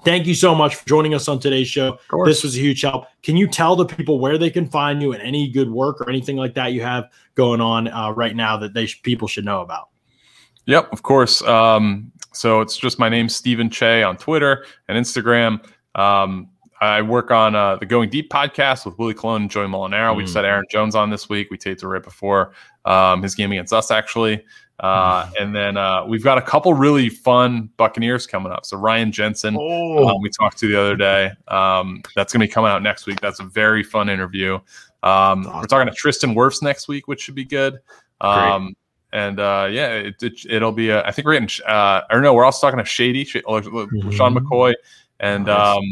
thank 0.03 0.27
you 0.27 0.35
so 0.35 0.53
much 0.53 0.75
for 0.75 0.87
joining 0.87 1.15
us 1.15 1.27
on 1.27 1.39
today's 1.39 1.67
show. 1.67 1.97
This 2.25 2.43
was 2.43 2.55
a 2.55 2.59
huge 2.59 2.81
help. 2.81 3.07
Can 3.23 3.35
you 3.35 3.47
tell 3.47 3.75
the 3.75 3.85
people 3.85 4.19
where 4.19 4.37
they 4.37 4.51
can 4.51 4.69
find 4.69 5.01
you 5.01 5.13
and 5.13 5.21
any 5.21 5.49
good 5.49 5.71
work 5.71 5.99
or 5.99 6.09
anything 6.09 6.37
like 6.37 6.53
that 6.53 6.73
you 6.73 6.83
have 6.83 7.09
going 7.33 7.59
on 7.59 7.87
uh, 7.87 8.11
right 8.11 8.35
now 8.35 8.55
that 8.57 8.73
they 8.73 8.85
sh- 8.85 9.01
people 9.01 9.27
should 9.27 9.45
know 9.45 9.61
about? 9.61 9.89
Yep, 10.67 10.91
of 10.93 11.01
course. 11.01 11.41
Um, 11.43 12.11
so 12.31 12.61
it's 12.61 12.77
just 12.77 12.99
my 12.99 13.09
name, 13.09 13.29
Stephen 13.29 13.69
Cheah, 13.69 14.03
on 14.03 14.17
Twitter 14.17 14.65
and 14.87 15.03
Instagram. 15.03 15.65
Um, 15.95 16.49
I 16.81 17.01
work 17.01 17.31
on 17.31 17.55
uh, 17.55 17.77
the 17.77 17.85
Going 17.85 18.09
Deep 18.09 18.29
podcast 18.29 18.85
with 18.85 18.99
Willie 18.99 19.13
Colon 19.13 19.43
and 19.43 19.51
Joey 19.51 19.67
Molinaro. 19.67 20.15
We 20.15 20.23
Mm. 20.23 20.25
just 20.25 20.35
had 20.35 20.45
Aaron 20.45 20.65
Jones 20.69 20.93
on 20.93 21.09
this 21.09 21.29
week. 21.29 21.49
We 21.49 21.57
taped 21.57 21.81
it 21.81 21.87
right 21.87 22.03
before 22.03 22.51
um, 22.83 23.23
his 23.23 23.33
game 23.33 23.51
against 23.51 23.71
us, 23.73 23.91
actually. 23.91 24.43
Uh, 24.81 25.29
and 25.39 25.55
then 25.55 25.77
uh, 25.77 26.05
we've 26.05 26.23
got 26.23 26.37
a 26.37 26.41
couple 26.41 26.73
really 26.73 27.07
fun 27.07 27.69
Buccaneers 27.77 28.27
coming 28.27 28.51
up. 28.51 28.65
So 28.65 28.75
Ryan 28.77 29.09
Jensen, 29.09 29.55
Oh, 29.57 30.09
um, 30.09 30.21
we 30.21 30.29
talked 30.29 30.57
to 30.59 30.67
the 30.67 30.79
other 30.79 30.97
day. 30.97 31.31
Um, 31.47 32.01
that's 32.13 32.33
going 32.33 32.41
to 32.41 32.47
be 32.47 32.51
coming 32.51 32.69
out 32.71 32.83
next 32.83 33.07
week. 33.07 33.21
That's 33.21 33.39
a 33.39 33.45
very 33.45 33.81
fun 33.83 34.09
interview. 34.09 34.59
Um, 35.01 35.43
We're 35.45 35.63
talking 35.63 35.87
to 35.87 35.93
Tristan 35.97 36.35
Wirfs 36.35 36.61
next 36.61 36.89
week, 36.89 37.07
which 37.07 37.21
should 37.21 37.35
be 37.35 37.45
good. 37.45 37.79
Um, 38.19 38.75
and 39.13 39.39
uh, 39.39 39.69
yeah, 39.71 39.91
it, 39.93 40.15
it, 40.21 40.61
will 40.61 40.73
be. 40.73 40.89
A, 40.89 41.05
I 41.05 41.11
think 41.11 41.25
we're 41.25 41.39
getting. 41.39 41.65
Uh, 41.65 42.01
or 42.11 42.19
no, 42.19 42.33
we're 42.33 42.43
also 42.43 42.67
talking 42.67 42.79
to 42.83 42.85
Shady, 42.85 43.23
Sh- 43.23 43.37
uh, 43.47 43.61
Sean 44.11 44.35
McCoy, 44.35 44.73
and 45.19 45.45
Nice. 45.45 45.77
um, 45.77 45.83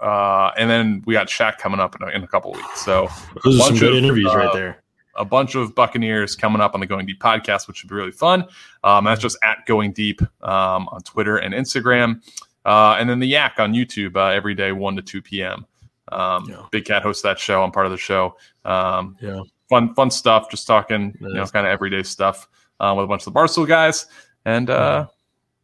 uh, 0.00 0.50
and 0.56 0.70
then 0.70 1.02
we 1.06 1.14
got 1.14 1.26
Shaq 1.28 1.58
coming 1.58 1.78
up 1.80 1.94
in 2.00 2.08
a, 2.08 2.10
in 2.12 2.22
a 2.24 2.26
couple 2.26 2.52
weeks. 2.52 2.80
So 2.84 3.08
those 3.44 3.60
are 3.60 3.66
some 3.66 3.78
good 3.78 3.92
of, 3.96 4.02
interviews 4.04 4.32
right 4.34 4.48
uh, 4.48 4.52
there. 4.54 4.82
a 5.16 5.24
bunch 5.24 5.54
of 5.54 5.74
Buccaneers 5.74 6.34
coming 6.36 6.60
up 6.62 6.72
on 6.74 6.80
the 6.80 6.86
Going 6.86 7.04
Deep 7.06 7.20
podcast, 7.20 7.68
which 7.68 7.78
should 7.78 7.90
be 7.90 7.94
really 7.96 8.10
fun. 8.12 8.46
Um, 8.82 9.04
that's 9.04 9.20
just 9.20 9.36
at 9.44 9.58
Going 9.66 9.92
Deep 9.92 10.22
um, 10.42 10.88
on 10.90 11.02
Twitter 11.02 11.36
and 11.36 11.52
Instagram. 11.52 12.22
Uh, 12.64 12.96
and 12.98 13.08
then 13.10 13.18
the 13.18 13.26
Yak 13.26 13.54
on 13.58 13.72
YouTube 13.74 14.16
uh, 14.16 14.26
every 14.28 14.54
day, 14.54 14.72
1 14.72 14.96
to 14.96 15.02
2 15.02 15.22
p.m. 15.22 15.66
Um, 16.12 16.46
Yeah. 16.48 16.62
Big 16.70 16.84
Cat 16.86 17.02
hosts 17.02 17.22
that 17.22 17.38
show. 17.38 17.62
I'm 17.62 17.70
part 17.70 17.86
of 17.86 17.92
the 17.92 17.98
show. 17.98 18.36
Um, 18.64 19.16
Yeah. 19.20 19.42
Fun, 19.68 19.94
fun 19.94 20.10
stuff. 20.10 20.50
Just 20.50 20.66
talking, 20.66 21.14
you 21.20 21.34
know, 21.34 21.46
kind 21.46 21.64
of 21.66 21.72
everyday 21.72 22.02
stuff 22.02 22.48
uh, 22.80 22.92
with 22.96 23.04
a 23.04 23.06
bunch 23.06 23.24
of 23.26 23.32
the 23.32 23.38
Barstool 23.38 23.68
guys. 23.68 24.06
And 24.44 24.68
uh, 24.68 25.06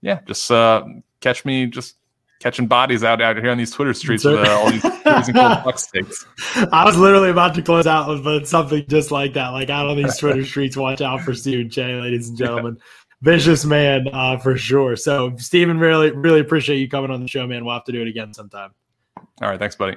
yeah, 0.00 0.20
just 0.26 0.48
uh, 0.50 0.84
catch 1.20 1.44
me 1.44 1.66
just 1.66 1.96
catching 2.40 2.66
bodies 2.66 3.02
out, 3.02 3.20
out 3.20 3.36
here 3.36 3.50
on 3.50 3.58
these 3.58 3.70
Twitter 3.70 3.94
streets 3.94 4.24
with 4.24 4.38
uh, 4.38 4.50
all 4.50 4.70
these 4.70 4.82
crazy 4.82 5.32
cool 5.32 5.48
Bucks 5.64 5.86
takes. 5.86 6.26
I 6.72 6.84
was 6.84 6.96
literally 6.96 7.30
about 7.30 7.54
to 7.54 7.62
close 7.62 7.86
out 7.86 8.08
with 8.08 8.24
but 8.24 8.46
something 8.46 8.84
just 8.88 9.10
like 9.10 9.34
that. 9.34 9.48
Like 9.48 9.70
out 9.70 9.88
on 9.88 9.96
these 9.96 10.16
Twitter 10.18 10.44
streets, 10.46 10.76
watch 10.76 11.00
out 11.00 11.22
for 11.22 11.34
Stephen 11.34 11.70
Cheah, 11.70 12.00
ladies 12.00 12.28
and 12.28 12.38
gentlemen. 12.38 12.78
Vicious 13.22 13.64
man 13.64 14.08
uh, 14.12 14.38
for 14.38 14.56
sure. 14.58 14.94
So, 14.94 15.34
Stephen, 15.36 15.78
really, 15.78 16.10
really 16.10 16.40
appreciate 16.40 16.76
you 16.76 16.88
coming 16.88 17.10
on 17.10 17.20
the 17.20 17.28
show, 17.28 17.46
man. 17.46 17.64
We'll 17.64 17.74
have 17.74 17.84
to 17.84 17.92
do 17.92 18.02
it 18.02 18.08
again 18.08 18.34
sometime. 18.34 18.72
All 19.16 19.48
right. 19.48 19.58
Thanks, 19.58 19.74
buddy. 19.74 19.96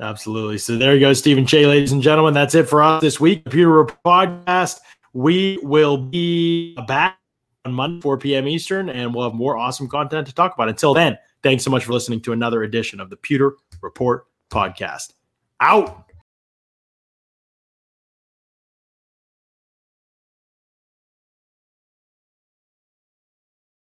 Absolutely. 0.00 0.58
So 0.58 0.76
there 0.76 0.94
you 0.94 1.00
go, 1.00 1.12
Stephen 1.12 1.46
Cheah, 1.46 1.68
ladies 1.68 1.92
and 1.92 2.02
gentlemen. 2.02 2.34
That's 2.34 2.54
it 2.54 2.68
for 2.68 2.82
us 2.82 3.02
this 3.02 3.20
week. 3.20 3.44
Computer 3.44 3.84
Podcast. 4.04 4.80
We 5.12 5.58
will 5.62 5.98
be 5.98 6.74
back 6.86 7.18
on 7.64 7.74
Monday, 7.74 8.00
4 8.00 8.18
p.m. 8.18 8.48
Eastern, 8.48 8.88
and 8.88 9.14
we'll 9.14 9.28
have 9.28 9.34
more 9.34 9.56
awesome 9.56 9.88
content 9.88 10.26
to 10.28 10.34
talk 10.34 10.54
about. 10.54 10.68
Until 10.68 10.94
then, 10.94 11.18
thanks 11.42 11.64
so 11.64 11.70
much 11.70 11.84
for 11.84 11.92
listening 11.92 12.20
to 12.22 12.32
another 12.32 12.62
edition 12.62 13.00
of 13.00 13.10
the 13.10 13.16
Pewter 13.16 13.56
Report 13.80 14.26
Podcast. 14.50 15.14
Out. 15.60 16.01